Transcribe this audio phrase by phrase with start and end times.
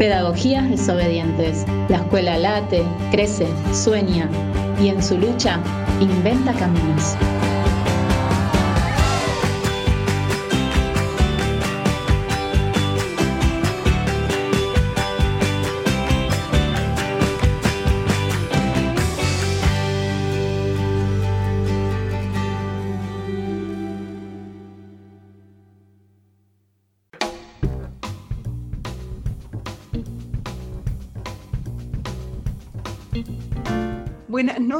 [0.00, 1.66] Pedagogías desobedientes.
[1.90, 4.30] La escuela late, crece, sueña
[4.80, 5.60] y en su lucha
[6.00, 7.18] inventa caminos.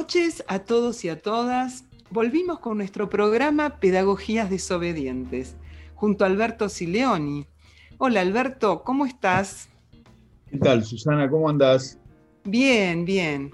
[0.01, 1.85] Noches a todos y a todas.
[2.11, 5.57] Volvimos con nuestro programa Pedagogías Desobedientes,
[5.95, 7.47] junto a Alberto Sileoni.
[7.99, 9.69] Hola Alberto, ¿cómo estás?
[10.51, 11.29] ¿Qué tal, Susana?
[11.29, 11.99] ¿Cómo andás?
[12.45, 13.51] Bien, bien,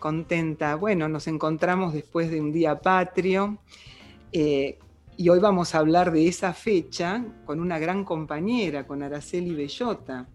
[0.00, 0.74] contenta.
[0.74, 3.58] Bueno, nos encontramos después de un día patrio
[4.32, 4.80] eh,
[5.16, 10.26] y hoy vamos a hablar de esa fecha con una gran compañera, con Araceli Bellota.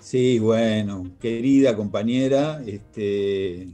[0.00, 3.68] Sí, bueno, querida compañera, este,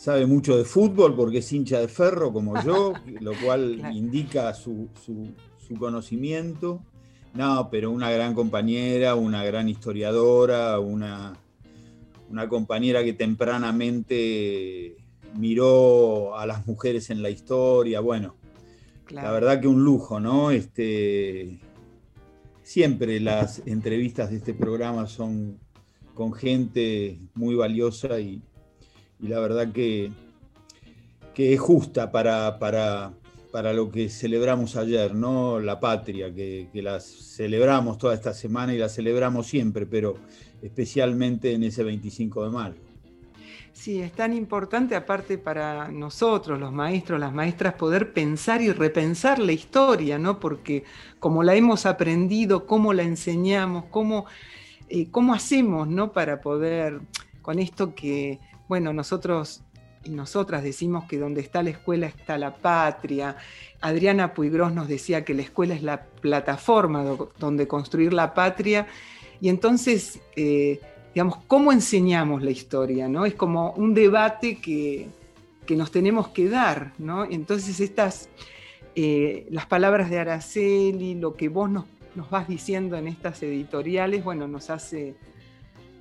[0.00, 4.88] sabe mucho de fútbol porque es hincha de ferro como yo, lo cual indica su,
[5.78, 6.82] conocimiento.
[7.34, 11.34] No, pero una gran compañera, una gran historiadora, una,
[12.30, 14.96] una compañera que tempranamente
[15.36, 18.00] miró a las mujeres en la historia.
[18.00, 18.36] Bueno,
[19.10, 20.50] la verdad que un lujo, ¿no?
[20.50, 21.60] Este,
[22.62, 25.58] siempre las entrevistas de este programa son
[26.14, 28.42] con gente muy valiosa y,
[29.22, 30.10] y la verdad que,
[31.34, 33.12] que es justa para, para,
[33.52, 35.60] para, lo que celebramos ayer, ¿no?
[35.60, 40.16] La patria, que, que la celebramos toda esta semana y la celebramos siempre, pero
[40.62, 42.90] especialmente en ese 25 de mayo.
[43.72, 49.38] Sí, es tan importante aparte para nosotros, los maestros, las maestras, poder pensar y repensar
[49.38, 50.38] la historia, ¿no?
[50.38, 50.84] Porque
[51.18, 54.26] como la hemos aprendido, cómo la enseñamos, cómo,
[54.90, 56.12] eh, cómo hacemos, ¿no?
[56.12, 57.00] Para poder,
[57.40, 58.38] con esto que
[58.70, 59.64] bueno, nosotros
[60.04, 63.36] y nosotras decimos que donde está la escuela está la patria.
[63.80, 67.02] Adriana Puigros nos decía que la escuela es la plataforma
[67.40, 68.86] donde construir la patria.
[69.40, 70.78] Y entonces, eh,
[71.12, 73.08] digamos, ¿cómo enseñamos la historia?
[73.08, 73.26] ¿no?
[73.26, 75.08] Es como un debate que,
[75.68, 76.92] nos tenemos que dar.
[76.98, 77.24] ¿no?
[77.24, 78.28] Entonces, estas,
[78.94, 84.22] eh, las palabras de Araceli, lo que vos nos, nos vas diciendo en estas editoriales,
[84.22, 85.16] bueno, nos hace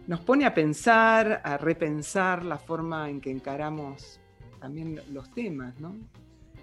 [0.09, 4.19] nos pone a pensar, a repensar la forma en que encaramos
[4.59, 5.95] también los temas, ¿no?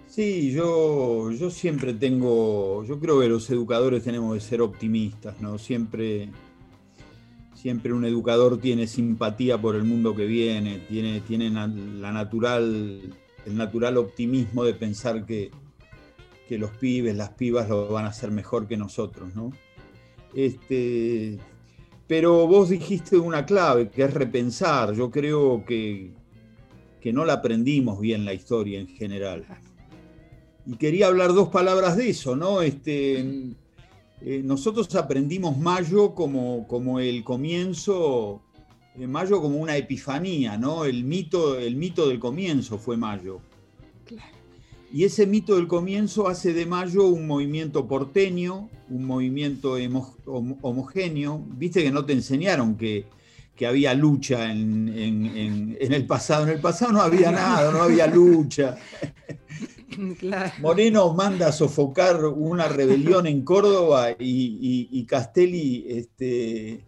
[0.05, 5.57] Sí, yo, yo siempre tengo, yo creo que los educadores tenemos que ser optimistas, ¿no?
[5.57, 6.29] Siempre,
[7.55, 13.15] siempre un educador tiene simpatía por el mundo que viene, tiene, tiene la natural,
[13.45, 15.51] el natural optimismo de pensar que,
[16.49, 19.53] que los pibes, las pibas lo van a hacer mejor que nosotros, ¿no?
[20.33, 21.39] Este,
[22.07, 24.93] pero vos dijiste una clave, que es repensar.
[24.93, 26.13] Yo creo que,
[27.01, 29.45] que no la aprendimos bien la historia en general.
[30.65, 32.61] Y quería hablar dos palabras de eso, ¿no?
[32.61, 33.19] Este,
[34.21, 38.41] eh, nosotros aprendimos mayo como, como el comienzo,
[38.95, 40.85] eh, mayo como una epifanía, ¿no?
[40.85, 43.41] El mito, el mito del comienzo fue mayo.
[44.05, 44.36] Claro.
[44.91, 49.75] Y ese mito del comienzo hace de Mayo un movimiento porteño, un movimiento
[50.25, 51.43] homogéneo.
[51.49, 53.05] Viste que no te enseñaron que,
[53.67, 56.43] había lucha en, el pasado.
[56.43, 58.77] En el pasado no había nada, no había lucha.
[60.61, 66.85] Moreno manda a sofocar una rebelión en Córdoba y, Castelli este,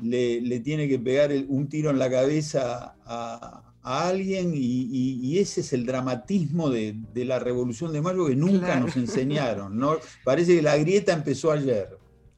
[0.00, 5.74] le, tiene que pegar un tiro en la cabeza a, a alguien y, ese es
[5.74, 9.78] el dramatismo de, la Revolución de Mayo que nunca nos enseñaron.
[9.78, 9.98] ¿no?
[10.24, 11.90] Parece que la grieta empezó ayer.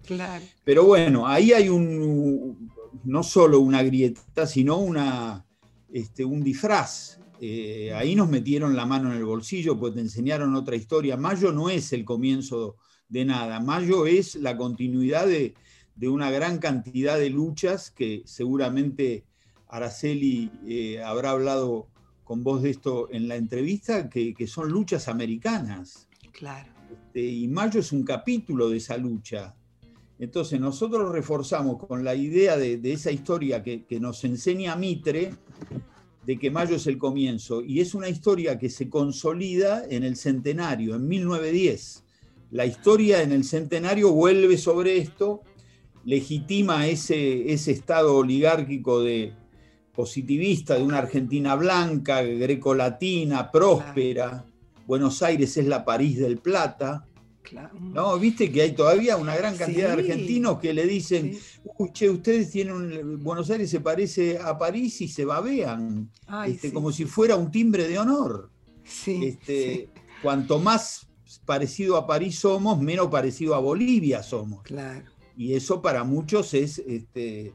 [0.04, 0.44] Claro.
[0.64, 2.70] Pero bueno, ahí hay un,
[3.04, 5.46] no solo una grieta, sino una,
[5.92, 7.20] este, un disfraz.
[7.40, 11.16] Eh, ahí nos metieron la mano en el bolsillo, pues te enseñaron otra historia.
[11.16, 12.76] Mayo no es el comienzo
[13.08, 13.60] de nada.
[13.60, 15.54] Mayo es la continuidad de,
[15.94, 19.24] de una gran cantidad de luchas que seguramente
[19.76, 21.88] Araceli eh, habrá hablado
[22.24, 26.08] con vos de esto en la entrevista, que, son luchas americanas.
[26.32, 26.72] Claro.
[26.90, 29.54] Este, y Mayo es un capítulo de esa lucha.
[30.18, 35.34] Entonces nosotros reforzamos con la idea de, esa historia que, que, nos enseña Mitre,
[36.24, 40.16] de que Mayo es el comienzo, y es una historia que se consolida en el
[40.16, 42.02] centenario, en 1910.
[42.50, 45.42] La historia en el centenario vuelve sobre esto,
[46.04, 49.34] legitima ese, ese estado oligárquico de,
[49.96, 54.44] positivista de una Argentina blanca, grecolatina, próspera.
[54.86, 57.06] Buenos Aires es la París del Plata.
[57.80, 61.36] No, viste que hay todavía una gran cantidad de argentinos que le dicen,
[61.78, 66.10] uy, che, ustedes tienen, Buenos Aires se parece a París y se babean,
[66.46, 68.50] este, como si fuera un timbre de honor.
[69.06, 69.88] Este,
[70.22, 71.06] cuanto más
[71.44, 74.62] parecido a París somos, menos parecido a Bolivia somos.
[74.62, 75.04] Claro.
[75.36, 77.52] Y eso para muchos es, este,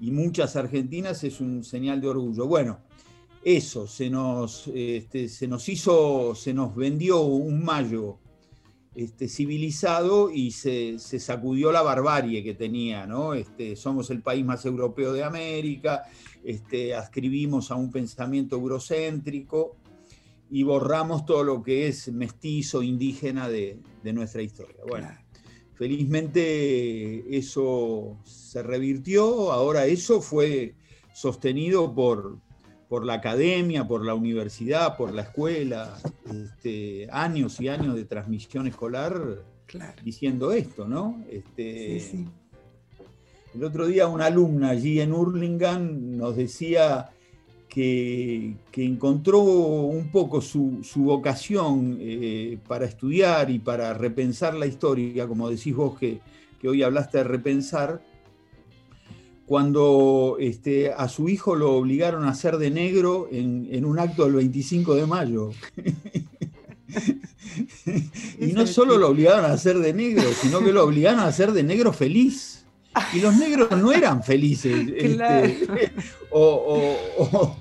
[0.00, 2.46] y muchas argentinas es un señal de orgullo.
[2.46, 2.80] Bueno,
[3.42, 8.18] eso, se nos, este, se nos hizo, se nos vendió un mayo
[8.96, 13.34] este, civilizado y se, sacudió la barbarie que tenía, ¿no?
[13.34, 16.04] Este, somos el país más europeo de América,
[16.42, 19.76] este, ascribimos a un pensamiento eurocéntrico
[20.50, 23.78] y borramos todo lo que es mestizo, indígena de,
[24.14, 24.78] nuestra historia.
[24.88, 25.08] Bueno,
[25.76, 30.74] felizmente eso se revirtió, ahora eso fue
[31.14, 32.38] sostenido por,
[32.88, 35.98] por la academia, por la universidad, por la escuela,
[36.30, 39.44] este, años y años de transmisión escolar
[40.02, 41.22] diciendo esto, ¿no?
[41.30, 42.28] Este, sí, sí.
[43.54, 47.10] El otro día una alumna allí en Hurlingham nos decía
[47.76, 55.50] que, encontró un poco su, vocación eh, para estudiar y para repensar la historia, como
[55.50, 56.20] decís vos que,
[56.58, 58.02] que hoy hablaste de repensar,
[59.44, 64.36] cuando este, a su hijo lo obligaron a hacer de negro en, un acto del
[64.36, 65.50] 25 de mayo.
[68.40, 71.52] y no solo lo obligaron a hacer de negro, sino que lo obligaron a hacer
[71.52, 72.55] de negro feliz.
[73.12, 74.86] Y los negros no eran felices.
[74.96, 75.92] Este,
[76.30, 77.56] o,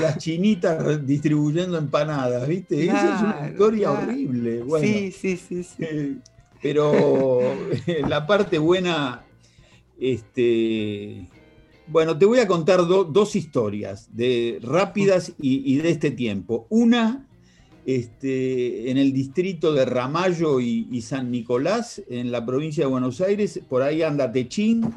[0.00, 2.84] las chinitas distribuyendo empanadas, ¿viste?
[2.84, 4.62] Esa es una historia horrible.
[4.80, 5.76] sí, sí, sí, sí.
[5.78, 6.16] Eh,
[6.60, 7.40] pero
[8.06, 9.24] la parte buena
[10.02, 11.28] este,
[11.86, 16.66] bueno, te voy a contar dos historias de, rápidas y, de este tiempo.
[16.70, 17.26] Una
[17.84, 23.60] este, en el distrito de Ramallo y, San Nicolás, en la provincia de Buenos Aires,
[23.68, 24.92] por ahí anda Techín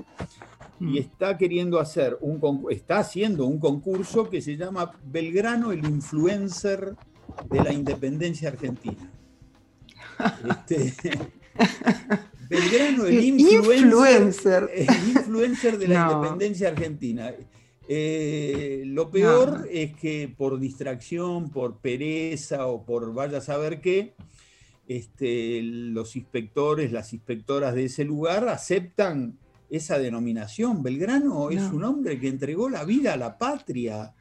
[0.80, 0.98] y mm.
[0.98, 6.96] está queriendo hacer un está haciendo un concurso que se llama Belgrano el influencer
[7.50, 9.12] de la independencia argentina.
[10.68, 10.94] Este,
[12.50, 17.34] Belgrano, el influencer, El influencer de la independencia argentina.
[17.88, 24.16] Eh, lo peor es que por distracción, por pereza o por vaya a saber qué,
[24.88, 29.38] este, los inspectores, las inspectoras de ese lugar aceptan
[29.70, 30.84] esa denominación.
[30.84, 34.14] Belgrano es un hombre que entregó la vida a la patria.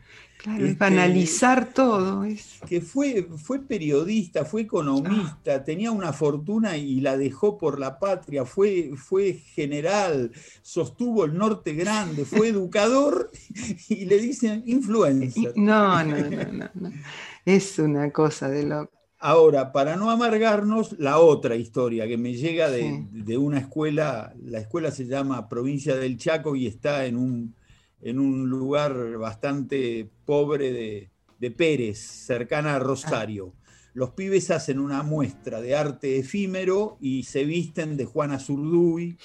[0.45, 2.23] Claro, este, banalizar todo.
[2.23, 2.61] Es...
[2.69, 5.65] Que fue, fue periodista, fue economista, ah.
[5.65, 11.73] tenía una fortuna y la dejó por la patria, fue, fue general, sostuvo el norte
[11.73, 13.31] grande, fue educador
[13.89, 15.55] y le dicen influencer.
[15.57, 16.93] No, no, no, no,
[17.47, 18.91] Es una cosa de lo...
[19.21, 24.59] Ahora, para no amargarnos, la otra historia que me llega de, de una escuela, la
[24.59, 27.55] escuela se llama Provincia del Chaco y está en un
[28.05, 31.11] en un lugar bastante pobre de,
[31.51, 33.53] Pérez, cercana a Rosario.
[33.93, 39.19] Los pibes hacen una muestra de arte efímero y se visten de Juana Zurduy,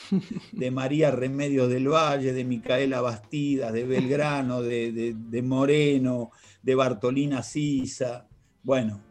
[0.52, 6.31] de María Remedios del Valle, de Micaela Bastidas, de Belgrano, de, Moreno,
[6.62, 8.28] de Bartolina Sisa.
[8.64, 9.02] Bueno,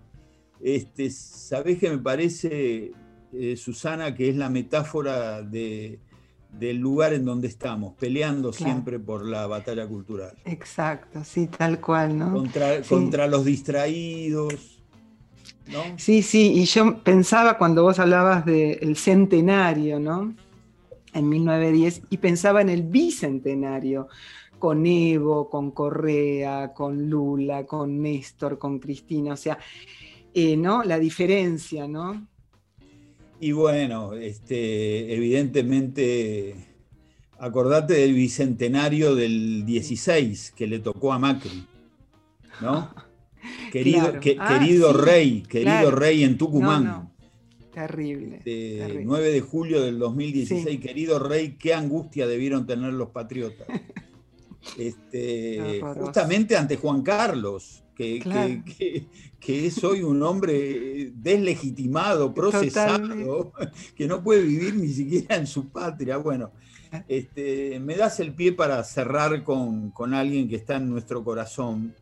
[0.61, 2.93] este, ¿sabés qué me parece,
[3.32, 5.99] eh, Susana, que es la metáfora de,
[6.50, 10.32] del lugar en donde estamos, peleando siempre por la batalla cultural.
[10.44, 12.32] Exacto, sí, tal cual, ¿no?
[12.89, 14.82] Contra, los distraídos.
[15.67, 15.82] ¿no?
[15.96, 20.34] Sí, sí, y yo pensaba cuando vos hablabas del centenario, ¿no?
[21.13, 24.08] En 1910, y pensaba en el bicentenario,
[24.58, 29.58] con Evo, con Correa, con Lula, con Néstor, con Cristina, o sea,
[30.34, 30.82] eh, ¿no?
[30.82, 32.27] La diferencia, ¿no?
[33.41, 36.55] Y bueno, este, evidentemente,
[37.39, 41.67] acordate del bicentenario del 16 que le tocó a Macri,
[42.61, 42.93] ¿no?
[43.73, 47.13] Querido, ah, querido rey, querido rey en Tucumán.
[47.73, 53.69] Terrible, 9 este, de julio del 2016, querido rey, qué angustia debieron tener los patriotas.
[54.77, 58.20] Este, justamente ante Juan Carlos, que,
[59.41, 63.53] que, es hoy un hombre deslegitimado, procesado,
[63.96, 66.17] que no puede vivir ni siquiera en su patria.
[66.19, 66.53] Bueno,
[67.08, 71.94] este, me das el pie para cerrar con, alguien que está en nuestro corazón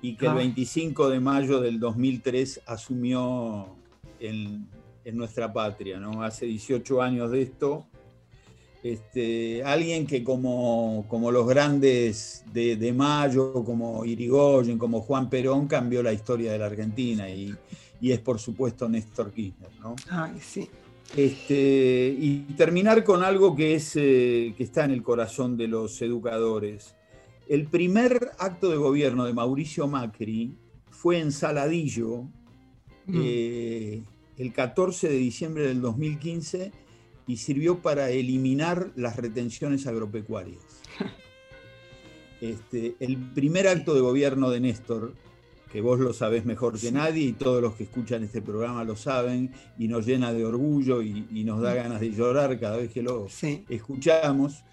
[0.00, 1.10] y que el 25 ah.
[1.10, 3.76] de mayo del 2003 asumió
[4.18, 4.66] en,
[5.04, 6.22] en nuestra patria, ¿no?
[6.22, 7.86] Hace 18 años de esto
[8.82, 16.02] este, alguien que como, como los grandes de, Mayo, como Irigoyen, como Juan Perón, cambió
[16.02, 17.54] la historia de la Argentina y,
[18.00, 19.70] y es por supuesto Néstor Kirchner.
[19.80, 19.94] ¿no?
[20.10, 20.68] Ay, sí.
[21.16, 26.00] Este, y terminar con algo que, es, eh, que está en el corazón de los
[26.02, 26.96] educadores.
[27.48, 30.56] El primer acto de gobierno de Mauricio Macri
[30.90, 32.22] fue en Saladillo
[33.06, 33.20] mm.
[33.22, 34.02] eh,
[34.38, 36.72] el 14 de diciembre del 2015
[37.26, 40.62] y sirvió para eliminar las retenciones agropecuarias.
[42.42, 45.14] Este, el primer acto de gobierno de Néstor,
[45.70, 48.96] que vos lo sabés mejor que nadie y todos los que escuchan este programa lo
[48.96, 53.00] saben, y nos llena de orgullo y, nos da ganas de llorar cada vez que
[53.00, 53.28] lo
[53.68, 54.64] escuchamos,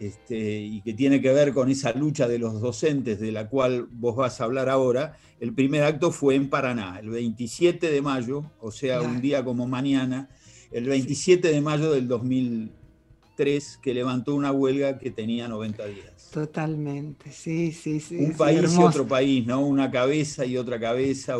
[0.00, 3.86] este, y que tiene que ver con esa lucha de los docentes de la cual
[3.92, 8.50] vos vas a hablar ahora, el primer acto fue en Paraná, el 27 de mayo,
[8.60, 10.30] o sea, un día como mañana,
[10.70, 16.30] el 27 de mayo del 2003, que levantó una huelga que tenía 90 días.
[16.32, 18.16] Totalmente, sí, sí, sí.
[18.16, 19.60] Un país y otro país, ¿no?
[19.60, 21.36] Una cabeza y otra cabeza,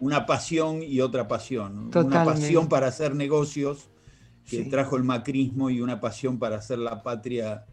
[0.00, 1.90] una pasión y otra pasión.
[1.94, 3.88] Una pasión para hacer negocios
[4.48, 7.66] que trajo el macrismo y una pasión para hacer la patria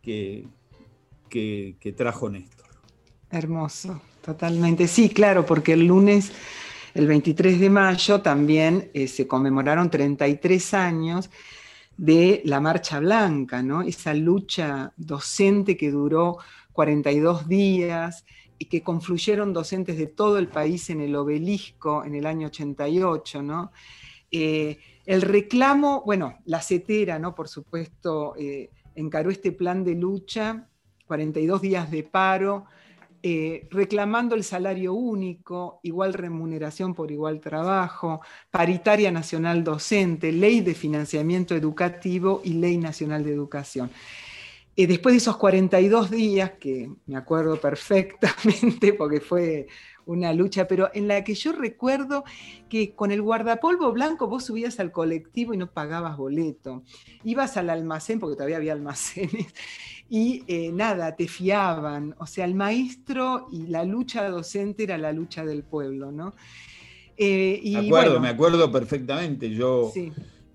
[0.00, 0.46] que,
[1.28, 2.66] que, trajo Néstor.
[3.30, 4.86] Hermoso, totalmente.
[4.88, 6.32] Sí, claro, porque el lunes,
[6.94, 11.30] el 23 de mayo, también eh, se conmemoraron 33 años
[11.96, 13.82] de la Marcha Blanca, ¿no?
[13.82, 16.38] Esa lucha docente que duró
[16.72, 18.24] 42 días
[18.58, 23.42] y que confluyeron docentes de todo el país en el obelisco en el año 88,
[23.42, 23.72] ¿no?
[24.30, 27.34] Eh, el reclamo, bueno, la CETERA, ¿no?
[27.34, 30.68] Por supuesto, eh, encaró este plan de lucha,
[31.06, 32.66] 42 días de paro,
[33.22, 40.74] eh, reclamando el salario único, igual remuneración por igual trabajo, paritaria nacional docente, ley de
[40.74, 43.90] financiamiento educativo y ley nacional de educación.
[44.74, 49.66] después de esos 42 días, que me acuerdo perfectamente porque fue
[50.10, 52.24] una lucha, pero en la que yo recuerdo
[52.68, 56.82] que con el guardapolvo blanco vos subías al colectivo y no pagabas boleto.
[57.24, 59.46] Ibas al almacén, porque todavía había almacenes,
[60.08, 62.14] y eh, nada, te fiaban.
[62.18, 66.34] O sea, el maestro y la lucha docente era la lucha del pueblo, ¿no?
[67.16, 69.50] Eh, y, me acuerdo, me acuerdo perfectamente.
[69.50, 69.92] Yo,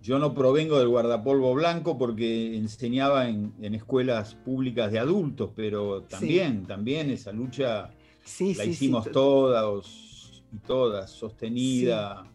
[0.01, 6.65] yo no provengo del guardapolvo blanco porque enseñaba en, escuelas públicas de adultos, pero también,
[6.65, 7.91] también esa lucha
[8.57, 9.85] la hicimos todas
[10.51, 12.25] y todas, sostenida,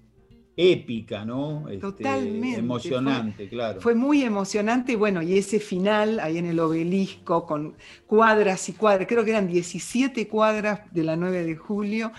[0.56, 1.68] épica, ¿no?
[1.68, 2.58] Este, Totalmente.
[2.58, 3.80] Emocionante, claro.
[3.80, 9.08] Fue muy emocionante, bueno, y ese final ahí en el obelisco con cuadras y cuadras,
[9.08, 12.12] creo que eran 17 cuadras de la 9 de julio.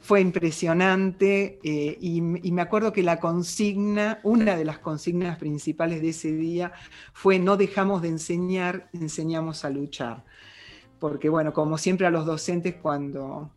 [0.00, 6.02] Fue impresionante eh, y, y, me acuerdo que la consigna, una de las consignas principales
[6.02, 6.72] de ese día
[7.12, 10.24] fue no dejamos de enseñar, enseñamos a luchar
[11.02, 13.50] porque bueno, como siempre a los docentes cuando,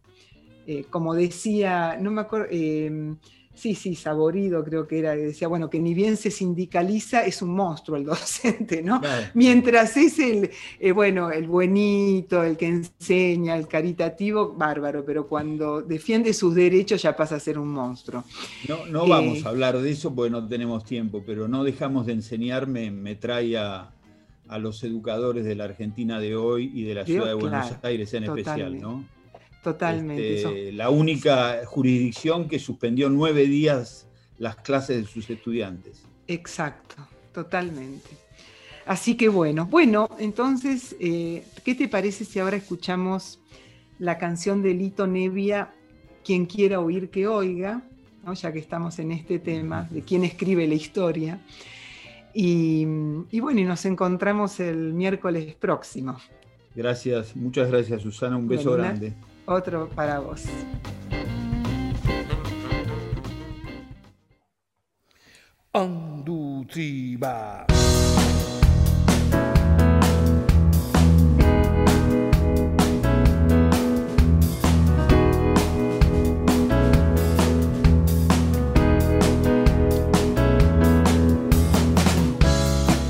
[0.66, 3.14] eh, como decía, no me acuerdo, eh,
[3.54, 7.54] sí, sí, Saborido creo que era, decía, bueno, que ni bien se sindicaliza, es un
[7.54, 9.00] monstruo el docente, ¿no?
[9.36, 10.50] Mientras es el,
[10.80, 17.04] eh, bueno, el buenito, el que enseña, el caritativo, bárbaro, pero cuando defiende sus derechos
[17.04, 18.24] ya pasa a ser un monstruo.
[18.68, 22.14] No, no vamos a hablar de eso porque no tenemos tiempo, pero no dejamos de
[22.14, 23.92] enseñarme, me trae a
[24.48, 28.14] a los educadores de la Argentina de hoy y de la ciudad de Buenos Aires
[28.14, 29.06] en especial, ¿no?
[29.64, 30.36] Totalmente.
[30.36, 36.04] Este, la única jurisdicción que suspendió nueve días las clases de sus estudiantes.
[36.28, 36.96] Exacto,
[37.34, 38.10] totalmente.
[38.86, 43.40] Así que bueno, bueno, entonces, eh, ¿qué te parece si ahora escuchamos
[43.98, 45.74] la canción de Lito Nevia,
[46.24, 47.84] Quien quiera oír que oiga,
[48.34, 51.40] ya que estamos en este tema de quién escribe la historia?
[52.38, 52.86] Y,
[53.40, 56.18] bueno, y nos encontramos el miércoles próximo.
[56.76, 59.14] Gracias, muchas gracias Susana, un beso grande.
[59.46, 60.44] Otro para vos.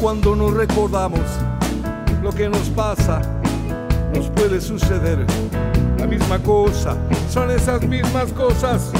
[0.05, 1.19] Cuando nos recordamos
[2.21, 3.23] lo que nos pasa,
[4.13, 5.25] nos puede suceder
[5.97, 6.95] la misma cosa.
[7.27, 8.91] Son esas mismas cosas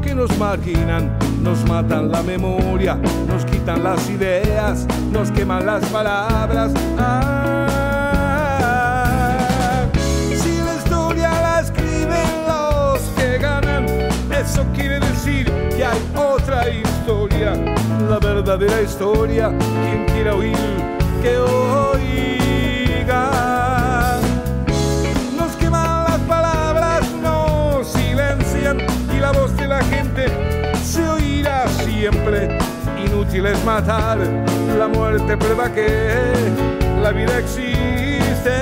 [0.00, 2.94] que nos marginan, nos matan la memoria,
[3.26, 6.72] nos quitan las ideas, nos queman las palabras.
[6.96, 7.37] Ah,
[18.38, 19.52] verdadera historia.
[19.58, 20.56] Quien quiera oír,
[21.22, 23.20] que oiga.
[25.36, 28.78] Nos queman las palabras, nos silencian
[29.14, 30.26] y la voz de la gente
[33.04, 34.18] inútil es matar,
[34.78, 36.32] la muerte prueba que
[37.02, 38.56] la vida existe.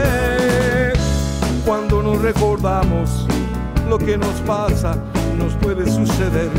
[1.65, 3.27] Cuando nos recordamos
[3.89, 4.97] lo que nos pasa,
[5.39, 6.51] nos puede suceder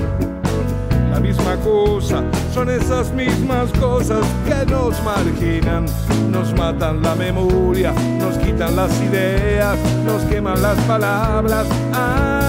[1.11, 2.23] la misma cosa,
[2.57, 5.85] son esas mismas cosas que nos marginan,
[6.31, 11.67] nos matan la memoria, nos quitan las ideas, nos queman las palabras.
[11.93, 12.47] Ah,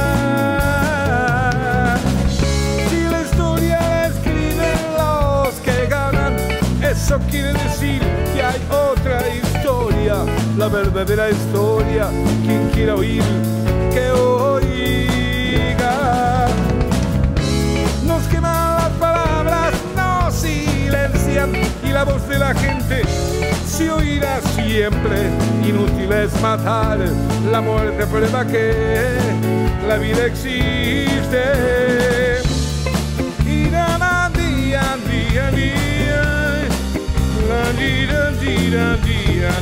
[2.90, 6.38] si la historia la escriben los que ganan,
[6.82, 8.00] eso quiere decir
[8.32, 10.24] que hay otra historia,
[10.56, 12.08] la verdadera historia,
[12.46, 13.22] quien quiera oír,
[13.92, 14.47] que oiga.
[21.84, 23.02] Y la voz de la gente
[23.66, 25.30] se oirá siempre.
[25.66, 26.98] Inútil es matar,
[27.50, 28.72] la muerte prueba que
[29.86, 31.42] la vida existe.
[33.46, 36.22] Y na, na, día, día, día,
[37.48, 39.60] la, día, día, día,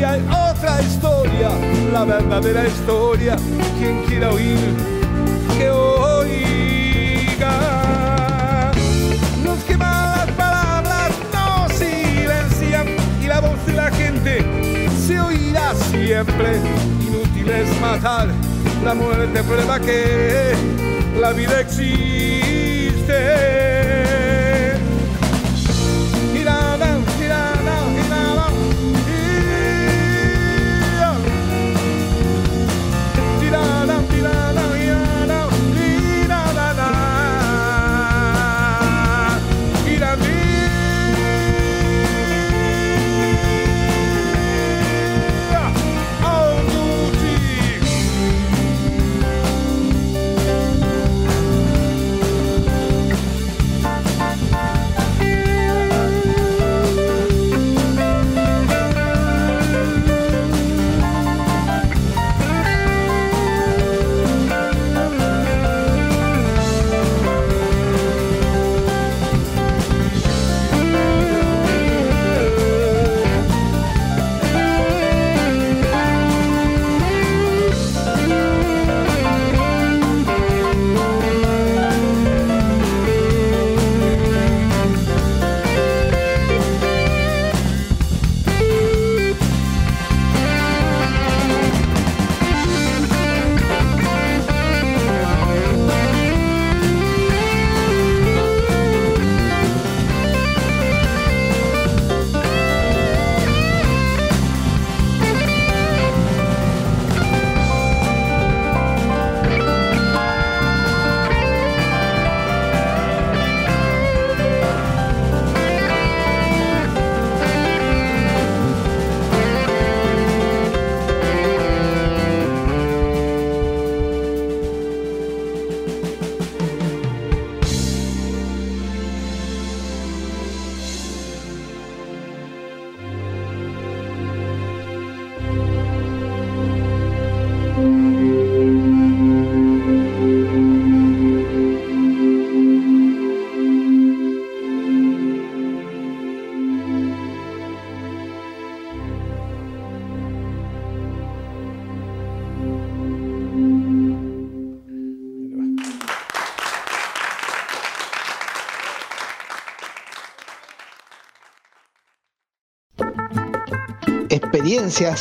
[0.00, 1.50] que hay otra historia,
[1.92, 3.36] la verdadera historia.
[3.78, 4.56] Quien quiera oír,
[5.58, 7.52] que oiga.
[9.44, 12.86] Nos queman las palabras, nos silencian
[13.22, 14.42] y la voz de la gente
[15.06, 16.62] se oirá siempre.
[17.06, 18.28] Inútil es matar,
[18.82, 20.54] la muerte prueba que
[21.20, 22.70] la vida existe.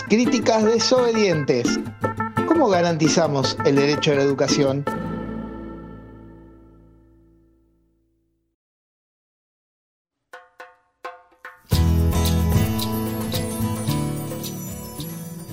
[0.08, 1.82] Críticas desobedientes.
[2.48, 4.86] ¿Cómo garantizamos el derecho a la educación?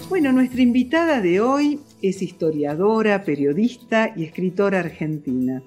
[0.09, 5.65] Bueno, nuestra invitada de hoy es historiadora, periodista y escritora argentina.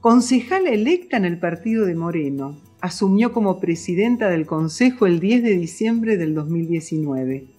[0.00, 5.58] Concejala electa en el partido de Moreno, asumió como presidenta del Consejo el 10 de
[5.58, 7.53] diciembre del 2019.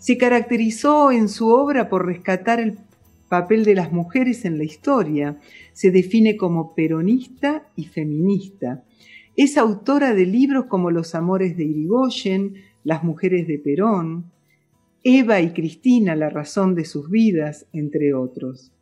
[0.00, 2.78] Se caracterizó en su obra por rescatar el
[3.28, 5.38] papel de las mujeres en la historia.
[5.74, 8.82] Se define como peronista y feminista.
[9.36, 14.24] Es autora de libros como Los amores de Irigoyen, Las mujeres de Perón,
[15.04, 18.72] Eva y Cristina, la razón de sus vidas, entre otros.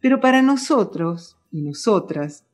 [0.00, 2.44] Pero para nosotros y nosotras,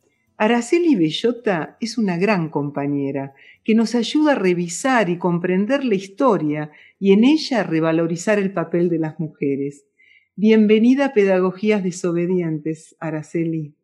[0.42, 6.70] Araceli Bellota es una gran compañera que nos ayuda a revisar y comprender la historia
[6.98, 9.84] y en ella revalorizar el papel de las mujeres.
[10.36, 13.74] Bienvenida a Pedagogías Desobedientes, Araceli.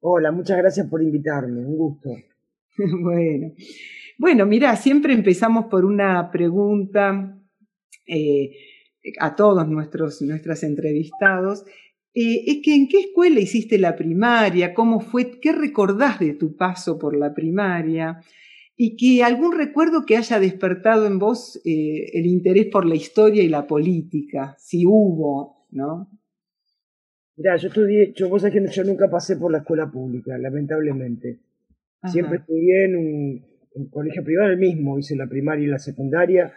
[0.00, 2.08] Hola, muchas gracias por invitarme, un gusto.
[3.02, 3.52] bueno,
[4.16, 7.38] bueno, mira, siempre empezamos por una pregunta
[8.06, 8.52] eh,
[9.20, 11.66] a todos nuestros nuestros entrevistados
[12.20, 16.56] eh, es que en qué escuela hiciste la primaria, cómo fue, qué recordás de tu
[16.56, 18.20] paso por la primaria
[18.76, 23.44] y que algún recuerdo que haya despertado en vos eh, el interés por la historia
[23.44, 26.10] y la política, si hubo, ¿no?
[27.36, 31.38] Mira, yo estudié, yo, vos sabés que yo nunca pasé por la escuela pública, lamentablemente.
[32.04, 36.52] Siempre estudié en un, colegio privado, el mismo, hice la primaria y la secundaria.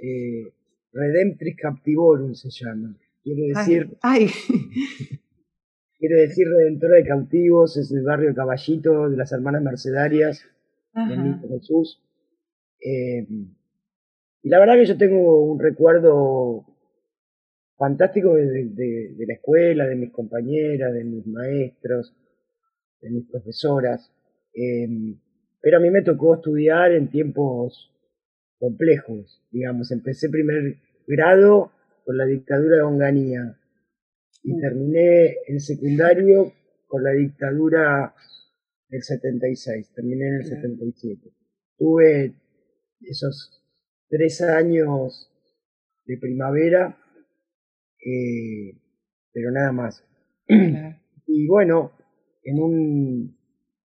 [0.00, 0.44] Eh,
[0.92, 2.96] Redemptris Captivorum se llama.
[3.26, 3.98] Quiere decir.
[4.02, 4.28] Ay,
[5.98, 10.44] Quiere decir Redentora de Cautivos, es el barrio Caballito de las Hermanas Mercedarias,
[10.94, 12.00] de Jesús.
[12.80, 13.26] Eh,
[14.42, 16.66] y la verdad que yo tengo un recuerdo
[17.76, 22.14] fantástico de, la escuela, de mis compañeras, de mis maestros,
[23.00, 24.12] de mis profesoras.
[24.54, 24.86] Eh,
[25.60, 27.90] pero a mí me tocó estudiar en tiempos
[28.60, 29.90] complejos, digamos.
[29.90, 30.76] Empecé primer
[31.08, 31.72] grado
[32.06, 33.58] con la dictadura de Onganía
[34.44, 34.60] y mm.
[34.60, 36.52] terminé el secundario
[36.86, 38.14] con la dictadura
[38.88, 41.32] del 76, terminé en el 77.
[41.76, 42.32] Tuve
[43.00, 43.60] esos
[44.08, 45.28] tres años
[46.04, 46.96] de primavera,
[47.98, 48.80] eh,
[49.32, 50.04] pero nada más.
[51.28, 51.90] Y bueno,
[52.44, 53.36] en un,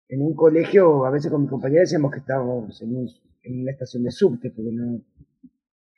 [0.09, 3.07] en un colegio, a veces con mi compañera decíamos que estábamos en,
[3.43, 5.01] en una estación de subte, porque no,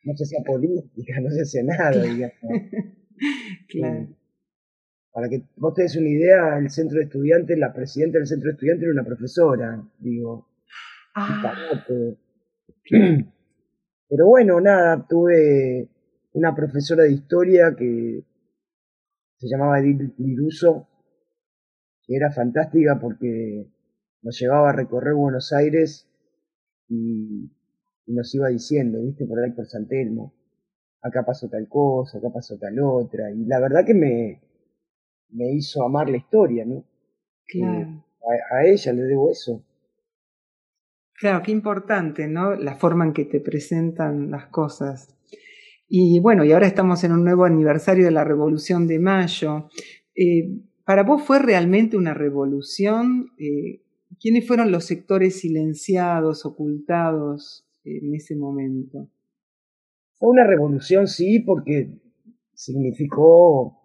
[0.03, 2.33] no se hacía política, no se hacía nada, digamos.
[3.67, 4.07] claro.
[5.13, 8.47] Para que vos te des una idea, el centro de estudiantes, la presidenta del centro
[8.47, 10.47] de estudiantes era una profesora, digo.
[11.15, 11.85] Ah.
[14.09, 15.89] Pero bueno, nada, tuve
[16.33, 18.23] una profesora de historia que
[19.37, 20.87] se llamaba Edith Liruso,
[22.03, 23.67] que era fantástica porque
[24.21, 26.07] nos llevaba a recorrer Buenos Aires
[26.87, 27.51] y
[28.05, 30.33] y nos iba diciendo, viste, por ahí por San Telmo,
[31.01, 34.41] acá pasó tal cosa, acá pasó tal otra, y la verdad que me,
[35.29, 36.83] me hizo amar la historia, ¿no?
[37.47, 38.05] Claro.
[38.51, 39.63] a, ella le debo eso.
[41.13, 42.55] Claro, qué importante, ¿no?
[42.55, 45.15] La forma en que te presentan las cosas.
[45.87, 49.69] Y bueno, y ahora estamos en un nuevo aniversario de la Revolución de Mayo.
[50.15, 50.49] Eh,
[50.85, 53.31] ¿Para vos fue realmente una revolución?
[53.37, 53.83] Eh,
[54.19, 59.09] ¿Quiénes fueron los sectores silenciados, ocultados en ese momento?
[60.17, 61.99] Fue una revolución, sí, porque
[62.53, 63.77] significó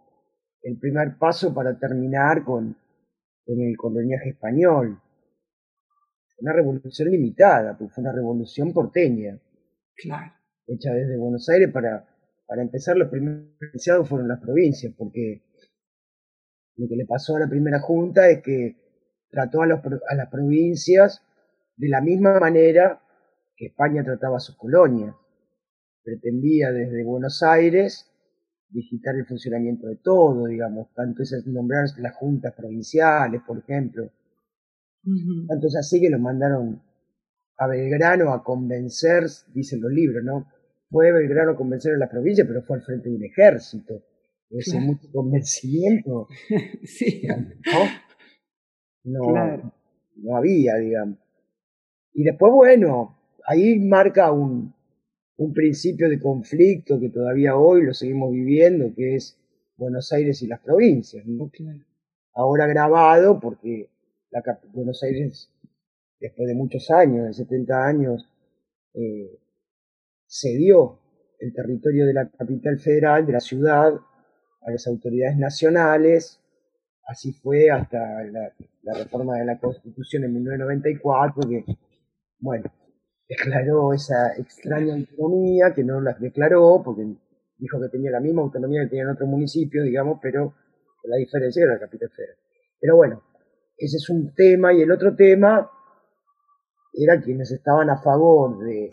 [0.62, 2.76] el primer paso para terminar con,
[3.44, 5.00] con el coloniaje español.
[6.38, 9.40] Una revolución limitada, pues fue una revolución porteña.
[9.94, 10.32] Claro.
[10.66, 12.06] Hecha desde Buenos Aires para,
[12.46, 15.42] para empezar, los primeros beneficiados fueron las provincias, porque
[16.76, 18.76] lo que le pasó a la primera junta es que
[19.30, 21.22] trató a, los, a las provincias
[21.76, 23.00] de la misma manera
[23.56, 25.14] que España trataba a sus colonias.
[26.02, 28.12] Pretendía desde Buenos Aires
[28.68, 34.10] digitar el funcionamiento de todo, digamos, tanto es nombrar las juntas provinciales, por ejemplo.
[35.48, 36.82] Tanto es así que lo mandaron
[37.58, 40.50] a Belgrano a convencer, dicen los libros, ¿no?
[40.90, 44.02] Fue Belgrano a convencer a las provincias, pero fue al frente de un ejército.
[44.50, 46.28] Ese mucho convencimiento.
[46.84, 47.22] sí.
[49.04, 49.72] No,
[50.16, 51.18] no había, digamos.
[52.12, 53.15] Y después, bueno,
[53.46, 54.74] ahí marca un,
[55.36, 59.38] un principio de conflicto que todavía hoy lo seguimos viviendo, que es
[59.76, 61.24] Buenos Aires y las provincias.
[61.26, 61.50] ¿no?
[62.34, 63.90] Ahora grabado porque
[64.30, 65.50] la, Buenos Aires,
[66.20, 68.28] después de muchos años, de 70 años,
[68.94, 69.38] eh,
[70.26, 70.98] cedió
[71.38, 73.94] el territorio de la capital federal, de la ciudad,
[74.62, 76.40] a las autoridades nacionales.
[77.06, 81.64] Así fue hasta la, la reforma de la Constitución en 1994, que,
[82.40, 82.64] bueno,
[83.28, 87.02] declaró esa extraña autonomía, que no las declaró, porque
[87.58, 90.54] dijo que tenía la misma autonomía que tenían otros municipios, digamos, pero
[91.04, 92.36] la diferencia era la capital federal.
[92.80, 93.22] Pero bueno,
[93.76, 95.70] ese es un tema, y el otro tema
[96.92, 98.90] era quienes estaban a favor de,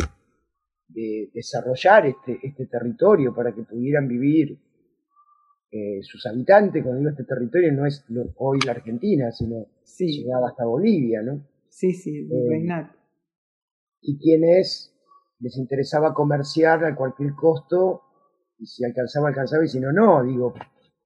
[0.90, 4.60] de desarrollar este, este territorio para que pudieran vivir
[5.72, 10.22] eh, sus habitantes, cuando digo este territorio no es hoy la Argentina, sino sí.
[10.24, 11.48] llegaba hasta Bolivia, ¿no?
[11.68, 12.84] Sí, sí, eh,
[14.04, 14.94] y quienes
[15.40, 18.02] les interesaba comerciar a cualquier costo,
[18.58, 20.24] y si alcanzaba, alcanzaba, y si no, no.
[20.24, 20.54] Digo,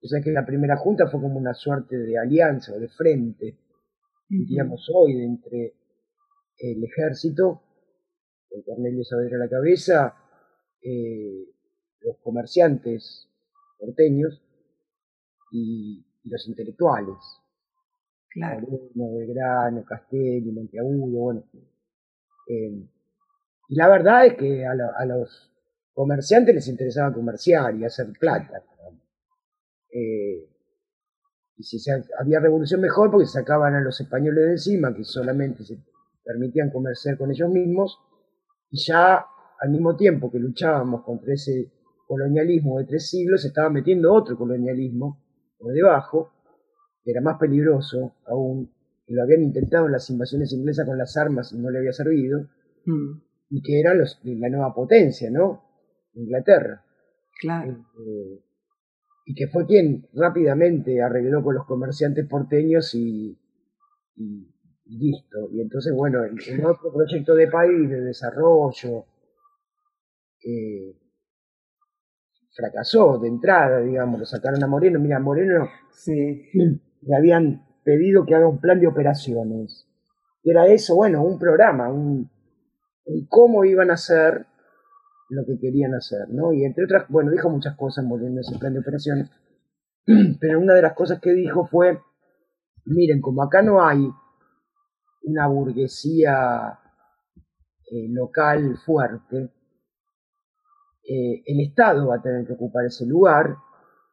[0.02, 3.58] o sea que la primera junta fue como una suerte de alianza o de frente.
[4.28, 5.74] diríamos hoy, de entre
[6.60, 7.62] el ejército,
[8.50, 10.16] con Cornelio Saavedra a la cabeza,
[10.82, 11.46] eh,
[12.02, 13.30] los comerciantes
[13.78, 14.42] porteños
[15.52, 17.16] y, los intelectuales.
[18.30, 18.68] Claro.
[18.94, 21.44] Belgrano, Castelli, Monteagudo, bueno.
[22.48, 22.88] Eh,
[23.70, 25.52] y la verdad es que a, los
[25.94, 28.64] comerciantes les interesaba comerciar y hacer plata.
[29.92, 30.50] Eh,
[31.58, 31.78] y si
[32.20, 35.78] había revolución mejor porque sacaban a los españoles de encima, que solamente se
[36.24, 38.00] permitían comerciar con ellos mismos,
[38.70, 39.26] y ya
[39.60, 41.72] al mismo tiempo que luchábamos contra ese
[42.08, 45.24] colonialismo de tres siglos, se estaba metiendo otro colonialismo
[45.58, 46.32] por debajo,
[47.04, 48.72] que era más peligroso aún,
[49.08, 52.50] lo habían intentado en las invasiones inglesas con las armas y no le había servido,
[52.86, 53.12] mm.
[53.50, 55.64] y que era los, la nueva potencia, ¿no?
[56.14, 56.84] Inglaterra.
[57.40, 57.86] Claro.
[58.00, 58.44] Eh,
[59.26, 63.38] y que fue quien rápidamente arregló con los comerciantes porteños y,
[64.86, 65.50] listo.
[65.52, 69.06] Y entonces, bueno, el, otro proyecto de país, de desarrollo,
[70.44, 70.96] eh,
[72.56, 75.00] fracasó de entrada, digamos, lo sacaron a Moreno.
[75.00, 76.50] Mira, Moreno sí.
[77.02, 79.88] le habían pedido que haga un plan de operaciones.
[80.44, 82.30] Era eso, bueno, un programa, un,
[83.06, 84.46] un cómo iban a hacer
[85.30, 86.52] lo que querían hacer, ¿no?
[86.52, 89.32] Y entre otras, bueno, dijo muchas cosas Moreno ese plan de operaciones,
[90.42, 92.02] pero una de las cosas que dijo fue,
[92.86, 94.06] miren, como acá no hay
[95.24, 96.80] una burguesía
[97.90, 99.50] eh, local fuerte,
[101.10, 103.56] eh, el Estado va a tener que ocupar ese lugar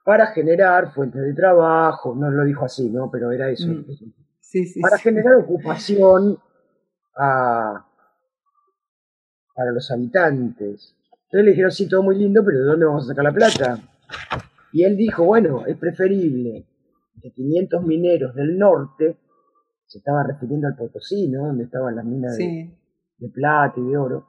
[0.05, 3.11] para generar fuentes de trabajo, no lo dijo así, ¿no?
[3.11, 3.69] Pero era eso.
[3.69, 4.81] Mm.
[4.83, 6.39] para generar ocupación
[7.17, 7.87] a,
[9.55, 10.95] para los habitantes.
[11.11, 13.79] Entonces le dijeron, sí, todo muy lindo, pero ¿de dónde vamos a sacar la plata?
[14.73, 16.67] Y él dijo, bueno, es preferible
[17.21, 19.17] que 500 mineros del norte,
[19.87, 21.47] se estaba refiriendo al Potosí, ¿no?
[21.47, 22.71] Donde estaban las minas de,
[23.33, 24.27] plata y de oro,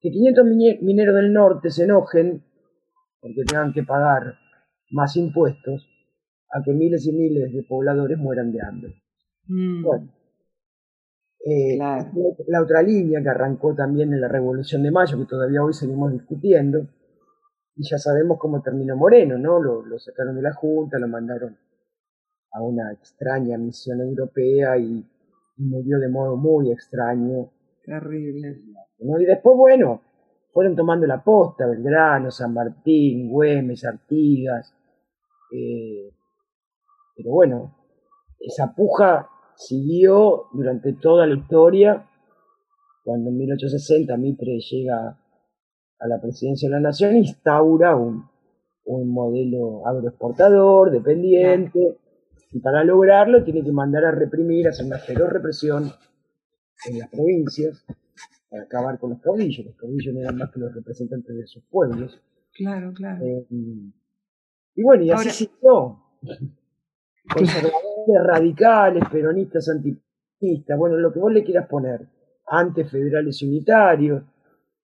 [0.00, 0.44] que 500
[0.80, 2.42] mineros del norte se enojen
[3.20, 4.38] porque tengan que pagar
[4.90, 5.86] más impuestos
[6.50, 9.02] a que miles y miles de pobladores mueran de hambre.
[9.46, 9.82] Mm.
[9.82, 10.12] Bueno,
[11.44, 15.72] eh, la, otra línea que arrancó también en la Revolución de Mayo, que todavía hoy
[15.72, 16.88] seguimos discutiendo,
[17.76, 19.60] y ya sabemos cómo terminó Moreno, ¿no?
[19.60, 21.56] Lo, sacaron de la Junta, lo mandaron
[22.52, 25.06] a una extraña misión europea y,
[25.56, 27.50] murió de modo muy extraño.
[27.84, 28.60] Terrible.
[28.98, 30.02] Y después, bueno,
[30.52, 34.74] fueron tomando la posta, Belgrano, San Martín, Güemes, Artigas.
[35.52, 36.12] Eh,
[37.16, 37.74] pero bueno,
[38.38, 42.08] esa puja siguió durante toda la historia,
[43.04, 45.18] cuando en 1860 Mitre llega
[46.00, 48.28] a la presidencia de la nación, instaura un,
[48.84, 51.98] un modelo agroexportador, dependiente,
[52.52, 55.90] y para lograrlo tiene que mandar a reprimir, hacer una feroz represión
[56.86, 57.84] en las provincias,
[58.48, 59.66] para acabar con los caudillos.
[59.66, 62.20] Los caudillos no eran más que los representantes de sus pueblos.
[62.54, 63.24] Claro, claro.
[63.24, 63.92] Eh, y
[64.76, 65.98] bueno, y así siguió
[67.28, 72.08] conservadores radicales, peronistas, antiperonistas, bueno, lo que vos le quieras poner,
[72.46, 74.22] antes federales y unitarios,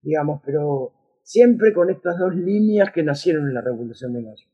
[0.02, 4.46] digamos, pero siempre con estas dos líneas que nacieron en la Revolución de Mayo.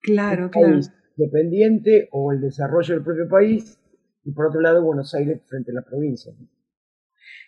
[0.00, 0.80] Claro, claro.
[1.16, 3.78] Dependiente o el desarrollo del propio país,
[4.24, 6.34] y por otro lado Buenos Aires frente a las provincias.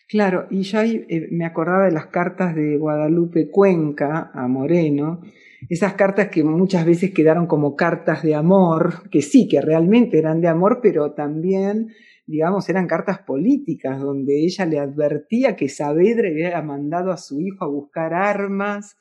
[0.09, 5.23] Claro, y yo ahí eh, me acordaba de las cartas de Guadalupe Cuenca a Moreno,
[5.69, 10.43] esas cartas que muchas veces quedaron como cartas de amor, que sí, que realmente eran
[10.43, 11.88] de amor, pero también,
[12.27, 17.64] digamos, eran cartas políticas, donde ella le advertía que Saavedra había mandado a su hijo
[17.64, 18.99] a buscar armas,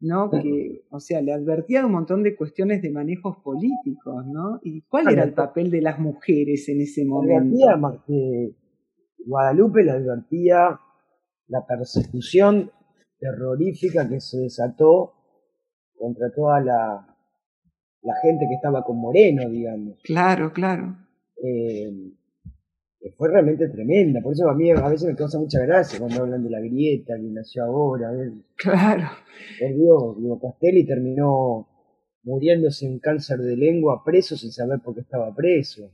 [0.00, 0.30] ¿no?
[0.30, 4.58] Que, o sea, le advertía un montón de cuestiones de manejos políticos, ¿no?
[4.62, 7.56] ¿Y cuál era el papel de las mujeres en ese momento?
[9.26, 10.78] Guadalupe le advertía
[11.48, 12.70] la persecución
[13.18, 15.14] terrorífica que se desató
[15.98, 17.16] contra toda la,
[18.02, 19.98] la gente que estaba con Moreno, digamos.
[20.02, 20.96] Claro, claro.
[21.42, 22.12] Eh,
[23.16, 26.44] fue realmente tremenda, por eso a mí a veces me causa mucha gracia cuando hablan
[26.44, 28.10] de la grieta que nació ahora.
[28.56, 29.08] Claro.
[29.58, 31.66] Por Dios, digo, Castelli terminó
[32.22, 35.90] muriéndose en cáncer de lengua preso sin saber por qué estaba preso.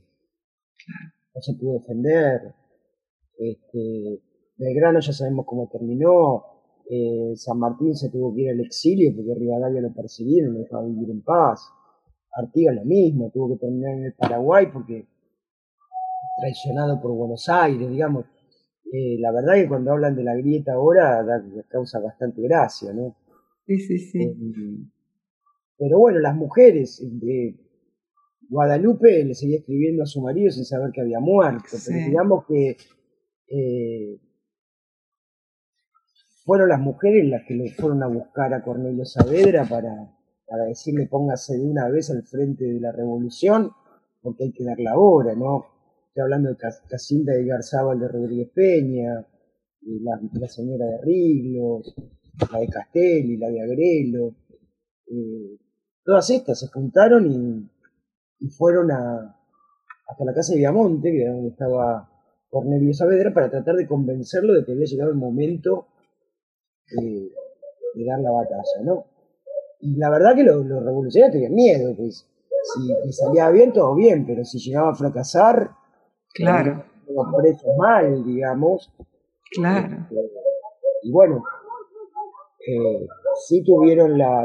[1.33, 2.53] No se pudo defender.
[3.37, 4.21] Este,
[4.57, 6.43] Belgrano ya sabemos cómo terminó.
[6.89, 10.85] Eh, San Martín se tuvo que ir al exilio porque Rivadavia lo persiguieron, lo dejaba
[10.85, 11.69] vivir en paz.
[12.33, 15.07] Artigas lo mismo, tuvo que terminar en el Paraguay porque
[16.37, 18.25] traicionado por Buenos Aires, digamos.
[18.91, 23.17] Eh, la verdad que cuando hablan de la grieta ahora da, causa bastante gracia, ¿no?
[23.65, 24.23] Sí, sí, sí.
[24.23, 24.35] Eh,
[25.77, 27.05] pero bueno, las mujeres,
[28.49, 32.77] Guadalupe le seguía escribiendo a su marido sin saber que había muerto, pero digamos que
[33.47, 34.19] eh,
[36.43, 40.13] fueron las mujeres las que le fueron a buscar a Cornelio Saavedra para,
[40.65, 43.71] decirle póngase de una vez al frente de la revolución,
[44.21, 45.65] porque hay que dar la hora, ¿no?
[46.07, 49.25] Estoy hablando de Casilda de Garzábal de Rodríguez Peña,
[49.81, 51.93] la, señora de Riglos,
[52.51, 54.35] la de Castelli, la de Agrelo,
[55.07, 55.57] eh,
[56.03, 57.69] todas estas se juntaron
[58.39, 59.35] y, fueron a,
[60.07, 62.09] hasta la casa de Viamonte, que era donde estaba
[62.49, 65.87] Cornelio Saavedra, para tratar de convencerlo de que había llegado el momento
[66.89, 67.31] de,
[68.05, 69.05] dar la batalla, ¿no?
[69.81, 72.27] Y la verdad que los, revolucionarios tenían miedo, pues
[72.75, 75.71] si, salía bien, todo bien, pero si llegaba a fracasar,
[76.33, 76.83] claro.
[77.07, 78.93] los presos mal, digamos.
[79.51, 80.05] Claro.
[80.09, 80.29] Este,
[81.03, 81.43] y bueno,
[82.67, 83.07] eh,
[83.47, 84.43] sí tuvieron la,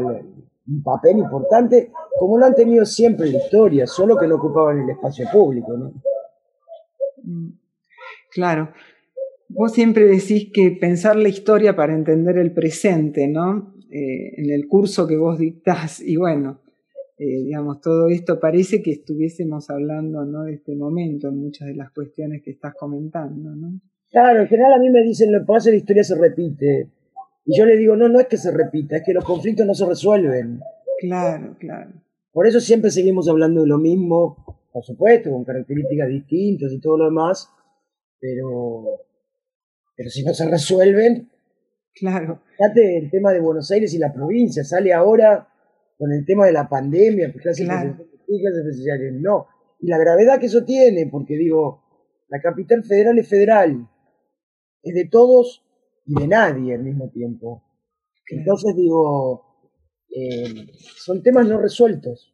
[0.68, 4.80] un papel importante, como lo han tenido siempre en la historia, solo que no ocupaban
[4.80, 5.72] el espacio público.
[5.76, 5.92] ¿no?
[7.22, 7.50] Mm,
[8.32, 8.72] claro.
[9.48, 13.74] Vos siempre decís que pensar la historia para entender el presente, ¿no?
[13.90, 16.62] Eh, en el curso que vos dictás, y bueno,
[17.18, 20.42] eh, digamos, todo esto parece que estuviésemos hablando ¿no?
[20.42, 23.80] de este momento en muchas de las cuestiones que estás comentando, ¿no?
[24.10, 26.88] Claro, en general a mí me dicen, lo que pasa la historia se repite.
[27.44, 29.74] Y yo le digo, no, no es que se repita, es que los conflictos no
[29.74, 30.60] se resuelven.
[30.98, 31.92] Claro, claro.
[32.32, 36.98] Por eso siempre seguimos hablando de lo mismo, por supuesto, con características distintas y todo
[36.98, 37.48] lo demás,
[38.22, 39.00] pero,
[39.96, 41.28] pero si no se resuelven.
[41.92, 42.42] Claro.
[42.56, 45.48] Fíjate el tema de Buenos Aires y la provincia, sale ahora
[45.98, 47.96] con el tema de la pandemia, pues clases claro.
[49.20, 49.46] no.
[49.80, 51.82] Y la gravedad que eso tiene, porque digo,
[52.28, 53.88] la capital federal es federal,
[54.84, 55.64] es de todos
[56.06, 57.64] y de nadie al mismo tiempo.
[58.28, 59.66] Entonces digo,
[60.14, 62.31] eh, son temas no resueltos.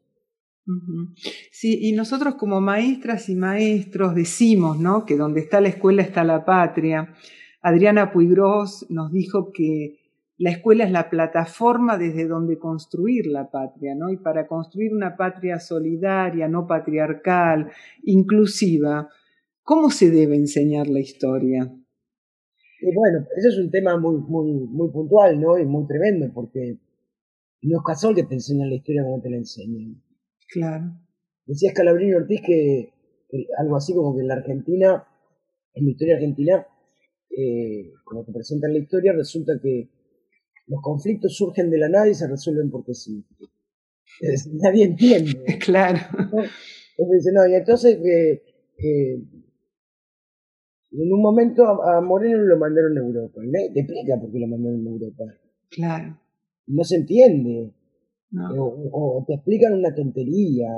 [1.50, 5.06] Sí, y nosotros como maestras y maestros decimos, ¿no?
[5.06, 7.14] Que donde está la escuela está la patria.
[7.62, 9.98] Adriana Puigros nos dijo que
[10.36, 14.10] la escuela es la plataforma desde donde construir la patria, ¿no?
[14.10, 17.70] Y para construir una patria solidaria, no patriarcal,
[18.04, 19.08] inclusiva,
[19.62, 21.64] ¿cómo se debe enseñar la historia?
[21.64, 25.58] Bueno, ese es un tema muy, muy, muy puntual, ¿no?
[25.58, 26.78] Y muy tremendo, porque
[27.62, 30.00] no es casual que te enseñan la historia como te la enseñan.
[30.48, 30.84] Claro.
[31.46, 32.92] Decía Scalabrini Ortiz que,
[33.58, 35.06] algo así como que en la Argentina,
[35.74, 36.66] en la historia argentina,
[37.30, 39.88] eh, como te presentan la historia, resulta que
[40.66, 43.24] los conflictos surgen de la nada y se resuelven porque sí.
[44.62, 45.58] nadie entiende.
[45.60, 45.98] Claro.
[46.96, 48.42] Entonces, no, y entonces que
[50.90, 53.44] en un momento a, Moreno lo mandaron a Europa.
[53.44, 55.24] Y nadie te explica por qué lo mandaron a Europa.
[55.70, 56.20] Claro.
[56.66, 57.72] No se entiende.
[58.32, 60.68] O, te explican una tontería.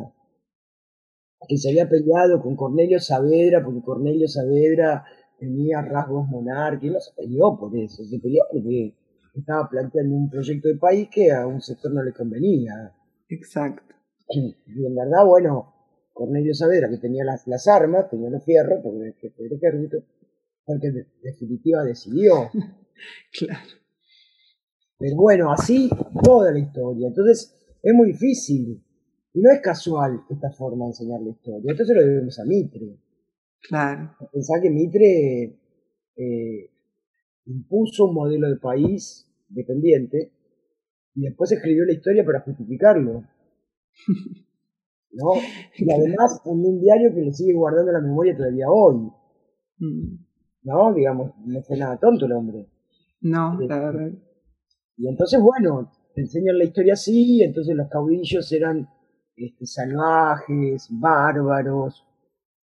[1.48, 5.04] Que se había peleado con Cornelio Saavedra porque Cornelio Saavedra
[5.38, 6.94] tenía rasgos monárquicos.
[6.94, 8.04] No se peleó por eso.
[8.04, 8.94] Se peleó porque
[9.34, 12.94] estaba planteando un proyecto de país que a un sector no le convenía.
[13.28, 13.94] Exacto.
[14.66, 15.74] Y en verdad, bueno,
[16.12, 20.04] Cornelio Saavedra, que tenía las, las armas, tenía los fierros, porque el jefe del ejército,
[20.64, 22.50] porque en definitiva decidió.
[23.32, 23.79] claro.
[25.00, 25.88] Pero bueno, así
[26.22, 27.08] toda la historia.
[27.08, 28.84] Entonces, es muy difícil.
[29.32, 31.70] Y no es casual esta forma de enseñar la historia.
[31.70, 32.98] Entonces lo debemos a Mitre.
[33.62, 34.14] Claro.
[34.30, 35.58] Pensar que Mitre
[36.16, 36.70] eh,
[37.46, 40.32] impuso un modelo de país dependiente
[41.14, 43.24] y después escribió la historia para justificarlo.
[45.12, 45.32] ¿no?
[45.76, 49.10] Y además en un diario que le sigue guardando la memoria todavía hoy.
[49.78, 50.16] Mm.
[50.64, 50.92] ¿No?
[50.92, 52.66] Digamos, no fue nada tonto el hombre.
[53.22, 54.29] No, la este, verdad.
[55.00, 58.86] Y entonces, bueno, te enseñan la historia así, entonces los caudillos eran
[59.34, 62.04] este, salvajes, bárbaros.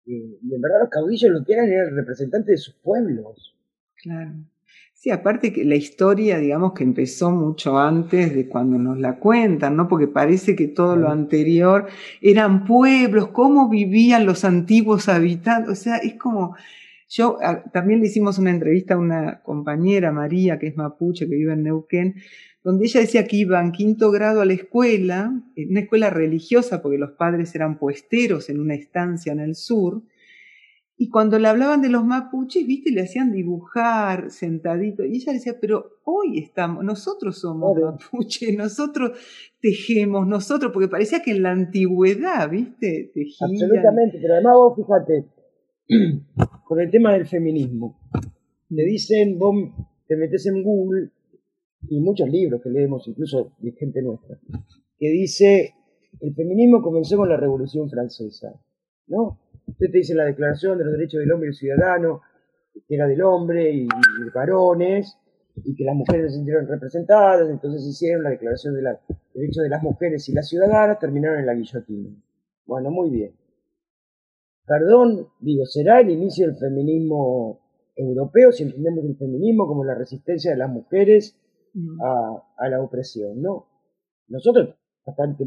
[0.06, 3.56] Eh, y en verdad los caudillos lo que eran eran representantes de sus pueblos.
[4.04, 4.34] Claro.
[4.94, 9.78] Sí, aparte que la historia, digamos que empezó mucho antes de cuando nos la cuentan,
[9.78, 9.88] ¿no?
[9.88, 11.88] Porque parece que todo lo anterior
[12.20, 16.58] eran pueblos, cómo vivían los antiguos habitantes, o sea, es como,
[17.10, 17.38] yo
[17.74, 21.64] también le hicimos una entrevista a una compañera, María, que es mapuche, que vive en
[21.64, 22.16] Neuquén,
[22.64, 26.82] donde ella decía que iba en quinto grado a la escuela, en una escuela religiosa,
[26.82, 30.04] porque los padres eran puesteros en una estancia en el sur,
[31.00, 35.06] y cuando le hablaban de los mapuches, viste, le hacían dibujar sentadito.
[35.06, 39.12] Y ella decía, pero hoy estamos, nosotros somos mapuches, nosotros
[39.62, 43.52] tejemos, nosotros, porque parecía que en la antigüedad, viste, tejían.
[43.52, 45.26] Absolutamente, pero además vos fíjate,
[46.66, 48.00] con el tema del feminismo,
[48.70, 49.56] le dicen, vos
[50.08, 51.12] te metes en Google,
[51.90, 54.38] y muchos libros que leemos, incluso de gente nuestra,
[54.98, 55.74] que dice
[56.20, 58.54] el feminismo comenzó con la Revolución Francesa,
[59.08, 59.40] ¿no?
[59.68, 62.22] Usted te dice la Declaración de los Derechos del Hombre y el Ciudadano,
[62.88, 65.18] que era del hombre y, de varones,
[65.64, 68.98] y que las mujeres se sintieron representadas, entonces hicieron la Declaración de los
[69.34, 72.10] Derechos de las Mujeres y las Ciudadanas, terminaron en la guillotina.
[72.66, 73.34] Bueno, muy bien.
[74.68, 77.62] Perdón, digo, será el inicio del feminismo
[77.96, 81.40] europeo si entendemos el feminismo como la resistencia de las mujeres
[82.04, 83.68] a, a la opresión, ¿no?
[84.28, 85.46] Nosotros, bastante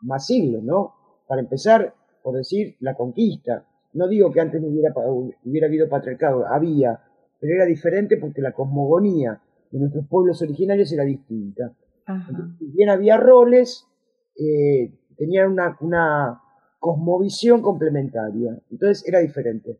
[0.00, 0.94] más siglos, ¿no?
[1.26, 3.66] Para empezar, por decir, la conquista.
[3.92, 4.94] No digo que antes no hubiera,
[5.44, 7.00] hubiera habido patriarcado, había,
[7.38, 11.76] pero era diferente porque la cosmogonía de nuestros pueblos originarios era distinta.
[12.58, 13.86] Si bien había roles,
[14.36, 16.40] eh, tenían una, una
[16.78, 18.58] cosmovisión complementaria.
[18.70, 19.78] Entonces era diferente.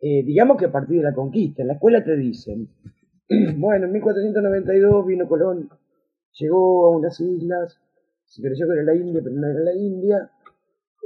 [0.00, 2.68] Eh, digamos que a partir de la conquista, en la escuela te dicen,
[3.56, 5.68] bueno, en 1492 vino Colón,
[6.32, 7.78] llegó a unas islas,
[8.24, 10.30] se creyó que era la India, pero no era la India.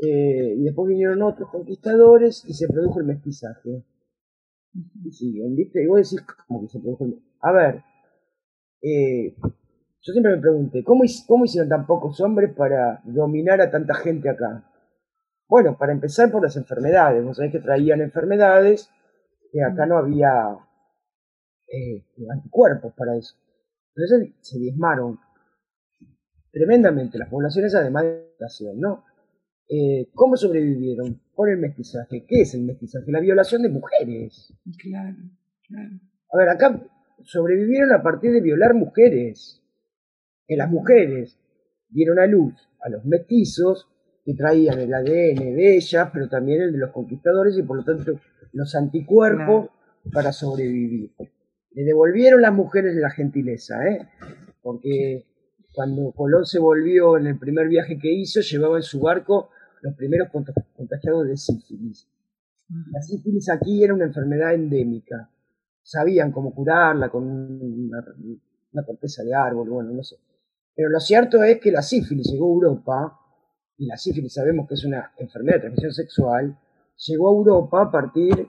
[0.02, 3.84] Eh, y después vinieron otros conquistadores y se produjo el mestizaje.
[5.04, 5.82] Y siguen, ¿viste?
[5.82, 7.82] Y vos decís, ¿cómo que se produjo el A ver,
[8.82, 9.34] eh,
[10.06, 14.28] yo siempre me pregunté, ¿cómo, ¿cómo hicieron tan pocos hombres para dominar a tanta gente
[14.28, 14.64] acá?
[15.48, 17.24] Bueno, para empezar por las enfermedades.
[17.24, 18.90] Vos sabés que traían enfermedades
[19.52, 20.58] que acá no había
[21.68, 23.36] eh, anticuerpos para eso.
[23.94, 25.18] Entonces se diezmaron
[26.50, 29.04] tremendamente las poblaciones además de la ¿no?
[29.68, 31.20] Eh, ¿Cómo sobrevivieron?
[31.34, 32.24] Por el mestizaje.
[32.26, 33.10] ¿Qué es el mestizaje?
[33.10, 34.52] La violación de mujeres.
[34.78, 35.16] Claro,
[35.66, 36.00] claro.
[36.32, 36.82] A ver, acá
[37.22, 39.62] sobrevivieron a partir de violar mujeres.
[40.46, 41.38] Que las mujeres
[41.88, 43.88] dieron a luz a los mestizos
[44.26, 47.84] que traían el ADN de ellas, pero también el de los conquistadores y por lo
[47.84, 48.18] tanto
[48.52, 49.70] los anticuerpos
[50.12, 51.12] para sobrevivir.
[51.70, 54.08] Le devolvieron las mujeres la gentileza, ¿eh?
[54.62, 55.24] porque
[55.72, 59.50] cuando Colón se volvió en el primer viaje que hizo, llevaba en su barco
[59.82, 60.28] los primeros
[60.74, 62.08] contagiados de sífilis.
[62.90, 65.30] La sífilis aquí era una enfermedad endémica.
[65.82, 70.16] Sabían cómo curarla con una, corteza de árbol, bueno, no sé.
[70.74, 73.20] Pero lo cierto es que la sífilis llegó a Europa,
[73.78, 76.58] y la sífilis sabemos que es una enfermedad de transmisión sexual,
[77.06, 78.48] llegó a Europa a partir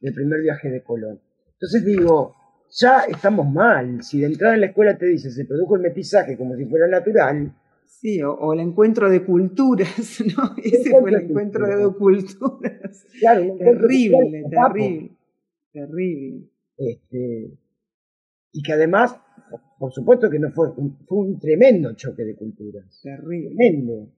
[0.00, 1.20] del primer viaje de Colón.
[1.52, 2.34] Entonces digo,
[2.70, 4.02] ya estamos mal.
[4.02, 6.86] Si de entrada en la escuela te dice se produjo el mestizaje como si fuera
[6.86, 7.54] natural.
[7.86, 10.54] Sí, o, el encuentro de culturas, ¿no?
[10.62, 13.06] Ese fue el encuentro de culturas.
[13.20, 15.16] Claro, terrible, terrible,
[15.72, 16.50] terrible.
[16.76, 17.58] Este,
[18.52, 19.18] y que además,
[19.78, 20.72] por supuesto que no fue,
[21.06, 23.00] fue un tremendo choque de culturas.
[23.02, 23.54] Terrible.
[23.56, 24.10] Tremendo.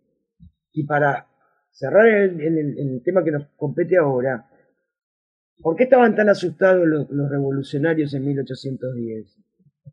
[0.79, 1.27] Y para
[1.71, 4.49] cerrar en el tema que nos compete ahora,
[5.61, 9.39] ¿Por qué estaban tan asustados los, revolucionarios en 1810?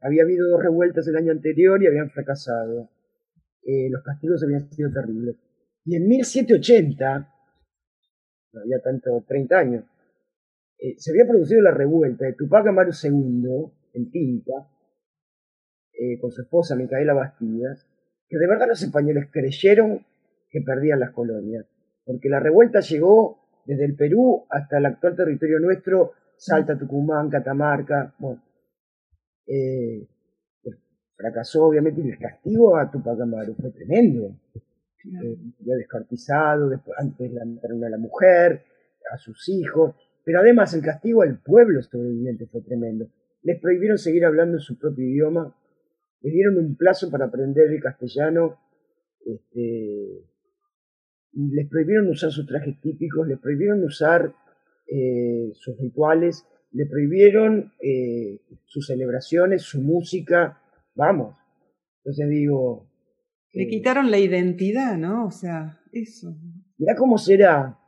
[0.02, 2.92] Había habido dos revueltas el año anterior y habían fracasado.
[3.64, 5.38] Eh, los castigos habían sido terribles.
[5.84, 7.34] Y en 1780,
[8.54, 9.86] no había tanto, 30 años,
[10.78, 14.70] eh, se había producido la revuelta de Tupac Amaru II en Tinta,
[15.94, 17.88] eh, con su esposa Micaela Bastidas,
[18.28, 20.06] que de verdad los españoles creyeron
[20.56, 21.66] que perdían las colonias,
[22.06, 28.16] porque la revuelta llegó desde el Perú hasta el actual territorio nuestro, Salta, Tucumán, Catamarca,
[28.20, 28.42] bueno,
[29.48, 30.08] eh,
[30.64, 30.78] pues,
[31.18, 34.34] fracasó obviamente y el castigo a Tupac Amaru fue tremendo.
[35.04, 38.64] Eh, ya descartizado, después, antes la mataron a la mujer,
[39.12, 39.94] a sus hijos,
[40.24, 43.10] pero además el castigo al pueblo sobreviviente fue tremendo.
[43.44, 45.54] Les prohibieron seguir hablando en su propio idioma,
[46.22, 48.58] les dieron un plazo para aprender el castellano,
[49.26, 50.24] este,
[51.36, 54.34] les prohibieron usar sus trajes típicos, les prohibieron usar
[54.88, 60.62] eh, sus rituales, le prohibieron eh, sus celebraciones, su música,
[60.96, 61.36] vamos.
[62.00, 62.90] Entonces digo...
[63.54, 65.28] Le eh, quitaron la identidad, ¿no?
[65.28, 66.36] O sea, eso.
[66.78, 67.80] Mira cómo será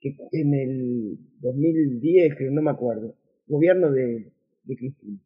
[0.00, 3.14] que en el 2010, que no me acuerdo,
[3.46, 4.32] gobierno de,
[4.64, 5.18] de Cristina,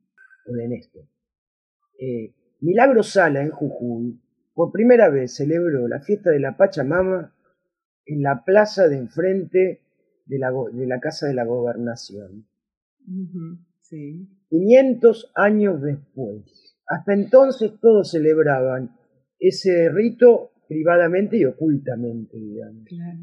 [0.46, 1.04] o de Néstor,
[2.60, 4.20] Milagro Sala en Jujuy
[4.56, 7.34] por primera vez celebró la fiesta de la Pachamama
[8.06, 9.82] en la plaza de enfrente
[10.24, 12.48] de la, de la Casa de la Gobernación.
[14.48, 16.74] 500 años después.
[16.86, 18.96] Hasta entonces todos celebraban
[19.38, 22.86] ese rito privadamente y ocultamente, digamos.
[22.86, 23.18] Claro.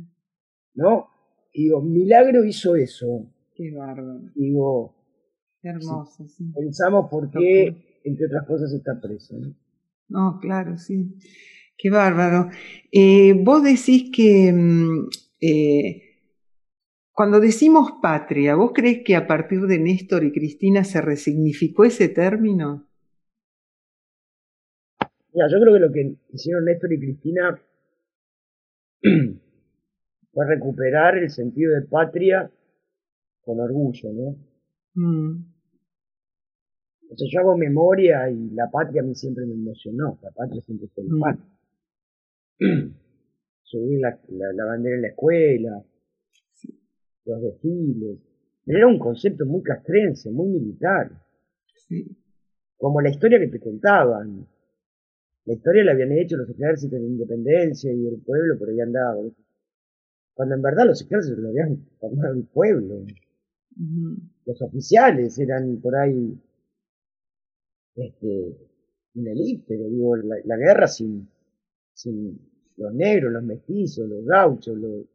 [0.76, 1.08] ¿No?
[1.52, 3.26] digo, Milagro hizo eso.
[3.56, 4.22] Qué bárbaro.
[4.36, 4.96] Digo,
[5.64, 6.52] Qué hermoso, sí.
[6.54, 9.36] Pensamos por qué, entre otras cosas, está preso.
[9.40, 9.63] ¿no?
[10.14, 11.18] No, claro, sí.
[11.76, 12.50] Qué bárbaro.
[12.92, 15.10] Eh, vos decís que mm,
[15.42, 16.02] eh,
[17.12, 22.10] cuando decimos patria, ¿vos crees que a partir de Néstor y Cristina se resignificó ese
[22.10, 22.88] término?
[25.34, 27.60] Mira, yo creo que lo que hicieron Néstor y Cristina
[30.32, 32.52] fue recuperar el sentido de patria
[33.42, 34.38] con orgullo, ¿no?
[34.94, 35.53] Mm,
[37.14, 40.88] Entonces yo hago memoria y la patria a mí siempre me emocionó, la patria siempre
[40.96, 41.20] fue la Mm.
[41.20, 41.46] patria.
[43.62, 45.84] Subir la, la, la bandera en la escuela,
[47.26, 48.18] los desfiles,
[48.66, 51.12] era un concepto muy castrense, muy militar,
[51.88, 52.18] sí,
[52.78, 54.48] como la historia que te contaban.
[55.46, 59.22] La historia la habían hecho los ejércitos de independencia y el pueblo por ahí andaba.
[60.34, 63.06] Cuando en verdad los ejércitos lo habían formado el pueblo.
[64.48, 66.36] Los oficiales eran por ahí
[67.96, 68.58] este,
[69.16, 71.30] una élite, pero digo, la, la guerra sin,
[71.94, 72.40] sin
[72.78, 75.06] los negros, los mestizos, los gauchos, los,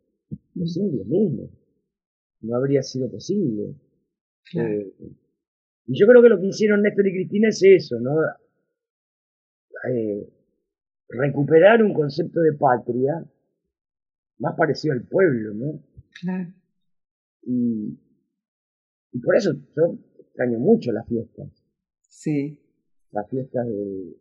[0.55, 1.51] los indios mismos,
[2.41, 3.75] no habría sido posible.
[4.45, 4.69] claro.
[4.75, 4.95] Eh,
[5.91, 8.13] y yo creo que lo que hicieron Néstor y Cristina es eso, ¿no?
[9.91, 10.29] Eh,
[11.09, 13.25] recuperar un concepto de patria
[14.39, 15.83] más parecido al pueblo, ¿no?
[16.21, 16.53] claro.
[17.43, 17.99] Y,
[19.13, 21.49] y por eso yo extraño mucho las fiestas,
[22.03, 22.61] Sí.
[23.13, 24.17] Las fiestas de,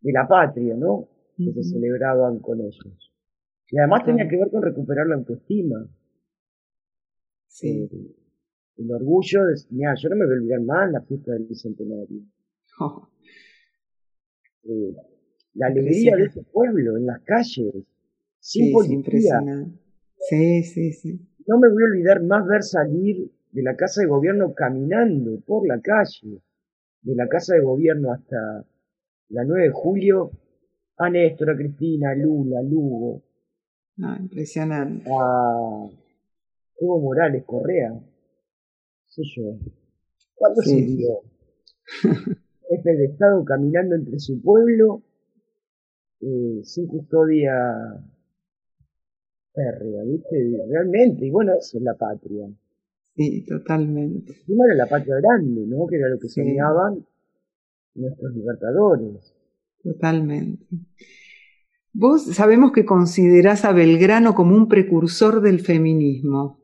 [0.00, 1.08] de la patria, ¿no?
[1.36, 3.12] Que se celebraban con ellos.
[3.70, 5.88] Y además tenía que ver con recuperar la autoestima.
[7.48, 7.88] Sí.
[7.90, 8.16] eh,
[8.76, 12.22] el orgullo de, mira, yo no me voy a olvidar más la fiesta del bicentenario.
[12.80, 13.08] Oh,
[14.64, 14.94] eh,
[15.54, 17.74] la alegría de ese pueblo en las calles,
[18.38, 19.40] sin sí, policía.
[20.18, 21.20] Sí, sí, sí.
[21.46, 25.66] No me voy a olvidar más ver salir de la casa de gobierno caminando por
[25.66, 26.40] la calle,
[27.02, 28.64] de la casa de gobierno hasta
[29.28, 30.30] la 9 de julio,
[30.98, 33.22] a Néstor, a Cristina, a Lula, a Lugo,
[33.96, 35.10] No, impresionante.
[35.10, 35.88] a
[36.80, 37.92] Evo Morales, Correa,
[39.06, 39.56] sé yo.
[40.34, 41.22] ¿Cuándo Sí, se vio
[42.68, 45.02] jefe de Estado caminando entre su pueblo
[46.20, 47.52] eh, sin custodia
[49.52, 50.64] férrea, ¿viste?
[50.68, 52.48] Realmente, y bueno, eso es la patria.
[53.14, 54.32] Sí, totalmente.
[54.32, 55.86] Encima era la patria grande, ¿no?
[55.86, 56.40] Que era lo que Sí.
[56.40, 57.04] soñaban
[57.94, 59.34] nuestros libertadores.
[59.82, 60.64] Totalmente.
[61.92, 66.58] Vos sabemos que considerás a Belgrano como un precursor del feminismo.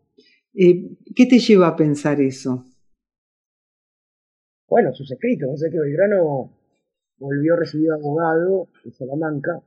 [0.54, 2.64] Eh, ¿Qué te lleva a pensar eso?
[4.68, 6.50] Bueno, sus escritos, vos sabés que Belgrano
[7.18, 9.60] volvió recibido abogado de Salamanca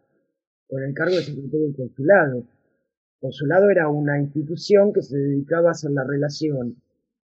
[0.67, 2.43] con el cargo de secretario del consulado.
[3.21, 6.75] Consulado era una institución que se dedicaba a hacer la relación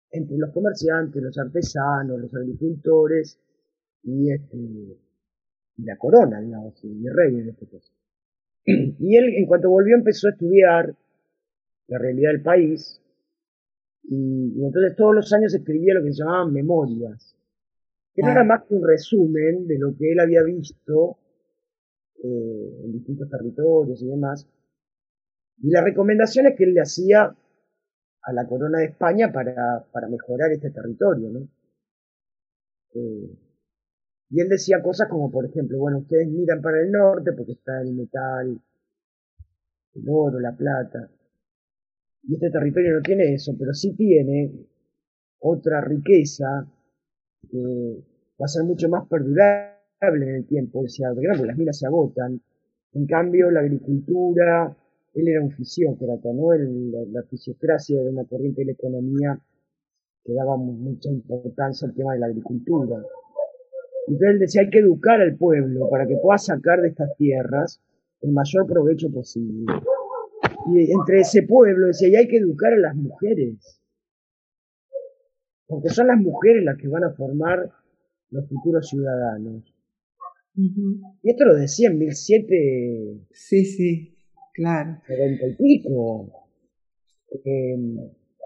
[0.09, 3.37] entre los comerciantes, los artesanos, los agricultores
[4.03, 7.91] y, este, y la corona, digamos, y el rey en este caso.
[8.65, 10.95] Y él, en cuanto volvió, empezó a estudiar
[11.87, 13.01] la realidad del país
[14.03, 17.35] y, y entonces todos los años escribía lo que se llamaban memorias,
[18.13, 18.31] que no Ah.
[18.33, 21.17] era más que un resumen de lo que él había visto
[22.23, 24.47] eh, en distintos territorios y demás,
[25.61, 27.35] y las recomendaciones que él le hacía
[28.23, 31.47] a la corona de España para, para mejorar este territorio, ¿no?
[32.93, 33.37] Eh,
[34.29, 37.81] y él decía cosas como, por ejemplo, bueno, ustedes miran para el norte porque está
[37.81, 38.61] el metal,
[39.93, 41.09] el oro, la plata,
[42.23, 44.51] y este territorio no tiene eso, pero sí tiene
[45.39, 46.67] otra riqueza
[47.49, 48.03] que
[48.39, 51.87] va a ser mucho más perdurable en el tiempo, decía Belgrano, porque las minas se
[51.87, 52.41] agotan.
[52.93, 54.75] En cambio, la agricultura,
[55.13, 56.53] él era un fisiócrata, ¿no?
[56.53, 59.39] El- la, la fisiocracia era una corriente de la economía
[60.23, 62.97] que daba mu- mucha importancia al tema de la agricultura.
[64.07, 67.81] Entonces él decía, hay que educar al pueblo para que pueda sacar de estas tierras
[68.21, 69.65] el mayor provecho posible.
[70.73, 73.81] Y entre ese pueblo decía, y hay que educar a las mujeres,
[75.67, 77.69] porque son las mujeres las que van a formar
[78.29, 79.73] los futuros ciudadanos.
[80.55, 84.15] Y esto lo decía en 1790 Sí, sí,
[84.53, 84.97] claro.
[85.07, 86.29] y pico.
[87.45, 87.77] Eh,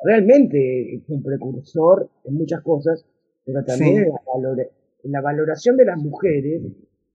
[0.04, 3.06] realmente es un precursor en muchas cosas,
[3.46, 4.02] pero también Sí.
[4.04, 4.70] en, la valora-
[5.04, 6.62] en la valoración de las mujeres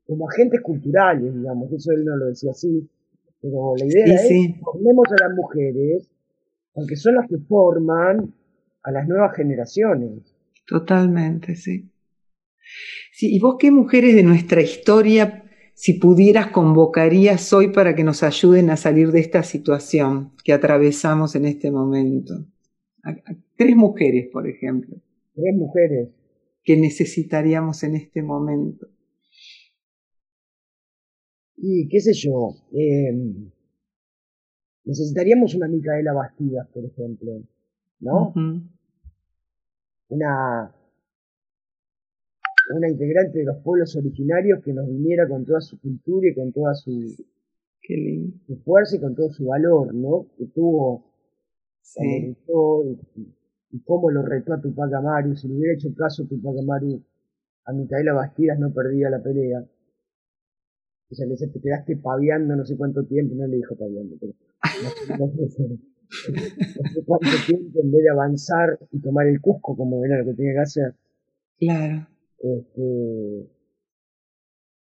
[0.07, 1.73] como agentes culturales, digamos.
[1.73, 2.89] Eso él no lo decía así,
[3.41, 4.55] pero la idea Sí, es sí.
[4.63, 6.11] formemos a las mujeres,
[6.75, 8.35] aunque son las que forman
[8.83, 10.35] a las nuevas generaciones.
[10.67, 11.89] Totalmente, sí.
[13.13, 15.45] Sí, ¿y vos qué mujeres de nuestra historia,
[15.83, 21.35] si pudieras, convocarías hoy para que nos ayuden a salir de esta situación que atravesamos
[21.37, 22.35] en este momento?
[23.03, 24.95] A- a- tres mujeres, por ejemplo,
[25.35, 26.11] Tres mujeres.
[26.63, 28.89] que necesitaríamos en este momento.
[31.57, 33.15] Y qué sé yo, eh,
[34.85, 37.31] necesitaríamos una Micaela Bastidas, por ejemplo,
[38.01, 38.35] ¿no?
[40.09, 40.75] Una,
[42.75, 46.53] una integrante de los pueblos originarios que nos viniera con toda su cultura y con
[46.53, 47.15] toda su,
[48.47, 50.27] su fuerza y con todo su valor, ¿no?
[50.39, 51.11] Que tuvo
[51.83, 52.37] Sí.
[53.17, 53.37] y,
[53.73, 55.35] y cómo lo retó a Tupac Amaru.
[55.35, 57.03] Si le hubiera hecho caso a Tupac Amaru,
[57.65, 59.65] a Micaela Bastidas no perdía la pelea.
[61.11, 64.17] O sea, le dice, te quedaste paviando no sé cuánto tiempo, no le dijo paviando,
[64.21, 64.33] pero
[65.19, 70.19] no, no sé cuánto tiempo en vez de avanzar y tomar el Cusco como era
[70.19, 70.95] lo que tenía que hacer.
[71.59, 72.07] Claro.
[72.41, 73.51] Este,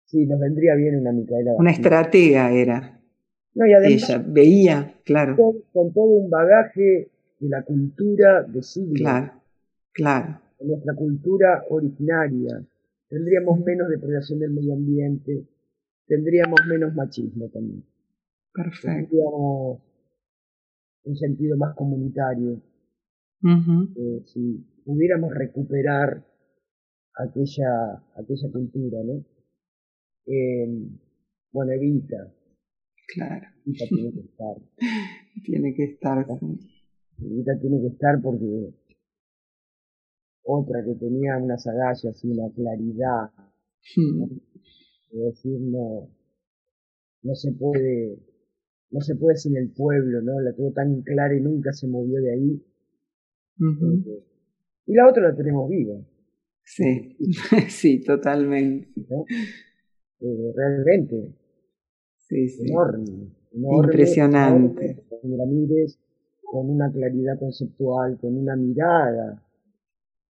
[0.06, 3.00] sí, nos vendría bien una Micaela Una estratega era
[3.56, 8.62] No, y además ella, veía, claro, con, con todo un bagaje de la cultura de
[8.62, 9.32] siglos, claro,
[9.94, 10.42] claro.
[10.60, 12.62] de nuestra cultura originaria.
[13.08, 15.48] Tendríamos menos depredación del medio ambiente,
[16.06, 17.84] tendríamos menos machismo también.
[18.54, 18.88] Perfecto.
[18.88, 19.80] Tendríamos
[21.04, 22.62] un sentido más comunitario.
[23.44, 26.26] Eh, si pudiéramos recuperar
[27.18, 29.24] aquella, aquella cultura, ¿no?
[30.26, 30.90] Eh,
[31.52, 32.34] bueno, Evita,
[33.14, 34.56] Claro, Evita tiene que estar.
[35.46, 36.26] tiene que estar.
[36.40, 36.60] sí.
[37.26, 38.74] Evita tiene que estar porque
[40.44, 43.32] otra que tenía unas agallas y una claridad,
[43.96, 44.26] Mm,
[45.12, 46.10] de decir no,
[47.24, 48.20] no se puede,
[48.92, 50.42] no se puede sin el pueblo, ¿no?
[50.42, 52.64] La tuvo tan clara y nunca se movió de ahí.
[54.86, 55.96] Y la otra la tenemos viva,
[56.70, 57.16] Sí,
[57.70, 58.90] sí, totalmente.
[59.10, 59.24] ¿no?
[60.20, 61.34] Eh, realmente,
[62.18, 62.68] Sí, sí.
[62.70, 64.86] enorme, enorme, Impresionante.
[64.86, 65.98] enorme, con Ramírez,
[66.44, 69.42] con una claridad conceptual, con una mirada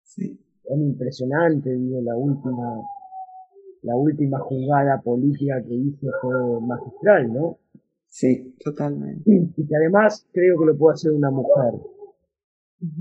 [0.03, 0.37] sí.
[0.69, 2.83] tan impresionante, digo, la última,
[3.83, 7.59] la última jugada política que hizo fue magistral, ¿no?
[8.09, 9.23] Sí, totalmente.
[9.57, 11.75] Y que además creo que lo puede hacer una mujer.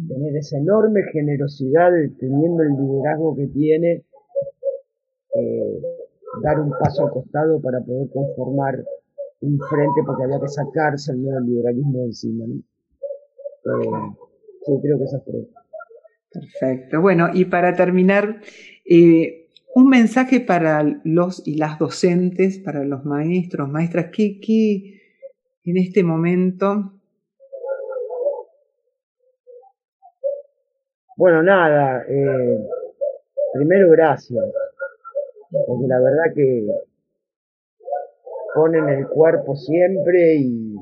[0.08, 4.04] Tener esa enorme generosidad teniendo el liderazgo que tiene,
[5.36, 5.82] eh,
[6.42, 8.84] dar un paso al costado para poder conformar
[9.42, 12.56] un frente porque había que sacarse el neoliberalismo de encima, ¿no?
[12.56, 14.16] Eh,
[14.66, 15.48] sí, creo que esas tres.
[16.32, 17.02] Perfecto.
[17.02, 18.42] Bueno, y para terminar,
[18.86, 19.44] eh,
[19.76, 25.02] un mensaje para los y las docentes, para los maestros, maestras, que, que
[25.64, 26.94] en este momento,
[31.16, 32.68] Bueno, nada, eh,
[33.54, 34.44] primero gracias,
[35.68, 36.68] porque la verdad que
[38.56, 40.76] ponen el cuerpo siempre y,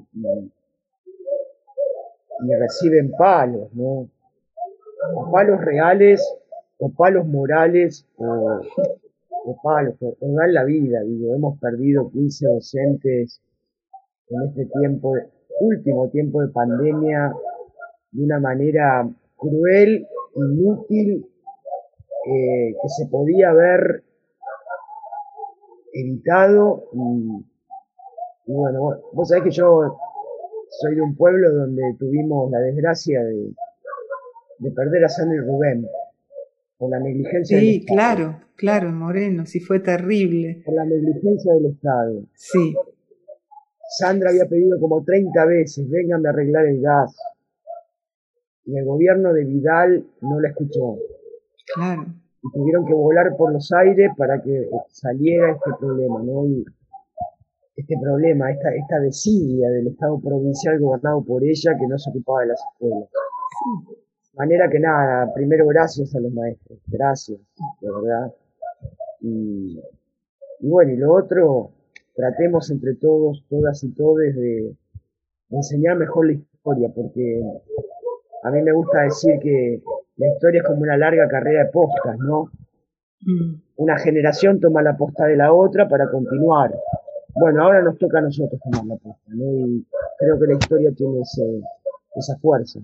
[2.44, 4.08] y, reciben palos, ¿no?
[5.34, 6.26] Palos reales,
[6.78, 8.62] o palos morales, o,
[9.46, 13.42] o palos, o dan la vida, digo, hemos perdido 15 docentes
[14.30, 15.14] en este tiempo,
[15.60, 17.34] último tiempo de pandemia,
[18.12, 21.26] de una manera cruel, inútil,
[22.28, 24.04] eh, que se podía haber
[25.94, 26.90] evitado.
[26.94, 27.46] Y,
[28.48, 29.98] y bueno, vos, vos sabés que yo
[30.70, 33.54] soy de un pueblo donde tuvimos la desgracia de,
[34.60, 35.88] de perder a Sandra y Rubén
[36.78, 37.96] por la negligencia del sí, Estado.
[37.96, 40.64] claro, claro, Moreno, sí fue terrible.
[40.66, 42.24] Por la negligencia del Estado.
[42.36, 42.76] Sí,
[43.98, 47.16] Sandra había pedido como 30 veces, vénganme a arreglar el gas.
[48.66, 50.98] Y el gobierno de Vidal no la escuchó.
[51.76, 52.06] claro,
[52.44, 56.46] Y tuvieron que volar por los aires para que saliera este problema, ¿no?
[56.46, 56.64] Y
[57.76, 62.42] este problema, esta, esta desidia del Estado provincial gobernado por ella que no se ocupaba
[62.42, 63.10] de las escuelas.
[63.10, 67.40] De manera que nada, primero gracias a los maestros, gracias,
[67.82, 68.34] de verdad.
[69.22, 69.80] Y,
[70.60, 71.72] y bueno, y lo otro,
[72.16, 74.76] tratemos entre todos, todas y todes de
[75.50, 77.42] enseñar mejor la historia, porque
[78.44, 79.82] a mí me gusta decir que
[80.18, 82.52] la historia es como una larga carrera de postas, ¿no?
[83.22, 86.72] Mm, Una generación toma la posta de la otra para continuar.
[87.36, 89.52] Bueno, ahora nos toca a nosotros tomar la posta, ¿no?
[89.54, 89.86] Y
[90.18, 91.62] creo que la historia tiene ese,
[92.16, 92.80] esa fuerza.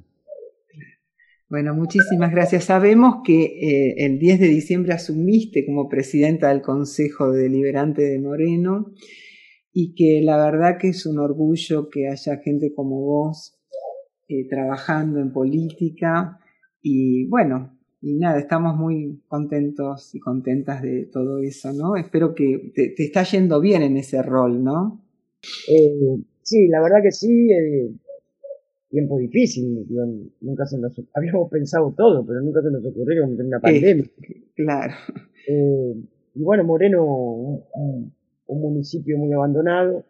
[1.49, 2.65] Bueno, muchísimas gracias.
[2.65, 8.91] Sabemos que eh, el 10 de diciembre asumiste como presidenta del Consejo Deliberante de Moreno
[9.71, 13.56] y que la verdad que es un orgullo que haya gente como vos
[14.29, 16.39] eh, trabajando en política
[16.81, 21.95] y bueno, y nada, estamos muy contentos y contentas de todo eso, ¿no?
[21.95, 25.01] Espero que te, te está yendo bien en ese rol, ¿no?
[25.69, 27.91] Eh, sí, la verdad que sí, eh,
[28.89, 29.85] tiempo difícil,
[30.41, 34.05] nunca se nos, habíamos pensado todo, pero nunca se nos ocurrió que una pandemia.
[34.55, 34.93] Claro,
[35.47, 40.03] y bueno, Moreno, un municipio muy abandonado,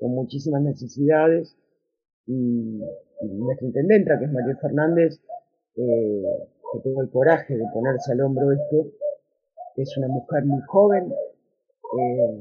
[0.00, 1.56] con muchísimas necesidades,
[2.26, 2.80] y,
[3.20, 5.20] y nuestra intendenta, que es María Fernández,
[5.76, 6.22] eh,
[6.72, 8.90] que tuvo el coraje de ponerse al hombro esto,
[9.76, 12.40] es una mujer muy joven, eh,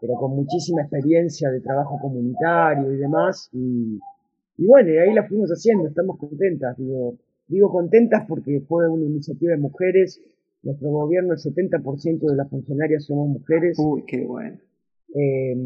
[0.00, 3.50] pero con muchísima experiencia de trabajo comunitario y demás.
[3.52, 3.98] Y,
[4.56, 6.76] y bueno, y ahí la fuimos haciendo, estamos contentas.
[6.76, 10.20] Digo, digo contentas porque fue una iniciativa de mujeres.
[10.62, 13.78] Nuestro gobierno, el 70% de las funcionarias somos mujeres.
[13.78, 14.58] Uy, qué bueno.
[15.14, 15.56] Eh,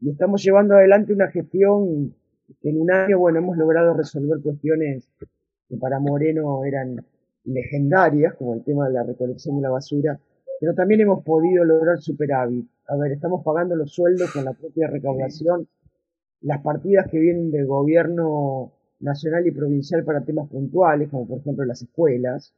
[0.00, 2.14] y estamos llevando adelante una gestión
[2.60, 5.08] que en un año, bueno, hemos logrado resolver cuestiones
[5.68, 7.04] que para Moreno eran
[7.44, 10.20] legendarias, como el tema de la recolección de la basura,
[10.60, 12.68] pero también hemos podido lograr superávit.
[12.86, 15.66] A ver, estamos pagando los sueldos con la propia recaudación,
[16.40, 21.64] las partidas que vienen del gobierno nacional y provincial para temas puntuales, como por ejemplo
[21.64, 22.54] las escuelas,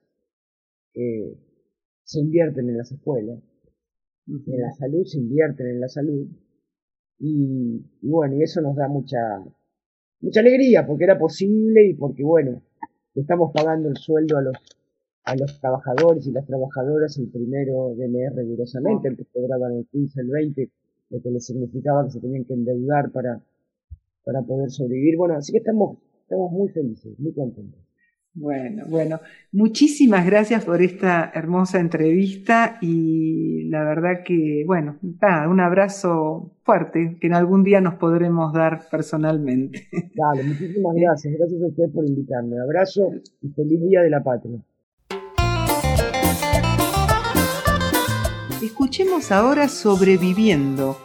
[0.95, 1.37] eh,
[2.03, 3.39] se invierten en las escuelas,
[4.27, 6.27] en la salud se invierten en la salud,
[7.19, 9.19] y, y bueno, y eso nos da mucha,
[10.21, 12.63] mucha alegría porque era posible y porque bueno,
[13.15, 14.57] estamos pagando el sueldo a los
[15.25, 19.87] a los trabajadores y las trabajadoras el primero de mes rigurosamente, el que cobraban el
[19.87, 20.71] 15, el 20,
[21.11, 23.41] lo que les significaba que se tenían que endeudar para,
[24.23, 25.17] para poder sobrevivir.
[25.17, 27.81] Bueno, así que estamos, estamos muy felices, muy contentos.
[28.37, 29.21] Bueno, bueno,
[29.53, 37.17] muchísimas gracias por esta hermosa entrevista y la verdad que, bueno, nada, un abrazo fuerte
[37.21, 39.87] que en algún día nos podremos dar personalmente.
[40.17, 42.57] Dale, muchísimas gracias, gracias a usted por invitarme.
[42.61, 43.09] Abrazo
[43.41, 44.59] y feliz Día de la Patria.
[48.61, 50.97] Escuchemos ahora Sobreviviendo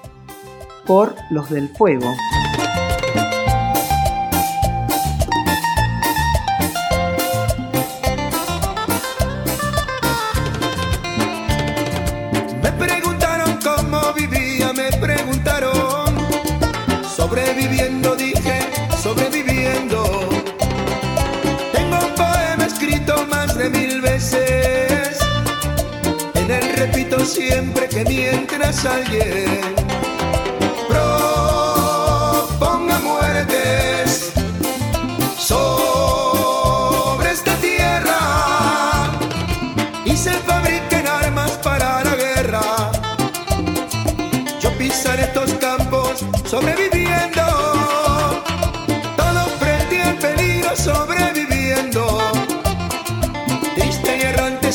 [0.88, 2.08] por Los del Fuego.
[27.30, 29.76] Siempre que mientras alguien
[30.88, 34.32] proponga muertes
[35.38, 39.12] sobre esta tierra
[40.06, 42.62] y se fabriquen armas para la guerra.
[44.60, 47.44] Yo pisaré estos campos sobreviviendo,
[49.16, 52.20] todo frente al peligro sobreviviendo.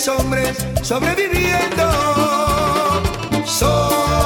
[0.07, 2.44] Hombres sobreviviendo,
[3.67, 4.24] Oh.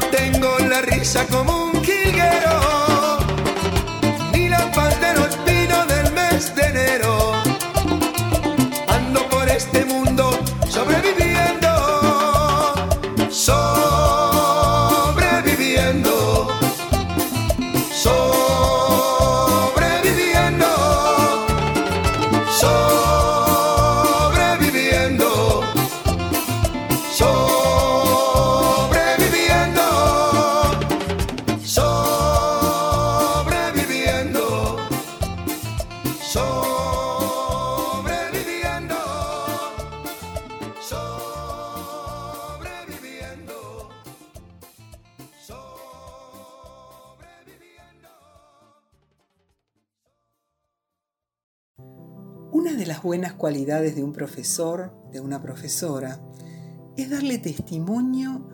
[0.00, 1.57] Tengo la risa como
[53.50, 56.20] de un profesor, de una profesora,
[56.96, 58.46] es darle testimonio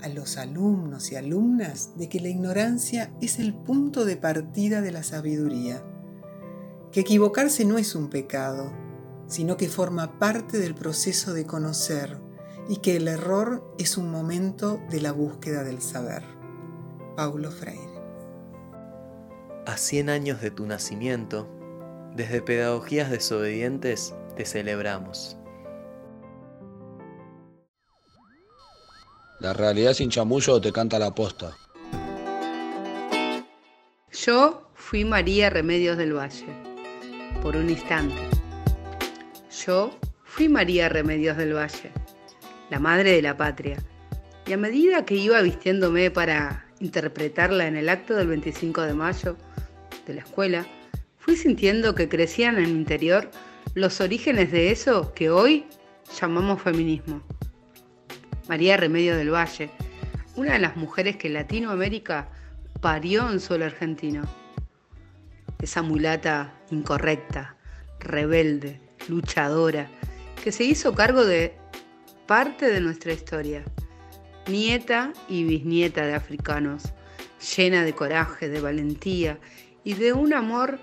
[0.00, 4.92] a los alumnos y alumnas de que la ignorancia es el punto de partida de
[4.92, 5.82] la sabiduría,
[6.92, 8.72] que equivocarse no es un pecado,
[9.26, 12.20] sino que forma parte del proceso de conocer
[12.68, 16.22] y que el error es un momento de la búsqueda del saber.
[17.16, 17.96] Paulo Freire.
[19.66, 21.48] A 100 años de tu nacimiento,
[22.14, 25.36] desde Pedagogías Desobedientes te celebramos.
[29.40, 31.56] La realidad sin chamullo te canta la posta.
[34.12, 36.46] Yo fui María Remedios del Valle,
[37.42, 38.16] por un instante.
[39.66, 39.90] Yo
[40.24, 41.92] fui María Remedios del Valle,
[42.70, 43.76] la madre de la patria.
[44.46, 49.36] Y a medida que iba vistiéndome para interpretarla en el acto del 25 de mayo,
[50.06, 50.66] de la escuela,
[51.18, 53.30] fui sintiendo que crecían en mi interior
[53.74, 55.66] los orígenes de eso que hoy
[56.20, 57.22] llamamos feminismo.
[58.48, 59.70] María Remedio del Valle,
[60.36, 62.28] una de las mujeres que Latinoamérica
[62.80, 64.22] parió en suelo argentino.
[65.60, 67.56] Esa mulata incorrecta,
[67.98, 69.88] rebelde, luchadora,
[70.42, 71.56] que se hizo cargo de
[72.26, 73.64] parte de nuestra historia,
[74.48, 76.92] nieta y bisnieta de africanos,
[77.56, 79.38] llena de coraje, de valentía
[79.84, 80.78] y de un amor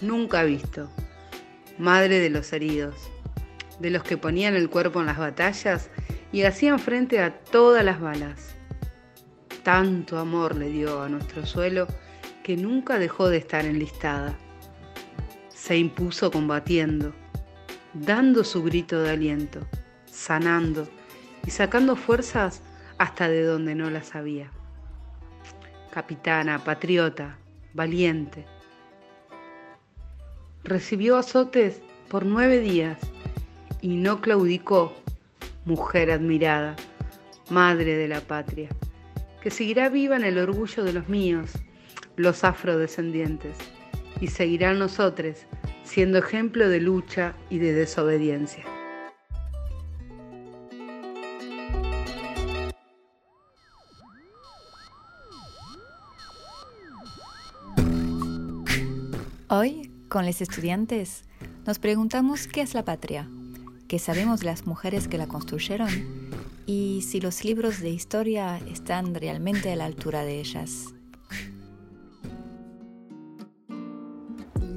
[0.00, 0.90] nunca visto.
[1.78, 2.94] Madre de los heridos,
[3.80, 5.90] de los que ponían el cuerpo en las batallas
[6.32, 8.54] y hacían frente a todas las balas.
[9.62, 11.86] Tanto amor le dio a nuestro suelo
[12.42, 14.36] que nunca dejó de estar enlistada.
[15.48, 17.14] Se impuso combatiendo,
[17.94, 19.66] dando su grito de aliento,
[20.04, 20.86] sanando
[21.46, 22.62] y sacando fuerzas
[22.98, 24.50] hasta de donde no las había.
[25.90, 27.38] Capitana, patriota,
[27.72, 28.44] valiente.
[30.64, 32.98] Recibió azotes por nueve días
[33.82, 34.94] y no claudicó,
[35.66, 36.74] mujer admirada,
[37.50, 38.70] madre de la patria,
[39.42, 41.50] que seguirá viva en el orgullo de los míos,
[42.16, 43.58] los afrodescendientes,
[44.20, 45.46] y seguirá en nosotros
[45.84, 48.64] siendo ejemplo de lucha y de desobediencia.
[59.48, 61.24] Hoy, con los estudiantes,
[61.66, 63.28] nos preguntamos qué es la patria,
[63.88, 65.90] qué sabemos las mujeres que la construyeron
[66.66, 70.94] y si los libros de historia están realmente a la altura de ellas.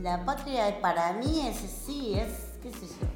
[0.02, 3.08] La patria para mí es sí, es, qué sé yo,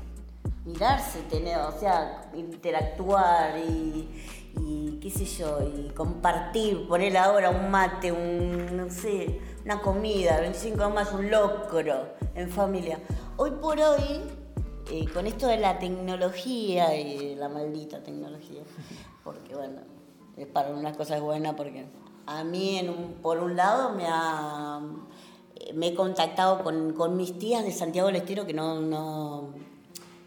[0.63, 4.07] mirarse, tener, o sea, interactuar y,
[4.59, 10.39] y qué sé yo, y compartir, poner ahora un mate, un, no sé, una comida,
[10.39, 12.99] 25 más un locro en familia.
[13.38, 14.22] Hoy por hoy,
[14.89, 18.62] eh, con esto de la tecnología y la maldita tecnología,
[19.24, 19.82] porque bueno,
[20.38, 21.86] es para unas cosas buenas porque
[22.26, 24.82] a mí en un, por un lado me ha
[25.76, 29.53] me he contactado con, mis tías de Santiago del Estero que no, no,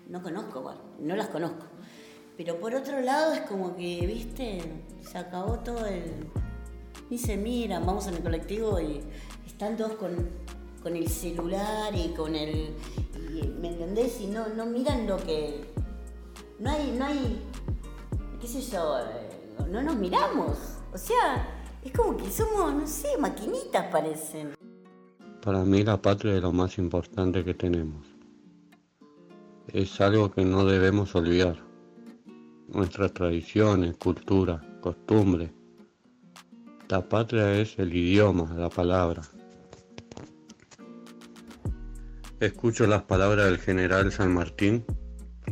[0.09, 1.67] no conozco, no las conozco.
[2.37, 4.61] Pero por otro lado es como que, viste,
[5.03, 6.31] se acabó todo el
[7.11, 9.01] ni se miran, vamos en el colectivo y
[9.47, 12.75] están todos con, el celular y con el.
[13.61, 14.21] ¿Me entendés?
[14.21, 15.65] Y no, no miran lo que.
[16.59, 17.41] No hay, no hay.
[18.41, 20.59] qué sé yo, eh, no nos miramos.
[20.93, 21.49] O sea,
[21.83, 24.55] es como que somos, no sé, maquinitas parecen.
[25.43, 28.07] Para mí la patria es lo más importante que tenemos.
[29.69, 31.57] Es algo que no debemos olvidar.
[32.69, 35.51] Nuestras tradiciones, cultura, costumbres
[36.95, 39.23] la patria es el idioma, la palabra.
[42.39, 44.85] Escucho las palabras del general San Martín,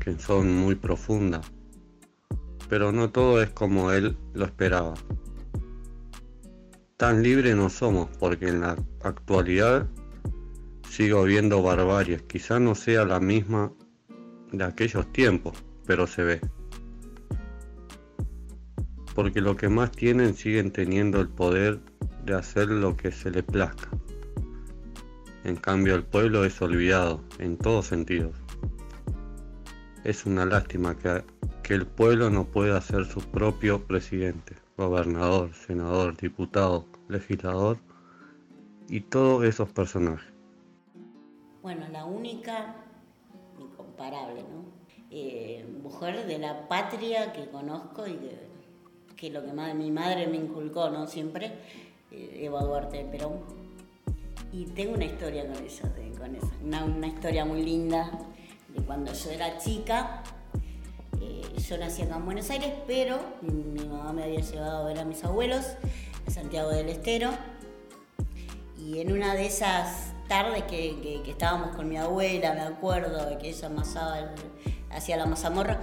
[0.01, 1.45] que son muy profundas,
[2.69, 4.95] pero no todo es como él lo esperaba.
[6.97, 9.89] Tan libres no somos, porque en la actualidad
[10.89, 13.73] sigo viendo barbaries, quizá no sea la misma
[14.53, 15.55] de aquellos tiempos,
[15.87, 16.41] pero se ve
[19.15, 21.81] porque lo que más tienen siguen teniendo el poder
[22.25, 23.89] de hacer lo que se les plazca.
[25.45, 28.37] En cambio el pueblo es olvidado en todos sentidos.
[30.05, 31.23] Es una lástima que,
[31.63, 37.79] que el pueblo no pueda ser su propio presidente, gobernador, senador, diputado, legislador
[38.89, 40.33] y todos esos personajes.
[41.63, 42.77] Bueno, la única,
[43.59, 44.65] incomparable, ¿no?
[45.11, 48.52] Eh, mujer de la patria que conozco y que
[49.23, 51.07] que lo que mi madre me inculcó, ¿no?
[51.07, 51.53] Siempre,
[52.11, 53.39] eh, Eva Duarte de Perón.
[54.53, 56.51] Y tengo una historia con ella, con esa.
[56.89, 58.11] Una, historia muy linda
[58.67, 60.25] de cuando yo era chica.
[61.21, 64.99] Eh, yo nací acá en Buenos Aires, pero mi mamá me había llevado a ver
[64.99, 65.67] a mis abuelos
[66.27, 67.31] a Santiago del Estero.
[68.77, 73.69] Y en una de esas tardes que, estábamos con mi abuela, me acuerdo, que ella
[73.69, 74.35] amasaba,
[74.91, 75.81] hacía la mazamorra,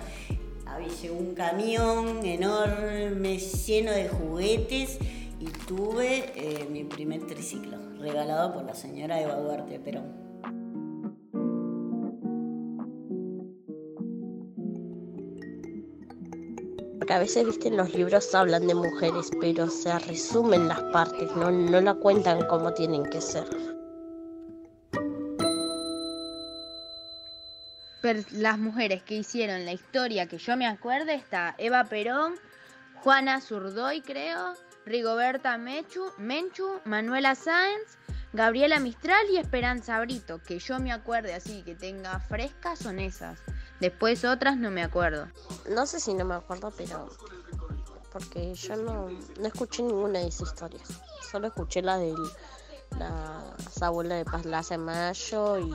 [0.74, 4.98] había un camión enorme lleno de juguetes
[5.40, 7.78] y tuve eh, mi primer triciclo.
[8.00, 10.06] regalado por la señora Eva Duarte Perón.
[16.98, 21.30] Porque a veces, viste, en los libros hablan de mujeres, pero se resumen las partes,
[21.36, 23.79] no, no la cuentan como tienen que ser.
[28.32, 32.36] Las mujeres que hicieron la historia que yo me acuerdo está Eva Perón,
[33.04, 34.54] Juana Zurdoy creo,
[34.86, 37.98] Rigoberta Mechu, Menchu, Manuela Sáenz,
[38.34, 43.40] Gabriela Mistral y Esperanza Brito, que yo me acuerde así que tenga frescas son esas.
[43.80, 45.28] Después otras no me acuerdo.
[45.70, 47.10] No sé si no me acuerdo, pero.
[48.12, 50.88] Porque yo no, no escuché ninguna de esas historias.
[51.32, 52.14] Solo escuché la de
[52.98, 55.72] la abuela de Plaza de Mayo y,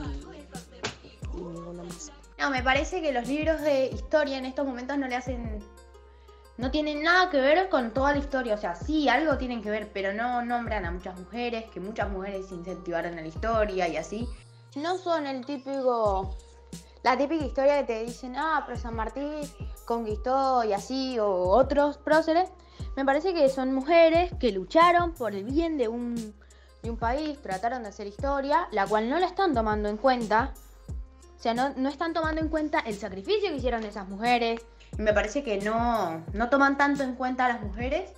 [1.33, 2.11] y ninguna más.
[2.37, 5.63] No, me parece que los libros de historia en estos momentos no le hacen.
[6.57, 8.55] No tienen nada que ver con toda la historia.
[8.55, 12.09] O sea, sí, algo tienen que ver, pero no nombran a muchas mujeres, que muchas
[12.09, 14.27] mujeres incentivaron a la historia y así.
[14.75, 16.37] No son el típico.
[17.03, 19.41] La típica historia que te dicen, ah, pero San Martín
[19.85, 22.49] conquistó y así, o otros próceres.
[22.95, 26.15] Me parece que son mujeres que lucharon por el bien de un,
[26.81, 30.53] de un país, trataron de hacer historia, la cual no la están tomando en cuenta.
[31.37, 34.61] O sea, no, no están tomando en cuenta el sacrificio que hicieron esas mujeres.
[34.97, 38.11] Y me parece que no, no toman tanto en cuenta a las mujeres,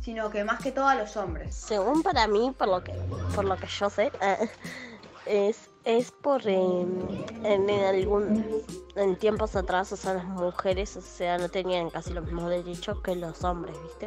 [0.00, 1.54] sino que más que todo a los hombres.
[1.54, 2.92] Según para mí, por lo que,
[3.34, 4.48] por lo que yo sé, eh,
[5.26, 8.44] es, es por en, en algún
[8.96, 13.00] en tiempos atrás, o sea, las mujeres, o sea, no tenían casi los mismos derechos
[13.02, 14.06] que los hombres, ¿viste?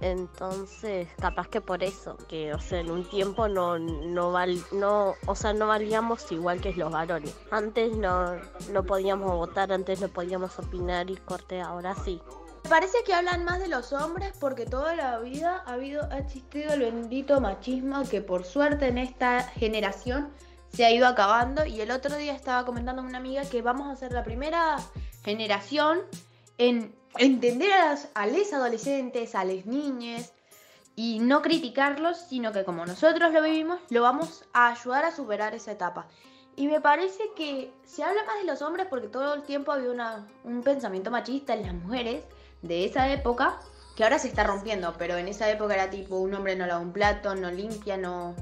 [0.00, 5.14] Entonces, capaz que por eso, que o sea, en un tiempo no, no val, no,
[5.26, 7.34] o sea, no valíamos igual que los varones.
[7.50, 8.36] Antes no,
[8.70, 12.20] no podíamos votar, antes no podíamos opinar y corte, ahora sí.
[12.64, 16.18] Me parece que hablan más de los hombres porque toda la vida ha habido, ha
[16.18, 20.30] existido el bendito machismo que por suerte en esta generación
[20.72, 21.64] se ha ido acabando.
[21.64, 24.76] Y el otro día estaba comentando con una amiga que vamos a ser la primera
[25.24, 26.00] generación
[26.58, 30.32] en entender a, las, adolescentes, a las niñas
[30.96, 35.54] y no criticarlos, sino que como nosotros lo vivimos, lo vamos a ayudar a superar
[35.54, 36.06] esa etapa.
[36.56, 40.24] Y me parece que se habla más de los hombres porque todo el tiempo había
[40.42, 42.24] un pensamiento machista en las mujeres
[42.62, 43.60] de esa época
[43.94, 46.80] que ahora se está rompiendo, pero en esa época era tipo un hombre no lava
[46.80, 48.34] un plato, no limpia, no,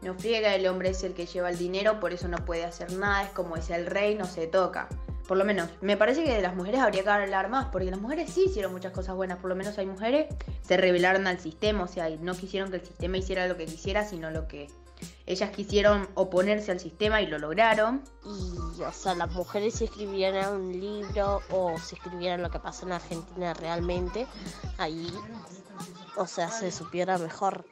[0.00, 2.92] no friega, el hombre es el que lleva el dinero, por eso no puede hacer
[2.92, 4.88] nada, es como es el rey, no se toca.
[5.26, 8.00] Por lo menos, me parece que de las mujeres habría que hablar más, porque las
[8.00, 10.26] mujeres sí hicieron muchas cosas buenas, por lo menos hay mujeres,
[10.62, 14.04] se rebelaron al sistema, o sea, no quisieron que el sistema hiciera lo que quisiera,
[14.04, 14.68] sino lo que
[15.26, 18.02] ellas quisieron oponerse al sistema y lo lograron.
[18.24, 22.86] Y, o sea, las mujeres si escribieran un libro o si escribieran lo que pasa
[22.86, 24.26] en Argentina realmente,
[24.78, 25.12] ahí,
[26.16, 27.64] o sea, se supiera mejor.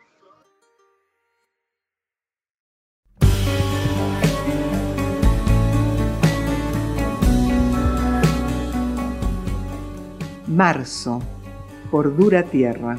[10.50, 11.20] Marzo,
[11.92, 12.98] por dura tierra.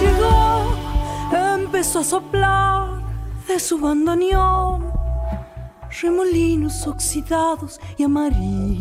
[0.00, 0.72] Llegó,
[1.54, 3.02] empezó a soplar
[3.46, 4.89] de su bandoneón,
[5.90, 8.80] remolinos oxidados y amarillos,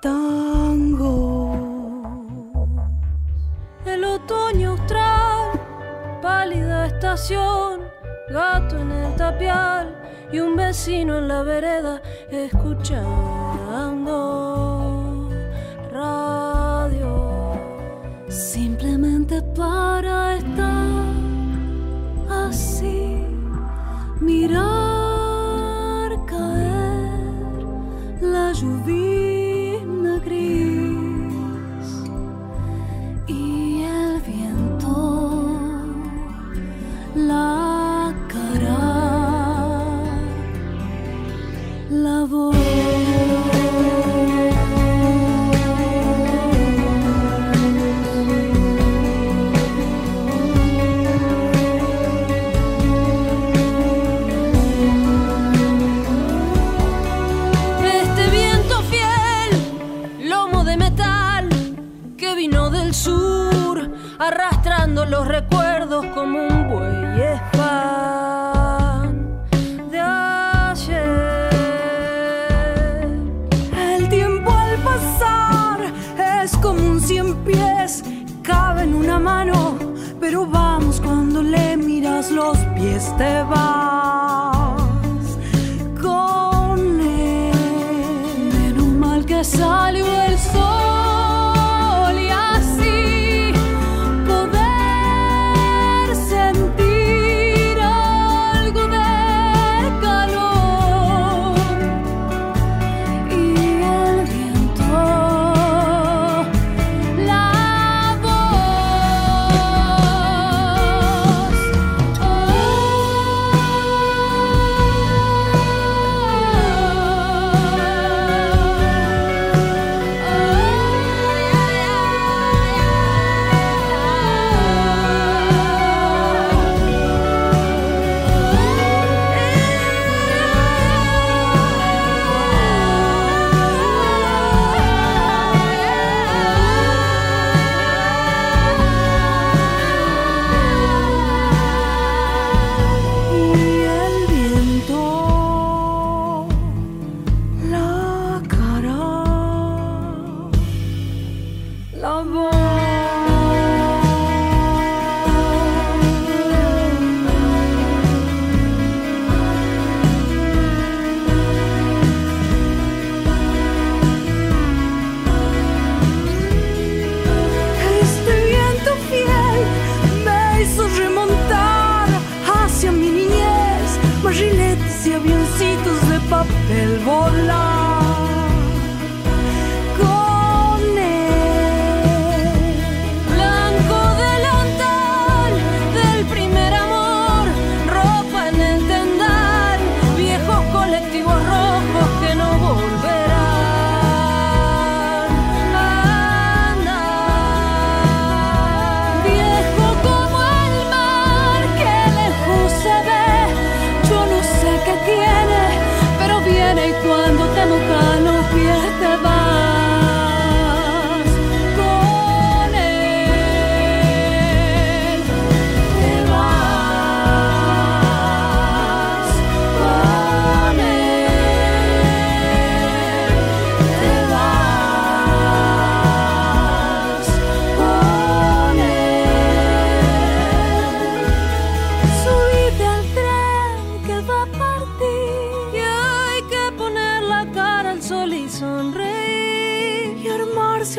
[0.00, 1.52] tango.
[3.84, 5.60] El otoño austral,
[6.20, 7.80] pálida estación,
[8.30, 9.98] gato en el tapial
[10.32, 12.00] y un vecino en la vereda
[12.30, 12.98] escuchando
[15.92, 17.52] radio.
[18.28, 20.91] Simplemente para estar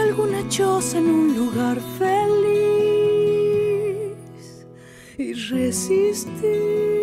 [0.04, 2.14] alguna choza en un lugar feliz
[5.18, 7.03] y resistir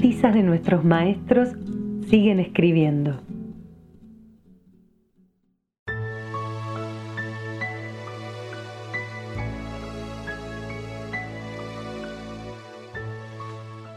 [0.00, 1.50] De nuestros maestros
[2.08, 3.22] siguen escribiendo.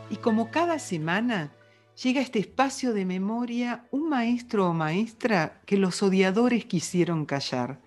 [0.10, 1.54] Y como cada semana
[2.04, 7.80] llega a este espacio de memoria un maestro o maestra que los odiadores quisieron callar.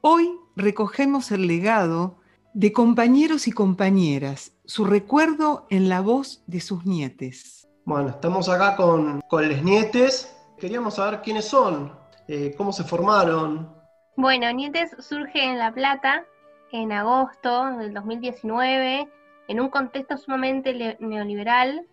[0.00, 2.16] Hoy recogemos el legado
[2.54, 7.68] de compañeros y compañeras, su recuerdo en la voz de sus nietes.
[7.84, 10.30] Bueno, estamos acá con, con les nietes.
[10.58, 11.92] Queríamos saber quiénes son,
[12.28, 13.72] eh, cómo se formaron.
[14.16, 16.24] Bueno, Nietes surge en La Plata
[16.70, 19.08] en agosto del 2019,
[19.48, 21.84] en un contexto sumamente neoliberal,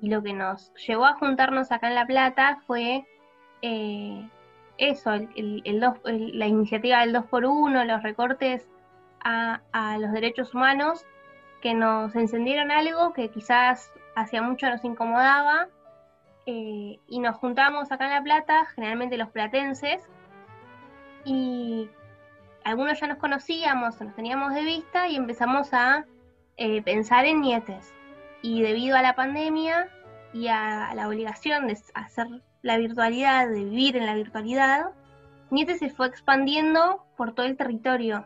[0.00, 3.04] y lo que nos llevó a juntarnos acá en La Plata fue
[3.62, 4.26] eh,
[4.78, 8.66] eso, el- el- el dos- el- la iniciativa del 2x1, los recortes
[9.22, 11.04] a, a los derechos humanos,
[11.60, 15.68] que nos encendieron algo que quizás hacía mucho nos incomodaba
[16.46, 20.08] eh, y nos juntamos acá en La Plata, generalmente los platenses,
[21.24, 21.90] y
[22.64, 26.04] algunos ya nos conocíamos, nos teníamos de vista y empezamos a
[26.56, 27.94] eh, pensar en nietes.
[28.42, 29.88] Y debido a la pandemia
[30.32, 32.26] y a la obligación de hacer
[32.62, 34.92] la virtualidad, de vivir en la virtualidad,
[35.50, 38.24] Nietes se fue expandiendo por todo el territorio.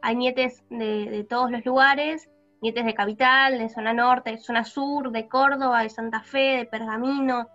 [0.00, 2.30] Hay nietes de, todos los lugares,
[2.62, 6.64] nietes de Capital, de zona norte, de zona sur, de Córdoba, de Santa Fe, de
[6.64, 7.48] Pergamino,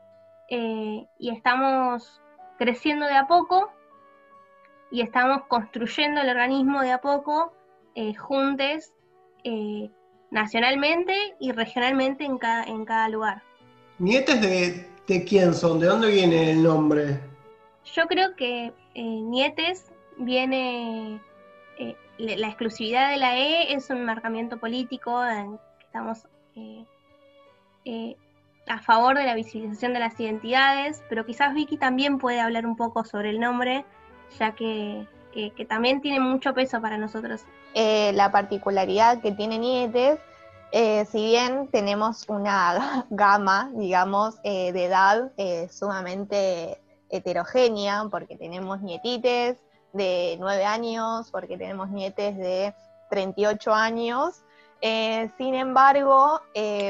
[0.50, 2.22] eh, y estamos
[2.58, 3.72] creciendo de a poco
[4.92, 7.54] y estamos construyendo el organismo de a poco,
[7.96, 8.94] eh, juntes,
[9.44, 9.90] eh,
[10.30, 13.42] nacionalmente y regionalmente en cada, en cada lugar.
[14.00, 15.80] ¿Nietes de, de quién son?
[15.80, 17.20] ¿De dónde viene el nombre?
[17.96, 21.22] Yo creo que Nietes viene
[22.18, 26.24] la exclusividad de la E es un marcamiento político, en que estamos
[28.68, 32.76] a favor de la visibilización de las identidades, pero quizás Vicky también puede hablar un
[32.76, 33.86] poco sobre el nombre,
[34.38, 35.08] ya que,
[35.70, 37.46] también tiene mucho peso para nosotros.
[37.74, 40.20] Eh, la particularidad que tiene Nietes,
[40.72, 45.32] eh, si bien tenemos una gama, digamos, eh, de edad
[45.70, 49.58] sumamente heterogénea, porque tenemos nietites
[49.94, 52.74] de 9 años, porque tenemos nietes de
[53.10, 54.44] 38 años,
[54.82, 56.42] sin embargo,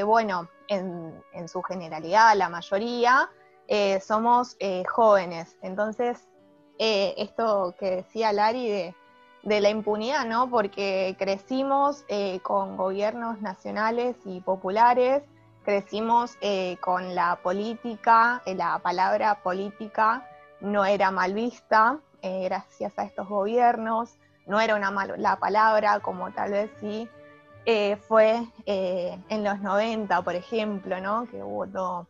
[0.04, 3.30] bueno, en, su generalidad, la mayoría,
[3.66, 5.56] eh, somos eh, jóvenes.
[5.62, 6.28] Entonces,
[6.78, 8.94] eh, esto que decía Lari de,
[9.42, 10.48] de, la impunidad, ¿no?
[10.48, 12.04] Porque crecimos
[12.42, 15.22] con gobiernos nacionales y populares,
[15.64, 16.36] crecimos
[16.80, 20.26] con la política, la palabra política
[20.60, 24.14] no era mal vista gracias a estos gobiernos,
[24.46, 27.08] no era una mala palabra como tal vez sí
[27.70, 31.28] eh, fue eh, en los 90, por ejemplo, ¿no?
[31.30, 32.06] que hubo todo,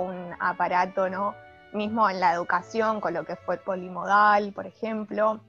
[0.00, 1.34] un aparato, ¿no?
[1.74, 5.40] mismo en la educación, con lo que fue polimodal, por ejemplo,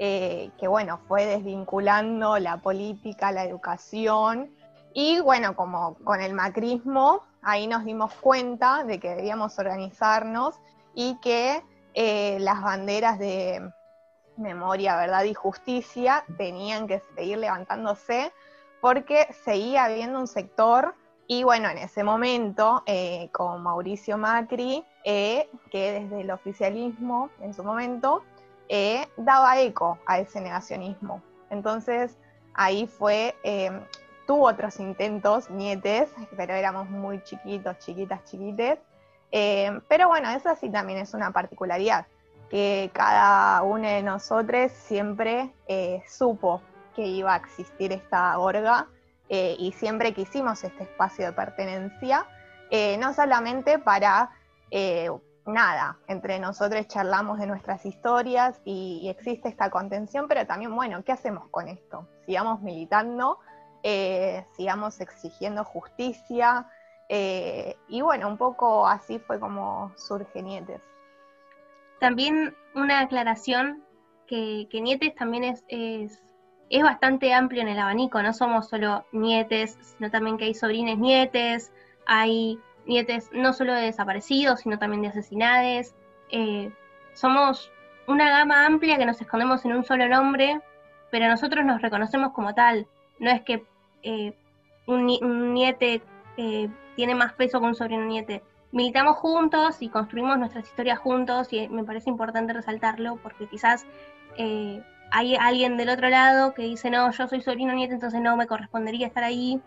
[0.00, 4.50] eh, que bueno, fue desvinculando la política, la educación,
[4.94, 10.56] y bueno, como con el macrismo, ahí nos dimos cuenta de que debíamos organizarnos
[10.92, 11.62] y que
[11.94, 13.60] las banderas de
[14.36, 18.32] memoria, verdad y justicia tenían que seguir levantándose
[18.80, 20.94] porque seguía habiendo un sector,
[21.28, 27.54] y bueno, en ese momento, eh, con Mauricio Macri, eh, que desde el oficialismo en
[27.54, 28.24] su momento,
[28.68, 31.22] eh, daba eco a ese negacionismo.
[31.48, 32.18] Entonces,
[32.54, 33.36] ahí fue,
[34.26, 38.78] tuvo otros intentos, nietes, pero éramos muy chiquitos, chiquitas, chiquites.
[39.32, 42.06] Pero bueno, esa sí también es una particularidad,
[42.50, 45.50] que cada uno de nosotros siempre
[46.06, 46.60] supo
[46.94, 48.86] que iba a existir esta orga
[49.28, 52.26] eh, y siempre quisimos este espacio de pertenencia,
[52.70, 54.30] eh, no solamente para
[54.70, 55.10] eh,
[55.46, 61.12] nada, entre nosotros charlamos de nuestras historias y, existe esta contención, pero también, bueno, ¿qué
[61.12, 62.06] hacemos con esto?
[62.26, 63.38] Sigamos militando,
[64.56, 66.68] sigamos exigiendo justicia,
[67.88, 70.82] y bueno, un poco así fue como surge Nietes.
[72.00, 73.84] También una aclaración
[74.26, 75.64] que, Nietes también es
[76.72, 80.96] es bastante amplio en el abanico, no somos solo nietes, sino también que hay sobrines
[80.96, 81.70] nietes,
[82.06, 85.94] hay nietes no solo de desaparecidos, sino también de asesinades.
[86.30, 86.72] Eh,
[87.12, 87.70] somos
[88.06, 90.62] una gama amplia que nos escondemos en un solo nombre,
[91.10, 92.86] pero nosotros nos reconocemos como tal.
[93.18, 93.62] No es que
[94.02, 94.32] eh,
[94.86, 96.00] un, niete
[96.36, 98.42] eh, tiene más peso que un sobrino niete.
[98.70, 103.86] Militamos juntos y construimos nuestras historias juntos y me parece importante resaltarlo porque quizás
[105.12, 108.46] hay alguien del otro lado que dice, no, yo soy sobrino nieto, entonces no me
[108.46, 109.60] correspondería estar ahí.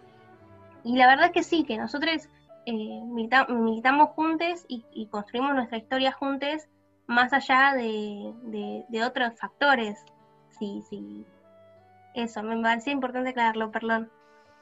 [0.83, 2.29] Y la verdad es que sí, que nosotros
[2.65, 3.01] eh,
[3.49, 6.67] militamos juntos y, construimos nuestra historia juntos,
[7.05, 10.03] más allá de, otros factores.
[10.57, 11.25] Sí, sí.
[12.15, 14.09] Eso, me parecía importante aclararlo, perdón.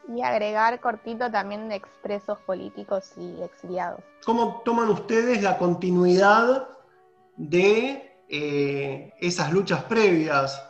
[0.07, 4.01] Y agregar cortito también de expresos políticos y exiliados.
[4.25, 6.67] ¿Cómo toman ustedes la continuidad
[7.37, 10.61] de eh, esas luchas previas?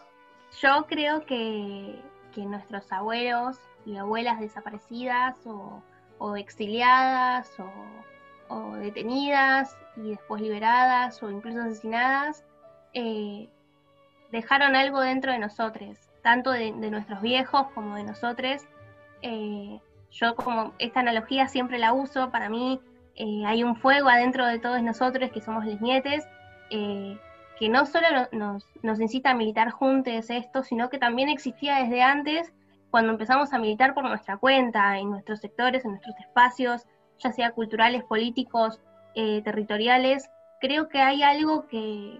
[0.61, 1.99] Yo creo que,
[2.35, 7.51] nuestros abuelos y abuelas desaparecidas o, exiliadas
[8.49, 12.43] o, detenidas y después liberadas o incluso asesinadas,
[12.93, 13.49] eh,
[14.31, 18.63] dejaron algo dentro de nosotros, tanto de, nuestros viejos como de nosotros.
[19.23, 19.79] Eh,
[20.11, 22.79] yo como esta analogía siempre la uso, para mí
[23.15, 26.23] eh, hay un fuego adentro de todos nosotros que somos les nietes,
[26.69, 32.51] que no solo nos, incita a militar juntos esto, sino que también existía desde antes
[32.93, 36.83] cuando empezamos a militar por nuestra cuenta, en nuestros sectores, en nuestros espacios,
[37.17, 38.81] ya sea culturales, políticos,
[39.15, 40.29] eh, territoriales,
[40.59, 42.19] creo que hay algo que,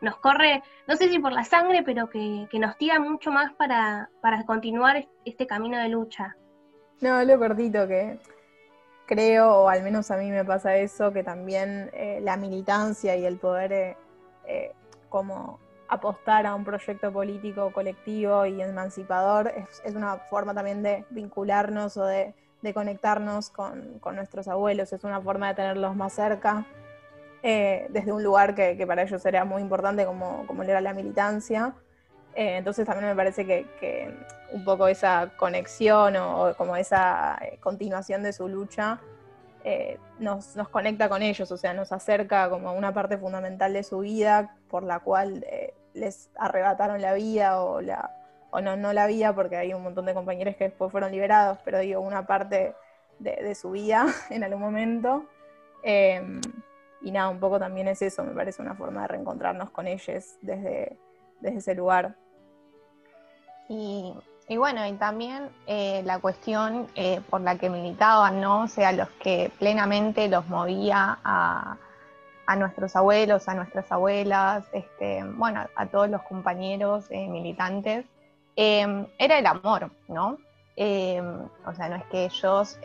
[0.00, 4.10] nos corre, no sé si por la sangre, pero que, nos tira mucho más para,
[4.20, 6.36] para continuar este camino de lucha.
[7.00, 8.18] No, lo cortito que
[9.06, 13.24] creo, o al menos a mí me pasa eso, que también eh, la militancia y
[13.26, 13.96] el poder eh,
[14.46, 14.72] eh,
[15.08, 19.52] como apostar a un proyecto político colectivo y emancipador
[19.84, 22.34] es, una forma también de vincularnos o de,
[22.72, 26.64] conectarnos con, nuestros abuelos, es una forma de tenerlos más cerca,
[27.42, 31.74] desde un lugar que, para ellos era muy importante como, como era la militancia.
[32.34, 34.14] entonces también me parece que
[34.52, 39.00] un poco esa conexión o, como esa eh, continuación de su lucha
[39.64, 44.00] eh, nos, conecta con ellos, o sea, nos acerca como una parte fundamental de su
[44.00, 48.10] vida por la cual eh, les arrebataron la vida o, la,
[48.50, 51.58] o no, no la vida, porque hay un montón de compañeros que después fueron liberados,
[51.64, 52.74] pero digo, una parte
[53.18, 55.26] de, su vida en algún momento.
[57.02, 60.36] Y nada, un poco también es eso, me parece una forma de reencontrarnos con ellos
[60.40, 60.96] desde,
[61.40, 62.14] desde ese lugar.
[63.68, 64.14] Y
[64.48, 68.64] y bueno, y también eh, la cuestión eh, por la que militaban, ¿no?
[68.64, 71.78] O sea, los que plenamente los movía a,
[72.58, 78.04] nuestros abuelos, a nuestras abuelas, este, bueno, a todos los compañeros eh, militantes,
[78.54, 80.36] era el amor, ¿no?
[80.76, 82.78] o sea, no es que ellos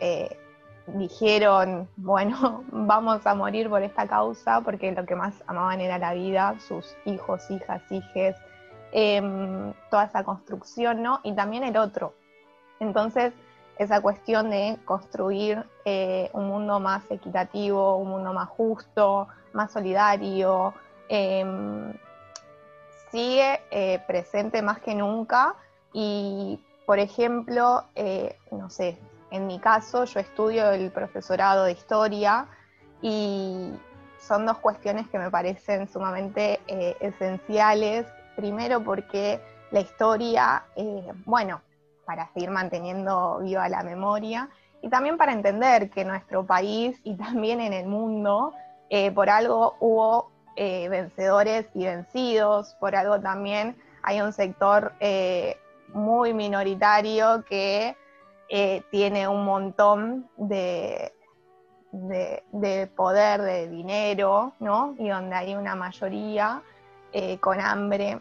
[0.94, 6.14] dijeron, bueno, vamos a morir por esta causa, porque lo que más amaban era la
[6.14, 8.36] vida, sus hijos, hijas, hijes,
[8.90, 11.20] Em, toda esa construcción, ¿no?
[11.22, 12.14] Y también el otro.
[12.80, 13.34] Entonces,
[13.76, 20.72] esa cuestión de construir eh, un mundo más equitativo, un mundo más justo, más solidario,
[21.08, 21.92] em,
[23.10, 25.54] sigue eh, presente más que nunca
[25.92, 28.98] y, por ejemplo, eh, no sé,
[29.30, 32.46] en mi caso yo estudio el profesorado de historia
[33.02, 33.72] y
[34.20, 36.60] son dos cuestiones que me parecen sumamente
[37.00, 38.06] esenciales.
[38.36, 39.40] Primero porque
[39.70, 41.60] la historia, eh, bueno,
[42.04, 44.48] para seguir manteniendo viva la memoria
[44.80, 48.54] y también para entender que nuestro país y también en el mundo,
[48.90, 54.92] eh, por algo hubo eh, vencedores y vencidos, por algo también hay un sector
[55.92, 57.96] muy minoritario que
[58.90, 61.12] tiene un montón de,
[61.92, 64.94] de, poder, de dinero, ¿no?
[64.98, 66.62] Y donde hay una mayoría
[67.40, 68.20] con hambre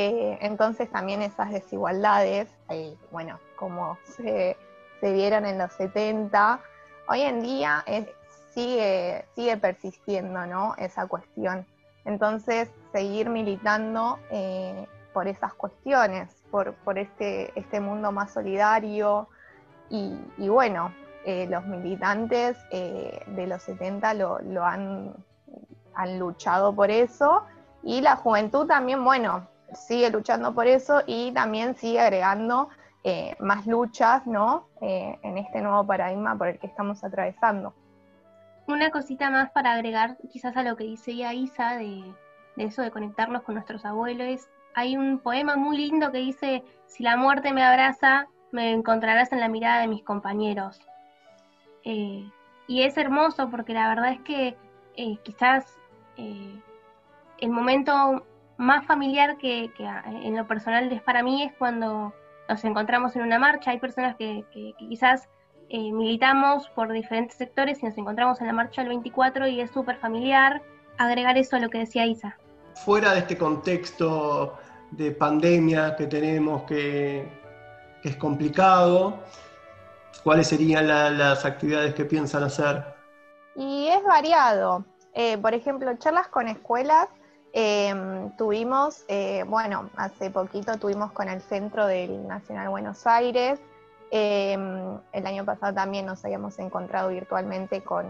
[0.00, 4.56] eh, entonces también esas desigualdades, eh, bueno, como se,
[5.02, 6.60] vieron en los 70,
[7.08, 7.84] hoy en día
[8.54, 10.76] sigue, sigue persistiendo ¿no?
[10.78, 11.66] esa cuestión.
[12.04, 19.28] Entonces, seguir militando eh, por esas cuestiones, por, este, este mundo más solidario
[19.90, 20.92] y, bueno,
[21.48, 25.14] los militantes de los 70 lo, lo han,
[26.18, 27.44] luchado por eso
[27.82, 32.68] y la juventud también, bueno, sigue luchando por eso y también sigue agregando
[33.04, 34.68] eh, más luchas ¿no?
[34.80, 37.74] Eh, en este nuevo paradigma por el que estamos atravesando.
[38.66, 42.12] Una cosita más para agregar quizás a lo que dice Isa de,
[42.56, 44.48] de eso de conectarnos con nuestros abuelos.
[44.74, 49.40] Hay un poema muy lindo que dice, si la muerte me abraza, me encontrarás en
[49.40, 50.80] la mirada de mis compañeros.
[51.84, 52.28] Eh,
[52.66, 54.56] y es hermoso porque la verdad es que
[55.22, 55.78] quizás
[56.16, 58.24] el momento
[58.58, 62.12] más familiar que, en lo personal es para mí es cuando
[62.48, 63.70] nos encontramos en una marcha.
[63.70, 64.44] Hay personas que,
[64.78, 65.28] quizás
[65.68, 69.70] eh, militamos por diferentes sectores y nos encontramos en la marcha del 24 y es
[69.70, 70.62] súper familiar.
[70.98, 72.36] Agregar eso a lo que decía Isa.
[72.84, 74.56] Fuera de este contexto
[74.90, 77.28] de pandemia que tenemos, que,
[78.02, 79.18] es complicado,
[80.22, 82.84] ¿cuáles serían las actividades que piensan hacer?
[83.56, 84.84] Y es variado.
[85.14, 87.08] Eh, por ejemplo, charlas con escuelas
[87.52, 93.58] Em, tuvimos, eh, bueno, hace poquito tuvimos con el Centro del Nacional Buenos Aires.
[94.10, 98.06] El año pasado también nos habíamos encontrado virtualmente con,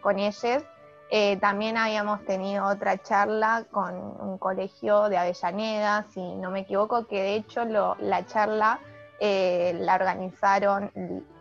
[0.00, 0.62] con ellos.
[1.10, 7.06] Eh, también habíamos tenido otra charla con un colegio de Avellaneda, si no me equivoco,
[7.06, 8.80] que de hecho la charla
[9.20, 10.90] eh, la organizaron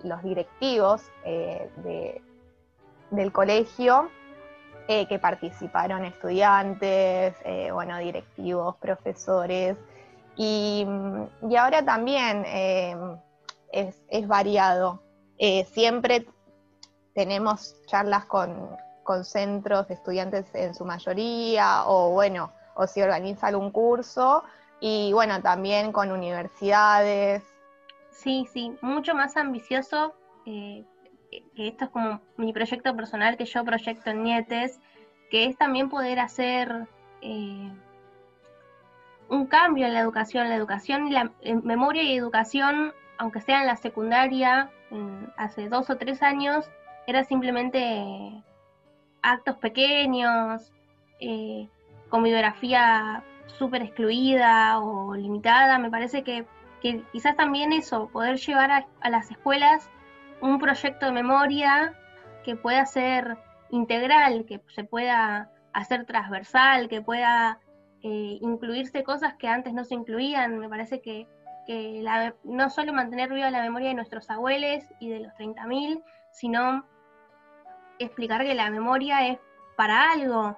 [0.03, 1.01] los directivos
[3.11, 4.09] del colegio
[4.87, 9.75] eh, que participaron estudiantes, eh, bueno, directivos, profesores,
[10.35, 10.85] y,
[11.57, 12.95] ahora también eh,
[13.71, 15.01] es, variado.
[15.73, 16.27] siempre
[17.15, 23.47] tenemos charlas con, con, centros de estudiantes en su mayoría, o bueno, o si organiza
[23.47, 24.43] algún curso,
[24.81, 27.43] y bueno, también con universidades.
[28.11, 30.13] Sí, sí, mucho más ambicioso.
[30.45, 30.83] Eh,
[31.55, 34.79] esto es como mi proyecto personal que yo proyecto en Nietes,
[35.29, 36.87] que es también poder hacer
[37.21, 37.71] eh,
[39.29, 40.49] un cambio en la educación.
[40.49, 41.31] La educación, la
[41.63, 44.71] memoria y educación, aunque sea en la secundaria,
[45.37, 46.65] hace dos o tres años,
[47.07, 48.43] era simplemente
[49.25, 50.71] actos pequeños,
[51.19, 51.67] eh,
[52.09, 53.23] con biografía
[53.57, 55.79] súper excluida o limitada.
[55.79, 56.45] Me parece que,
[57.11, 58.71] quizás también eso, poder llevar
[59.01, 59.89] a, las escuelas
[60.41, 61.93] un proyecto de memoria
[62.43, 63.37] que pueda ser
[63.71, 67.59] integral, que se pueda hacer transversal, que pueda
[68.03, 70.59] eh, incluirse cosas que antes no se incluían.
[70.59, 71.27] Me parece que,
[72.43, 76.85] no solo mantener viva la memoria de nuestros abuelos y de los 30.000, sino
[77.99, 79.39] explicar que la memoria es
[79.75, 80.57] para algo.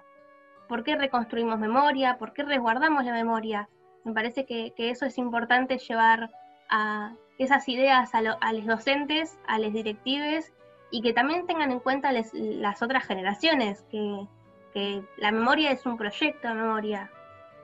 [0.68, 2.18] ¿Por qué reconstruimos memoria?
[2.18, 3.70] ¿Por qué resguardamos la memoria?
[4.04, 6.32] Me parece que, eso es importante llevar
[6.70, 10.46] a esas ideas a, los docentes, a los directivos
[10.92, 14.28] y que también tengan en cuenta las otras generaciones, que,
[14.74, 17.12] que la memoria es un proyecto de memoria,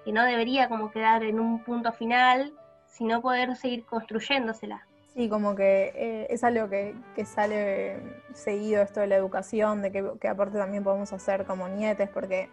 [0.06, 2.54] que no debería como quedar en un punto final,
[2.88, 4.86] sino poder seguir construyéndosela.
[5.16, 6.96] Sí, como que eh, es algo que,
[7.26, 7.98] sale
[8.34, 12.50] seguido esto de la educación, de que, aparte también podemos hacer como nietes, porque,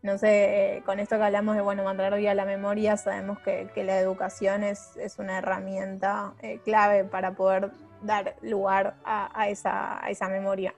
[0.00, 3.70] no sé, eh, con esto que hablamos de, bueno, mantener viva la memoria, sabemos que,
[3.84, 7.70] la educación es, una herramienta eh, clave para poder
[8.00, 10.74] dar lugar a, esa, memoria.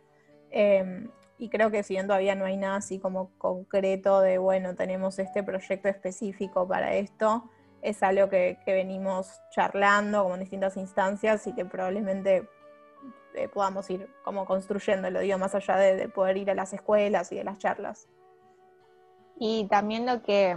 [0.51, 4.75] Em, y creo que si bien todavía no hay nada así como concreto de, bueno,
[4.75, 7.51] tenemos este proyecto específico para esto,
[7.85, 12.49] es algo que, venimos charlando como en distintas instancias y que probablemente
[13.35, 17.37] eh, podamos ir como construyéndolo, digo, más allá de, poder ir a las escuelas y
[17.37, 18.09] de las charlas.
[19.39, 20.57] Y también lo que,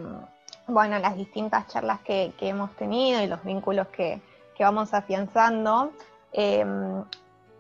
[0.68, 4.22] bueno, las distintas charlas que, hemos tenido y los vínculos que,
[4.58, 5.92] vamos afianzando,
[6.32, 7.04] em,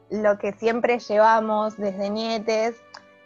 [0.10, 2.81] lo que siempre llevamos desde Nietes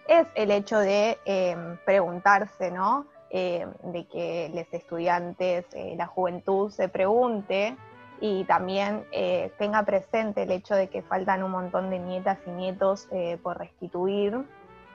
[0.07, 3.05] es el hecho de em, preguntarse, ¿no?
[3.33, 7.77] Eh, de que los estudiantes, eh, la juventud se pregunte
[8.19, 12.49] y también eh, tenga presente el hecho de que faltan un montón de nietas y
[12.49, 13.07] nietos
[13.41, 14.45] por restituir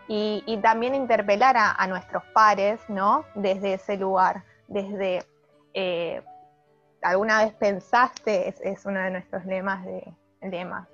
[0.06, 3.24] y, también interpelar a, nuestros pares, ¿no?
[3.34, 5.24] Desde ese lugar, desde
[7.00, 10.86] alguna vez pensaste, es, uno de nuestros lemas de lemas,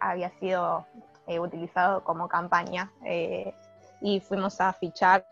[0.00, 0.86] había sido
[1.26, 2.92] utilizado como campaña
[4.00, 5.26] y fuimos a fichar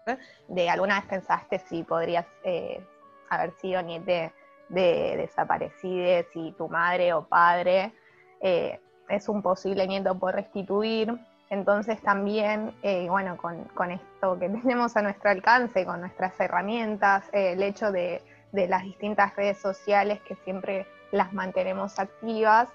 [0.48, 2.84] de alguna vez pensaste si podrías eh,
[3.30, 4.32] haber sido niete
[4.68, 7.92] de desaparecidos y tu madre o padre
[8.40, 11.18] eh, es un posible nieto por restituir.
[11.50, 17.62] Entonces también, eh, bueno, con, esto que tenemos a nuestro alcance, con nuestras herramientas, el
[17.62, 18.22] hecho de,
[18.52, 22.68] las distintas redes sociales que siempre las mantenemos activas,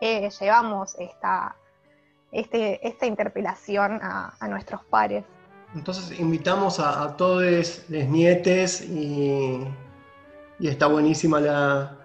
[0.00, 1.56] llevamos esta,
[2.32, 5.24] este, esta interpelación a, nuestros pares.
[5.74, 7.42] Entonces invitamos a, todos
[7.88, 9.66] los nietes y,
[10.60, 11.96] está buenísima la,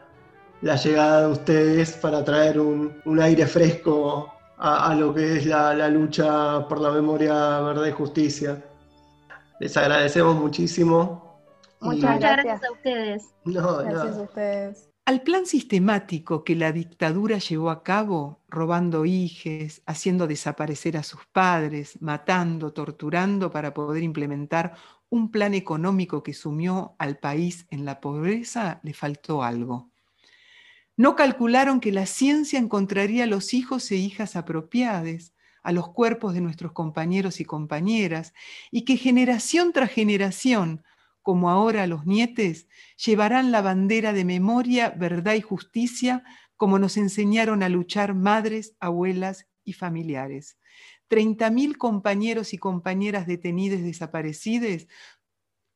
[0.62, 6.80] llegada de ustedes para traer un, aire fresco a, lo que es la, lucha por
[6.80, 8.64] la memoria, verdad y justicia.
[9.60, 11.40] Les agradecemos muchísimo.
[11.82, 13.24] Muchas gracias a ustedes.
[13.44, 14.95] gracias a ustedes.
[15.08, 21.28] Al plan sistemático que la dictadura llevó a cabo, robando hijes, haciendo desaparecer a sus
[21.28, 24.74] padres, matando, torturando para poder implementar
[25.10, 29.92] un plan económico que sumió al país en la pobreza, le faltó algo.
[30.98, 36.34] No calcularon que la ciencia encontraría a los hijos e hijas apropiadas, a los cuerpos
[36.34, 38.34] de nuestros compañeros y compañeras,
[38.72, 40.84] y que generación tras generación
[41.26, 42.68] como ahora los nietes,
[43.04, 46.24] llevarán la bandera de memoria, verdad y justicia,
[46.56, 50.60] como nos enseñaron a luchar madres, abuelas y familiares.
[51.10, 54.86] 30.000 compañeros y compañeras detenidas desaparecidas,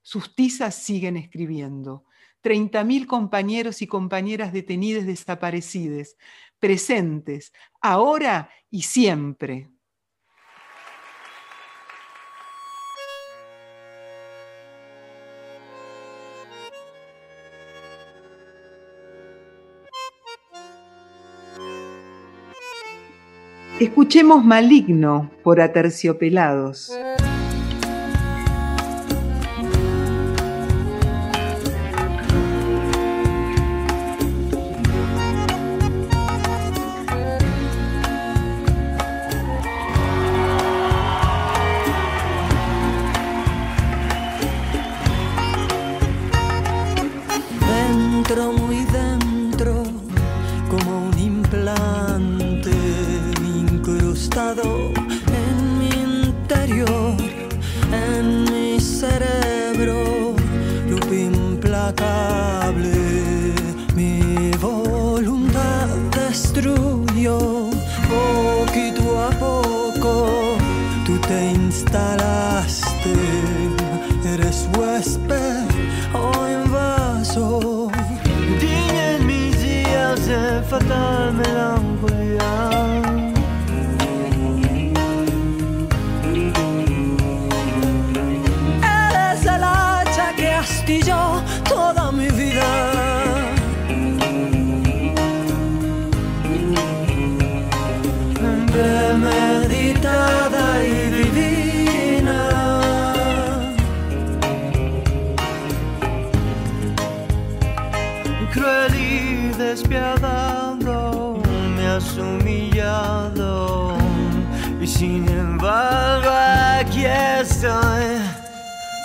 [0.03, 2.05] sus tizas siguen escribiendo.
[2.43, 6.15] 30.000 compañeros y compañeras detenidas desaparecidas,
[6.59, 9.71] presentes, ahora y siempre.
[23.80, 26.91] Escuchemos Maligno por Aterciopelados.
[66.61, 67.69] Destruyó
[68.10, 70.57] poquito a poco.
[71.06, 73.14] Tú te instalaste,
[74.26, 75.65] eres huésped
[76.14, 77.91] o invasor.
[78.60, 81.89] Dime en mis días de fatal melancolía.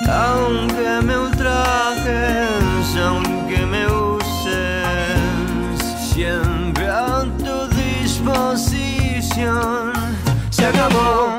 [0.08, 5.18] Aunque me ultrajes, aunque me uses,
[6.12, 9.12] siempre a tu disposición.
[10.50, 11.33] Se acabó.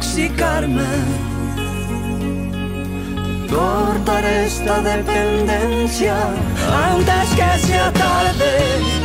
[0.00, 0.82] Desintoxicarme,
[3.48, 6.16] cortar esta dependencia
[6.88, 8.99] antes que sea tarde.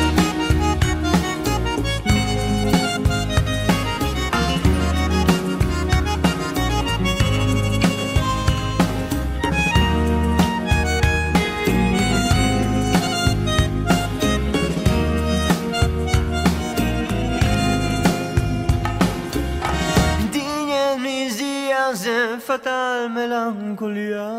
[22.56, 24.30] Fatal melancolía.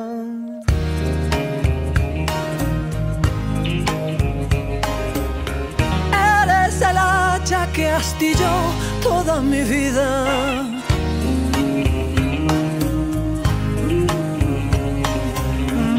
[6.40, 8.54] Eres el hacha que astilló
[9.02, 10.08] toda mi vida.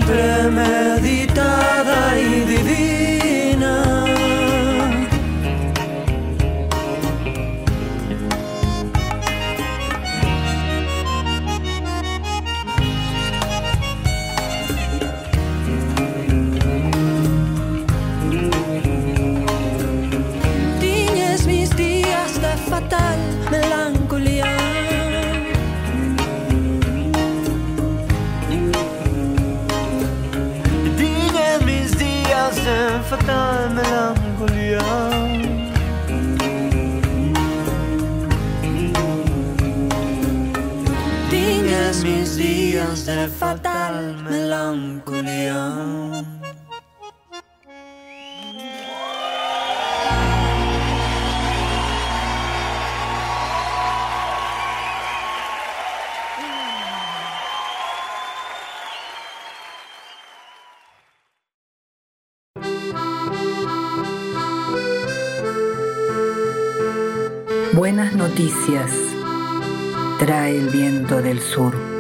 [0.08, 1.98] Premeditada
[43.16, 45.72] de fatal melancolía.
[67.72, 68.92] Buenas noticias
[70.20, 71.97] trae el viento del sur.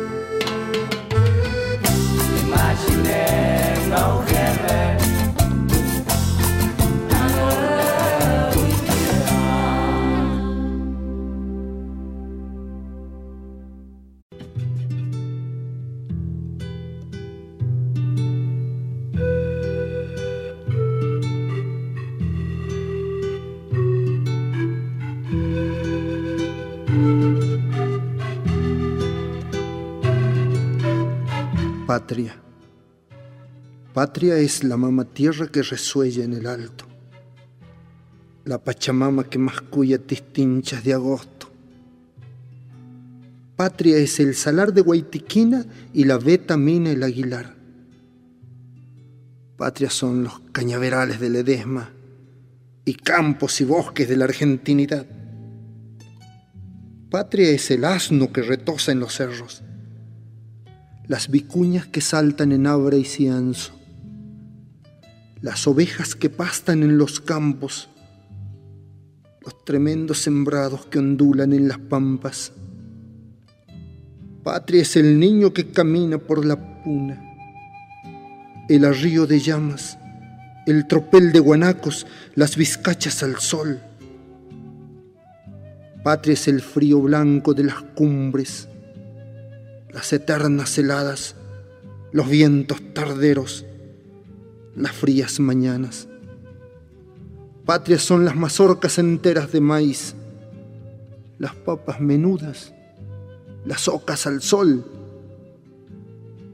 [31.87, 32.46] Patria.
[33.97, 36.85] Patria es la mamá tierra que resuella en el alto.
[38.45, 41.49] La Pachamama que masculla tistinchas de agosto.
[43.55, 45.65] Patria es el salar de Guaitiquina
[45.95, 47.55] y la Beta Mina el Aguilar.
[49.57, 51.89] Patria son los cañaverales del Edesma
[52.85, 55.07] y campos y bosques de la argentinidad.
[57.09, 59.63] Patria es el asno que retosa en los cerros,
[61.07, 63.76] las vicuñas que saltan en abra y cianzo,
[65.47, 67.87] las ovejas que pastan en los campos,
[69.39, 72.51] los tremendos sembrados que ondulan en las pampas.
[74.43, 77.23] Patria es el niño que camina por la puna,
[78.67, 79.97] el arrío de llamas,
[80.65, 82.05] el tropel de guanacos,
[82.35, 83.79] las vizcachas al sol.
[86.03, 88.67] Patria es el frío blanco de las cumbres,
[89.93, 91.37] las eternas heladas,
[92.11, 93.65] los vientos tarderos,
[94.77, 96.07] las frías mañanas.
[97.65, 100.15] Patria son las mazorcas enteras de maíz,
[101.39, 102.73] las papas menudas,
[103.65, 104.85] las ocas al sol.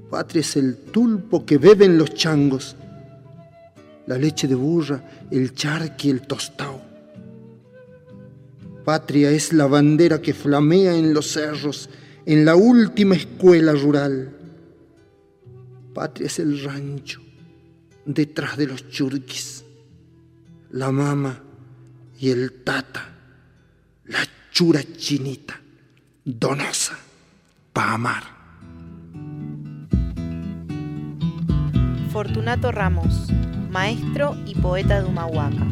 [0.10, 2.76] Patria es el tulpo que beben los changos,
[4.08, 6.82] la leche de burra, el charqui, el tostao.
[8.86, 11.90] Patria es la bandera que flamea en los cerros,
[12.26, 14.36] en la última escuela rural.
[15.94, 17.23] Patria es el rancho,
[18.06, 19.64] detrás de los churquis,
[20.72, 21.42] la mama
[22.20, 23.10] y el tata,
[24.06, 24.20] la
[24.52, 25.60] chura chinita,
[26.24, 26.98] donosa,
[27.72, 28.24] pa' amar.
[32.12, 33.30] Fortunato Ramos,
[33.72, 35.68] maestro y poeta de Humahuaca.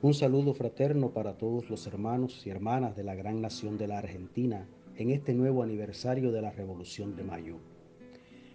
[0.00, 3.98] Un saludo fraterno para todos los hermanos y hermanas de la gran nación de la
[3.98, 7.56] Argentina en este nuevo aniversario de la Revolución de Mayo.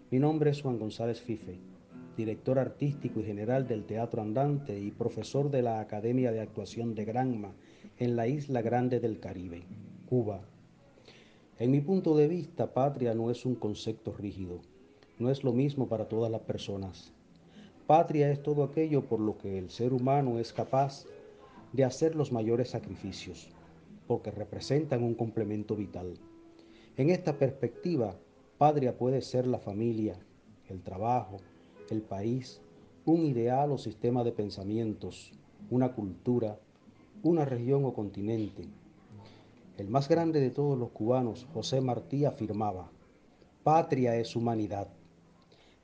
[0.10, 1.60] Mi nombre es Juan González Fife,
[2.16, 7.04] director artístico y general del Teatro Andante y profesor de la Academia de Actuación de
[7.04, 7.52] Granma
[7.98, 9.64] en la isla grande del Caribe,
[10.08, 10.40] Cuba.
[11.60, 14.62] En mi punto de vista, patria no es un concepto rígido,
[15.20, 17.12] no es lo mismo para todas las personas.
[17.86, 21.06] Patria es todo aquello por lo que el ser humano es capaz
[21.74, 23.50] de hacer los mayores sacrificios,
[24.08, 26.14] porque representan un complemento vital.
[26.96, 28.16] En esta perspectiva,
[28.58, 30.16] patria puede ser la familia,
[30.70, 31.38] el trabajo,
[31.90, 32.62] el país,
[33.06, 35.32] un ideal o sistema de pensamientos,
[35.70, 36.60] una cultura,
[37.24, 38.64] una región o continente.
[39.78, 42.92] El más grande de todos los cubanos, José Martí, afirmaba,
[43.64, 44.88] patria es humanidad.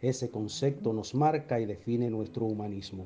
[0.02, 3.06] Ese concepto nos marca y define nuestro humanismo.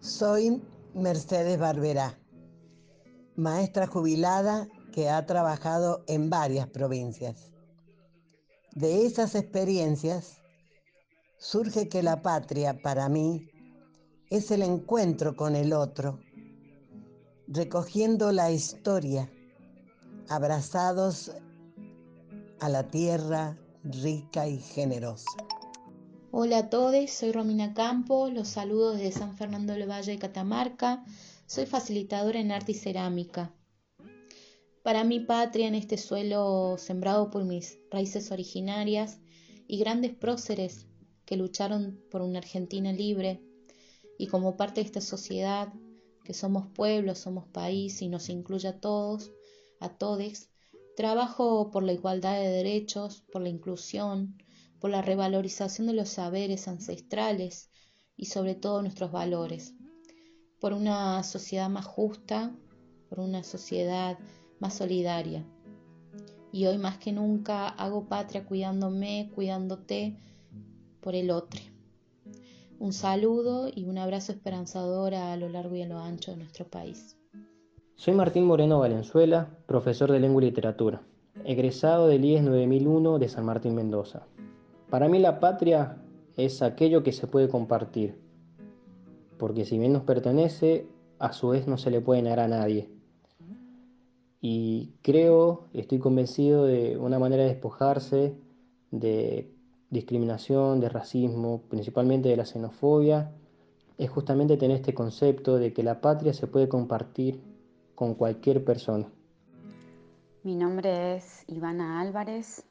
[0.00, 0.60] Soy
[0.94, 2.18] Mercedes Barberá,
[3.36, 7.52] maestra jubilada que ha trabajado en varias provincias.
[8.74, 10.38] De esas experiencias
[11.38, 13.48] surge que la patria para mí
[14.30, 16.18] es el encuentro con el otro,
[17.46, 19.30] recogiendo la historia,
[20.28, 21.30] abrazados
[22.58, 25.30] a la tierra rica y generosa.
[26.32, 31.04] Hola a todos, soy Romina Campos, los saludo desde San Fernando del Valle de Catamarca,
[31.46, 33.52] soy facilitadora en arte y cerámica.
[34.84, 39.18] Para mi patria en este suelo sembrado por mis raíces originarias
[39.66, 40.86] y grandes próceres
[41.24, 43.42] que lucharon por una Argentina libre
[44.16, 45.72] y como parte de esta sociedad,
[46.22, 49.32] que somos pueblo, somos país y nos incluye a todos,
[49.80, 50.48] a todes,
[50.94, 54.36] trabajo por la igualdad de derechos, por la inclusión,
[54.80, 57.70] por la revalorización de los saberes ancestrales
[58.16, 59.74] y sobre todo nuestros valores,
[60.58, 62.54] por una sociedad más justa,
[63.08, 64.18] por una sociedad
[64.58, 65.44] más solidaria.
[66.52, 70.16] Y hoy más que nunca hago patria cuidándome, cuidándote
[71.00, 71.60] por el otro.
[72.78, 76.66] Un saludo y un abrazo esperanzador a lo largo y a lo ancho de nuestro
[76.66, 77.16] país.
[77.94, 81.02] Soy Martín Moreno Valenzuela, profesor de lengua y literatura,
[81.44, 84.26] egresado del IES 9001 de San Martín Mendoza.
[84.90, 85.98] Para mí la patria
[86.36, 88.18] es aquello que se puede compartir,
[89.38, 90.88] porque si bien nos pertenece,
[91.20, 92.90] a su vez no se le puede negar a nadie.
[94.40, 98.34] Y creo, estoy convencido de una manera de despojarse
[98.90, 99.54] de
[99.90, 103.32] discriminación, de racismo, principalmente de la xenofobia,
[103.98, 107.40] es justamente tener este concepto de que la patria se puede compartir
[107.94, 109.08] con cualquier persona.
[110.42, 112.64] Mi nombre es Ivana Álvarez,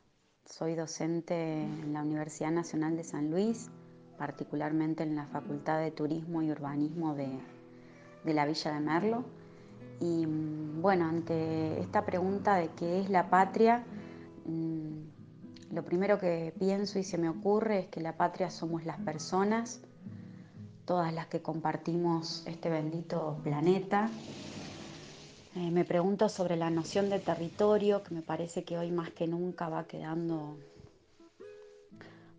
[0.49, 3.69] soy docente en la Universidad Nacional de San Luis,
[4.17, 7.29] particularmente en la Facultad de Turismo y Urbanismo de,
[8.25, 9.23] la Villa de Merlo.
[10.01, 13.83] Y mm, bueno, ante esta pregunta de qué es la patria,
[14.45, 18.97] mm, lo primero que pienso y se me ocurre es que la patria somos las
[18.99, 19.81] personas,
[20.85, 24.09] todas las que compartimos este bendito planeta
[25.59, 29.27] eh, me pregunto sobre la noción de territorio, que me parece que hoy más que
[29.27, 30.57] nunca va quedando,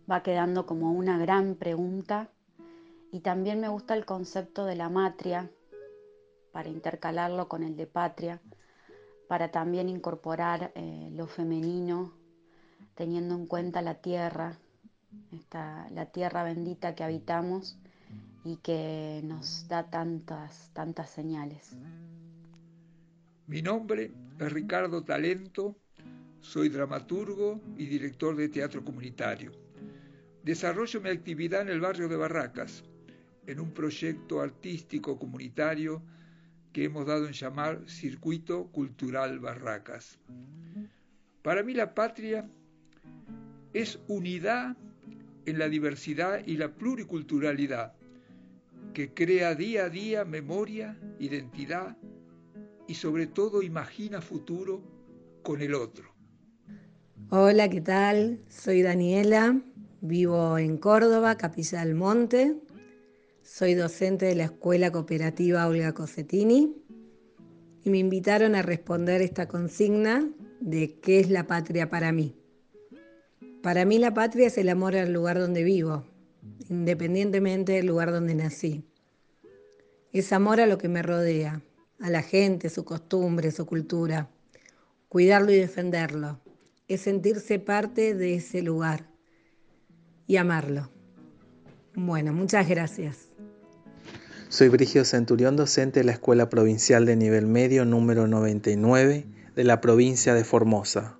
[0.09, 2.29] va quedando como una gran pregunta.
[3.11, 5.51] Y también me gusta el concepto de la matria,
[6.51, 8.41] para intercalarlo con el de patria,
[9.27, 12.13] para también incorporar eh, lo femenino,
[12.95, 14.57] teniendo en cuenta la tierra,
[15.31, 17.77] esta, la tierra bendita que habitamos
[18.43, 21.75] y que nos da tantas, tantas señales.
[23.51, 25.77] Mi nombre es Ricardo Talento,
[26.39, 29.51] soy dramaturgo y director de teatro comunitario.
[30.41, 32.85] Desarrollo mi actividad en el barrio de Barracas,
[33.45, 36.01] en un proyecto artístico comunitario
[36.71, 40.17] que hemos dado en llamar Circuito Cultural Barracas.
[41.41, 42.49] Para mí la patria
[43.73, 44.77] es unidad
[45.45, 47.95] en la diversidad y la pluriculturalidad,
[48.93, 51.97] que crea día a día memoria, identidad
[52.91, 54.81] y sobre todo imagina futuro
[55.43, 56.13] con el otro.
[57.29, 58.41] Hola, ¿qué tal?
[58.49, 59.61] Soy Daniela,
[60.01, 62.57] vivo en Córdoba, Capilla del Monte.
[63.43, 66.75] Soy docente de la Escuela Cooperativa Olga Cosetini
[67.85, 72.35] y me invitaron a responder esta consigna de qué es la patria para mí.
[73.63, 76.03] Para mí la patria es el amor al lugar donde vivo,
[76.67, 78.83] independientemente del lugar donde nací.
[80.11, 81.61] Es amor a lo que me rodea,
[82.01, 84.29] a la gente, su costumbre, su cultura.
[85.07, 86.39] Cuidarlo y defenderlo.
[86.87, 89.07] Es sentirse parte de ese lugar
[90.27, 90.89] y amarlo.
[91.93, 93.29] Bueno, muchas gracias.
[94.49, 99.25] Soy Brigio Centurión, docente de la Escuela Provincial de Nivel Medio número 99
[99.55, 101.17] de la provincia de Formosa.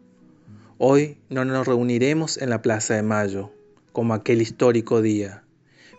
[0.77, 3.53] Hoy no nos reuniremos en la Plaza de Mayo,
[3.91, 5.43] como aquel histórico día,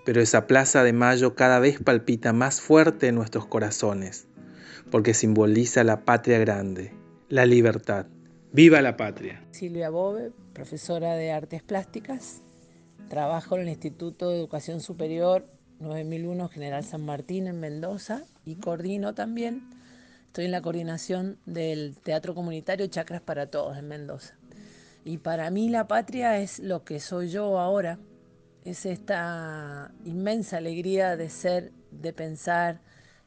[0.05, 4.27] pero esa Plaza de Mayo cada vez palpita más fuerte en nuestros corazones,
[4.93, 6.93] porque simboliza la patria grande,
[7.31, 8.07] la libertad.
[8.53, 9.43] ¡Viva la patria!
[9.51, 12.43] Silvia Bobe, profesora de Artes Plásticas,
[13.09, 15.49] trabajo en el Instituto de Educación Superior
[15.81, 19.71] 9001 General San Martín en Mendoza y coordino también,
[20.27, 24.37] estoy en la coordinación del Teatro Comunitario Chacras para Todos en Mendoza.
[25.07, 27.99] Y para mí la patria es lo que soy yo ahora,
[28.67, 32.83] es esta inmensa alegría de ser, de pensar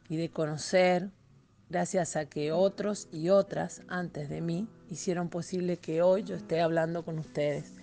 [0.08, 1.10] y de conocer,
[1.76, 6.62] gracias a que otros y otras antes de mí hicieron posible que hoy yo esté
[6.62, 7.74] hablando con ustedes.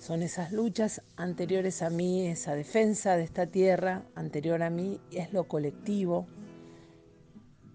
[0.00, 5.32] Son esas luchas anteriores a mí, esa defensa de esta tierra anterior a mí, es
[5.32, 6.26] lo colectivo,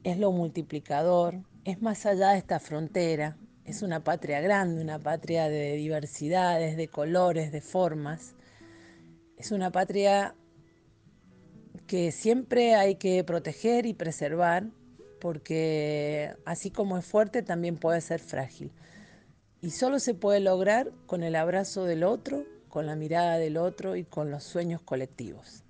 [0.04, 5.48] es lo multiplicador, es más allá de esta frontera, es una patria grande, una patria
[5.48, 8.36] de diversidades, de colores, de formas.
[9.38, 10.36] Es una patria
[11.88, 14.66] que siempre hay que proteger y preservar
[15.20, 18.72] porque así como es fuerte también puede ser frágil.
[19.62, 23.96] Y solo se puede lograr con el abrazo del otro, con la mirada del otro
[23.96, 25.64] y con los sueños colectivos.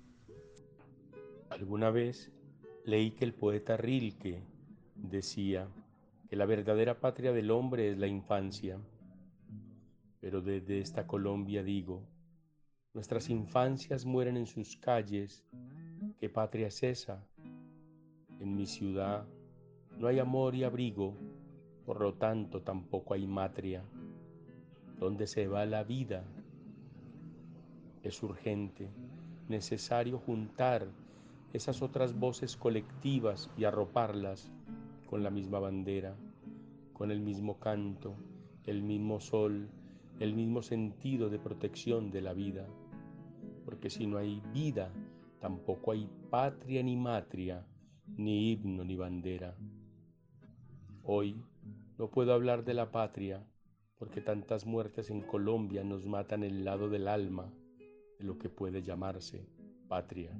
[1.50, 2.30] Alguna vez
[2.84, 4.42] leí que el poeta Rilke
[4.94, 5.68] decía,
[6.28, 8.80] que la verdadera patria del hombre es la infancia.
[10.20, 12.02] Pero desde esta Colombia digo,
[12.94, 15.44] nuestras infancias mueren en sus calles,
[16.18, 17.24] ¿qué patria es esa?
[18.40, 19.26] En mi ciudad
[19.98, 21.14] no hay amor y abrigo,
[21.86, 23.82] por lo tanto tampoco hay matria.
[24.98, 26.24] ¿Dónde se va la vida?
[28.02, 28.90] Es urgente,
[29.48, 30.86] necesario juntar
[31.52, 34.50] esas otras voces colectivas y arroparlas
[35.06, 36.14] con la misma bandera,
[36.92, 38.14] con el mismo canto,
[38.64, 39.68] el mismo sol,
[40.20, 42.66] el mismo sentido de protección de la vida.
[43.64, 44.92] Porque si no hay vida,
[45.40, 47.64] tampoco hay patria ni matria,
[48.16, 49.54] ni himno ni bandera.
[51.08, 51.40] Hoy
[51.98, 53.40] no puedo hablar de la patria
[53.96, 57.52] porque tantas muertes en Colombia nos matan el lado del alma
[58.18, 59.46] de lo que puede llamarse
[59.86, 60.32] patria.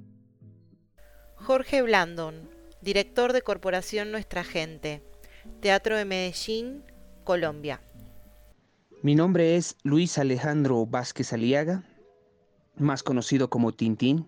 [1.35, 2.49] Jorge Blandon,
[2.81, 5.01] director de Corporación Nuestra Gente,
[5.61, 6.83] Teatro de Medellín,
[7.23, 7.79] Colombia.
[9.01, 11.85] Mi nombre es Luis Alejandro Vázquez Aliaga,
[12.75, 14.27] más conocido como Tintín,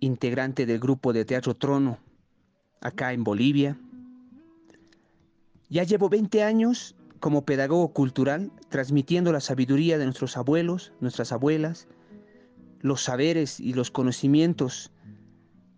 [0.00, 1.98] integrante del grupo de Teatro Trono,
[2.82, 3.78] acá en Bolivia.
[5.70, 11.88] Ya llevo 20 años como pedagogo cultural, transmitiendo la sabiduría de nuestros abuelos, nuestras abuelas,
[12.80, 14.92] los saberes y los conocimientos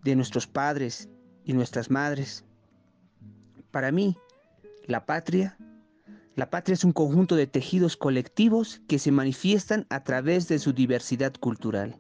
[0.05, 1.09] de nuestros padres
[1.45, 2.45] y nuestras madres.
[3.71, 4.17] Para mí,
[4.87, 5.57] la patria,
[6.37, 10.73] la patria es un conjunto de tejidos colectivos que se manifiestan a través de su
[10.73, 11.99] diversidad cultural.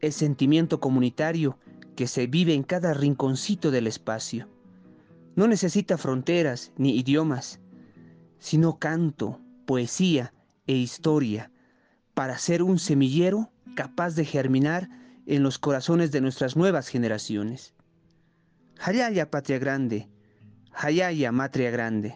[0.00, 1.58] El sentimiento comunitario
[1.96, 4.48] que se vive en cada rinconcito del espacio.
[5.36, 7.60] No necesita fronteras ni idiomas,
[8.38, 10.32] sino canto, poesía
[10.66, 11.50] e historia
[12.14, 14.88] para ser un semillero capaz de germinar
[15.26, 17.74] en los corazones de nuestras nuevas generaciones.
[18.78, 20.08] Hayaya Patria Grande,
[20.72, 22.14] Hayaya Matria Grande.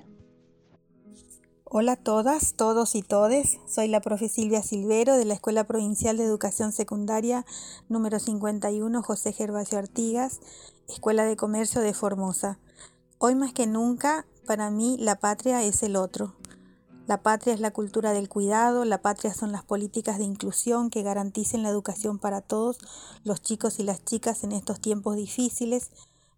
[1.65, 3.59] Hola a todas, todos y todes.
[3.67, 7.45] Soy la profe Silvia Silvero de la Escuela Provincial de Educación Secundaria
[7.89, 10.41] número 51 José Gervasio Artigas,
[10.89, 12.59] Escuela de Comercio de Formosa.
[13.21, 16.37] Hoy más que nunca, para mí la patria es el otro.
[17.09, 21.03] La patria es la cultura del cuidado, la patria son las políticas de inclusión que
[21.03, 22.79] garanticen la educación para todos
[23.25, 25.91] los chicos y las chicas en estos tiempos difíciles,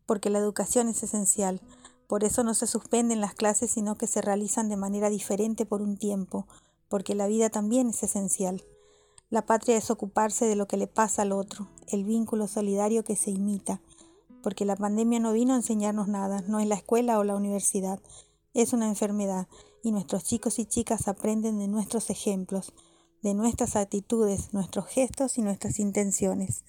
[0.07, 1.61] porque la educación es esencial.
[2.07, 5.82] Por eso no se suspenden las clases, sino que se realizan de manera diferente por
[5.82, 6.47] un tiempo,
[6.89, 8.65] porque la vida también es esencial.
[9.28, 13.16] La patria es ocuparse de lo que le pasa al otro, el vínculo solidario que
[13.16, 13.82] se imita,
[14.43, 18.01] porque la pandemia no vino a enseñarnos nada, no es la escuela o la universidad,
[18.55, 19.49] es una enfermedad
[19.83, 22.73] y nuestros chicos y chicas aprenden de nuestros ejemplos,
[23.23, 26.65] de nuestras actitudes, nuestros gestos y nuestras intenciones.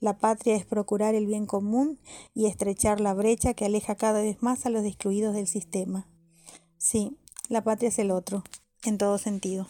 [0.00, 1.98] La patria es procurar el bien común
[2.34, 6.08] y estrechar la brecha que aleja cada vez más a los excluidos del sistema.
[6.78, 7.16] Sí,
[7.48, 8.44] la patria es el otro,
[8.84, 9.66] en todo sentido.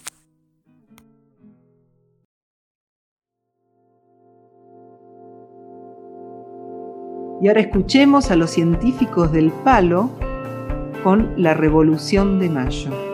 [7.45, 10.09] Y ahora escuchemos a los científicos del palo
[11.03, 13.14] con la Revolución de Mayo.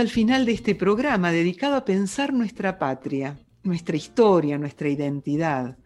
[0.00, 5.76] Al final de este programa dedicado a pensar nuestra patria, nuestra historia, nuestra identidad.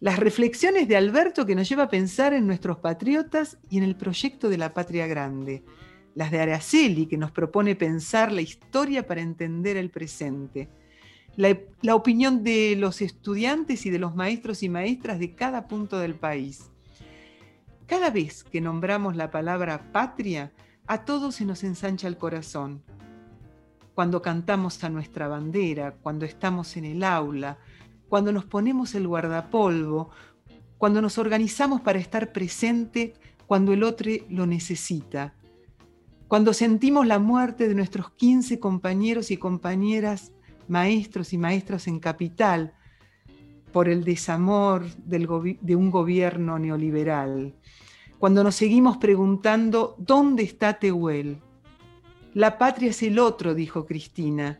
[0.00, 3.94] Las reflexiones de Alberto que nos lleva a pensar en nuestros patriotas y en el
[3.94, 5.62] proyecto de la patria grande.
[6.14, 10.70] Las de Araceli que nos propone pensar la historia para entender el presente.
[11.36, 15.98] La, la opinión de los estudiantes y de los maestros y maestras de cada punto
[15.98, 16.70] del país.
[17.86, 20.52] Cada vez que nombramos la palabra patria,
[20.86, 22.82] a todos se nos ensancha el corazón.
[23.94, 27.58] Cuando cantamos a nuestra bandera, cuando estamos en el aula,
[28.08, 30.10] cuando nos ponemos el guardapolvo,
[30.78, 33.14] cuando nos organizamos para estar presente
[33.46, 35.34] cuando el otro lo necesita,
[36.26, 40.32] cuando sentimos la muerte de nuestros 15 compañeros y compañeras,
[40.68, 42.72] maestros y maestras en capital,
[43.72, 47.54] por el desamor de un gobierno neoliberal,
[48.18, 51.42] cuando nos seguimos preguntando dónde está Tehuel.
[52.34, 54.58] La patria es el otro, dijo Cristina,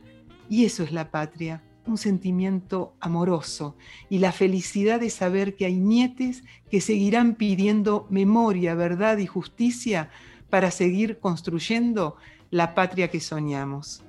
[0.50, 3.76] y eso es la patria, un sentimiento amoroso
[4.10, 10.10] y la felicidad de saber que hay nietes que seguirán pidiendo memoria, verdad y justicia
[10.50, 12.16] para seguir construyendo
[12.50, 14.02] la patria que soñamos.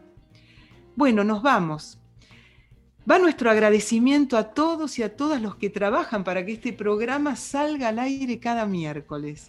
[0.97, 1.99] Bueno, nos vamos.
[3.09, 7.37] Va nuestro agradecimiento a todos y a todas los que trabajan para que este programa
[7.37, 9.47] salga al aire cada miércoles.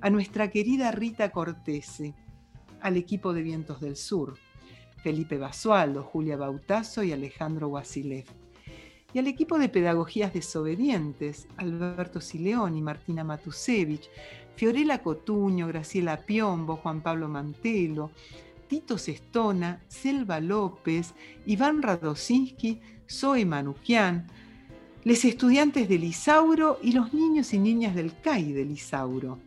[0.00, 2.14] A nuestra querida Rita Cortese,
[2.82, 4.36] al equipo de Vientos del Sur,
[5.02, 8.24] Felipe Basualdo, Julia Bautazo y Alejandro Wasilev.
[9.14, 14.08] Y al equipo de Pedagogías Desobedientes, Alberto Sileoni, Martina Matusevich,
[14.56, 18.10] Fiorella Cotuño, Graciela Piombo, Juan Pablo Mantelo,
[18.68, 21.14] Tito Sestona, Selva López,
[21.46, 24.28] Iván Radosinski, Zoe Manuquian,
[25.04, 29.38] los estudiantes del Isauro y los niños y niñas del CAI del Isauro.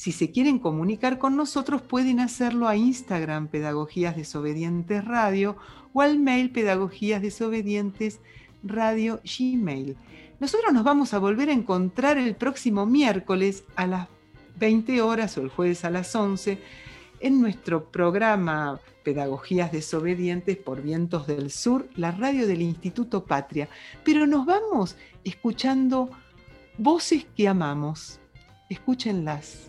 [0.00, 5.58] Si se quieren comunicar con nosotros, pueden hacerlo a Instagram Pedagogías Desobedientes Radio
[5.92, 8.18] o al mail Pedagogías Desobedientes
[8.62, 9.98] Radio Gmail.
[10.40, 14.08] Nosotros nos vamos a volver a encontrar el próximo miércoles a las
[14.58, 16.58] 20 horas o el jueves a las 11
[17.20, 23.68] en nuestro programa Pedagogías Desobedientes por Vientos del Sur, la radio del Instituto Patria.
[24.02, 26.08] Pero nos vamos escuchando
[26.78, 28.18] voces que amamos.
[28.70, 29.68] Escúchenlas.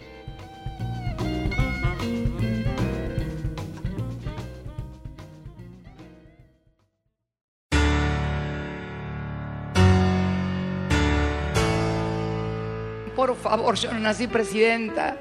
[13.22, 15.16] Por favor, yo no nací presidenta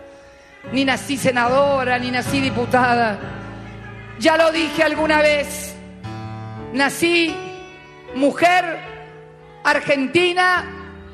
[0.73, 3.19] ni nací senadora, ni nací diputada.
[4.19, 5.75] Ya lo dije alguna vez,
[6.73, 7.37] nací
[8.15, 8.79] mujer
[9.65, 10.65] argentina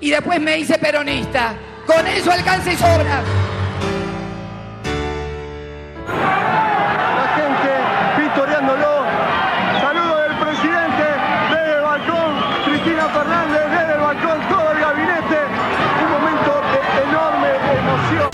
[0.00, 1.54] y después me hice peronista.
[1.88, 3.24] Con eso alcanza y sobra.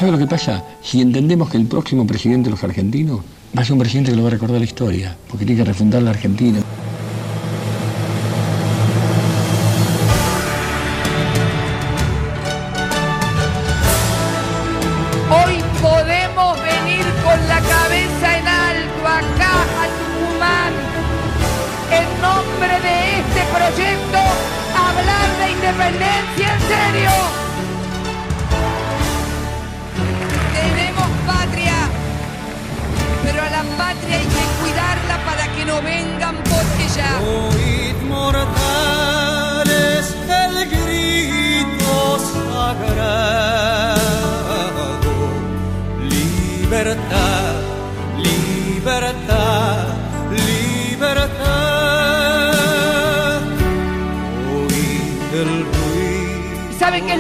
[0.03, 0.65] ¿Sabe lo que pasa?
[0.83, 3.21] Si entendemos que el próximo presidente de los argentinos
[3.57, 5.65] va a ser un presidente que lo va a recordar la historia, porque tiene que
[5.65, 6.59] refundar la Argentina.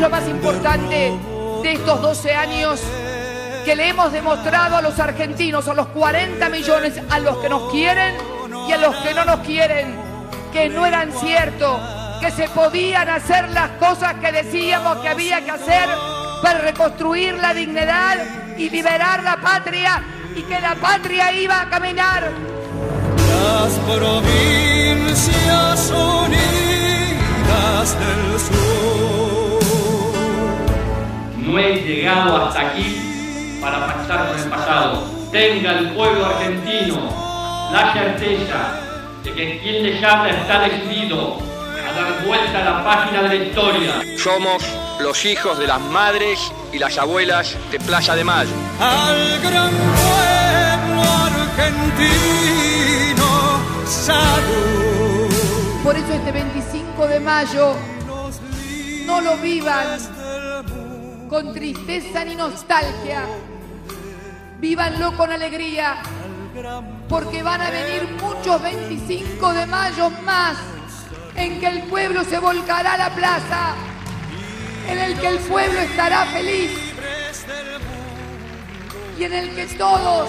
[0.03, 1.17] Lo más importante
[1.63, 2.81] de estos 12 años?
[3.65, 7.71] Que le hemos demostrado a los argentinos, a los 40 millones, a los que nos
[7.71, 8.17] quieren
[8.69, 9.97] y a los que no nos quieren,
[10.53, 11.79] que no eran cierto,
[12.21, 15.89] que se podían hacer las cosas que decíamos que había que hacer
[16.43, 20.03] para reconstruir la dignidad y liberar la patria
[20.35, 22.29] y que la patria iba a caminar.
[23.45, 29.42] Las provincias unidas del sur.
[31.43, 35.03] No he llegado hasta aquí para pactar con el pasado.
[35.33, 37.01] Tenga el pueblo argentino
[37.73, 38.79] la certeza
[39.25, 43.45] de que quien les habla está decidido a dar vuelta a la página de la
[43.45, 44.03] historia.
[44.19, 44.63] Somos
[45.01, 48.53] los hijos de las madres y las abuelas de Plaza de Mayo.
[48.79, 51.03] Al gran pueblo
[51.57, 53.27] argentino,
[53.85, 55.35] salud.
[55.83, 57.75] Por eso este 25 de mayo
[59.07, 59.99] no lo vivan
[61.33, 63.23] con tristeza ni nostalgia,
[64.59, 65.97] vívanlo con alegría,
[67.09, 70.59] porque van a venir muchos 25 de mayo más
[71.35, 73.75] en que el pueblo se volcará a la plaza,
[74.87, 76.71] en el que el pueblo estará feliz
[79.19, 80.29] y en el que todos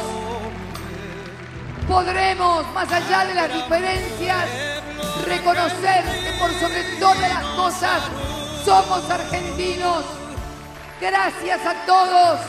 [1.86, 4.46] podremos, más allá de las diferencias,
[5.28, 8.04] reconocer que por sobre todas las cosas
[8.64, 10.23] somos argentinos.
[11.04, 12.40] Gracias a todos,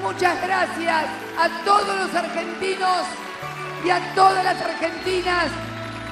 [0.00, 1.06] muchas gracias
[1.36, 3.04] a todos los argentinos
[3.84, 5.48] y a todas las argentinas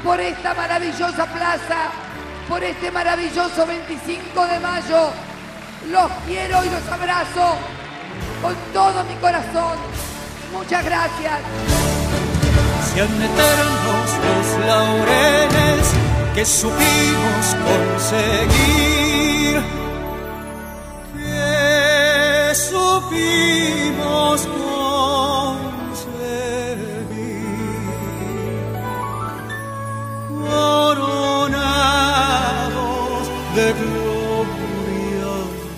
[0.02, 1.93] por esta maravillosa plaza,
[2.48, 5.11] por este maravilloso 25 de mayo.
[5.93, 7.59] Los quiero y los abrazo
[8.43, 9.78] con todo mi corazón.
[10.52, 11.39] Muchas gracias.
[12.93, 15.93] Sean eternos los laureles
[16.35, 19.89] que supimos conseguir.
[21.60, 24.86] Que supimos conseguir.
[30.28, 31.60] Coronados
[33.54, 35.30] de gloria.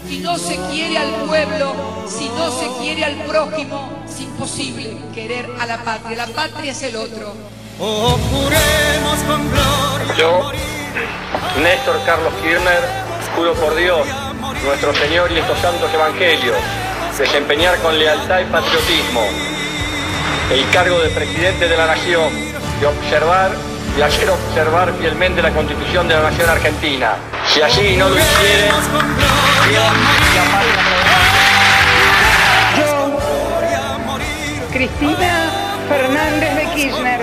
[0.08, 1.74] Si no se quiere al pueblo,
[2.06, 6.16] si no se quiere al prójimo, es imposible querer a la patria.
[6.16, 7.34] La patria es el otro.
[7.80, 10.14] Oh, juremos con gloria.
[10.16, 10.52] Yo,
[11.60, 12.82] Néstor Carlos Kirchner,
[13.34, 14.06] juro por Dios,
[14.64, 16.56] nuestro Señor y estos santos evangelios,
[17.18, 19.22] desempeñar con lealtad y patriotismo
[20.52, 22.30] el cargo de presidente de la nación,
[22.80, 23.52] de observar
[23.96, 27.16] y hacer observar fielmente la constitución de la nación argentina.
[27.48, 28.68] Si así no lo hiciere,
[32.78, 33.18] Yo,
[34.72, 35.50] Cristina
[35.88, 37.20] Fernández de Kirchner,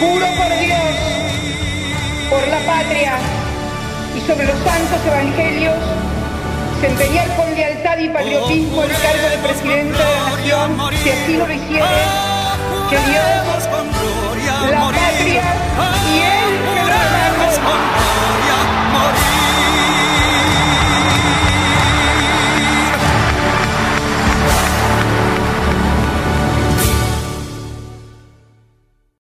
[0.00, 0.80] juro por Dios,
[2.30, 3.43] por la patria
[4.16, 5.74] y sobre los santos evangelios,
[6.80, 6.88] se
[7.36, 11.84] con lealtad y patriotismo el cargo de presidente de la nación, si así lo hiciere,
[12.90, 13.44] que Dios,
[14.70, 15.42] la patria
[16.06, 18.03] y él me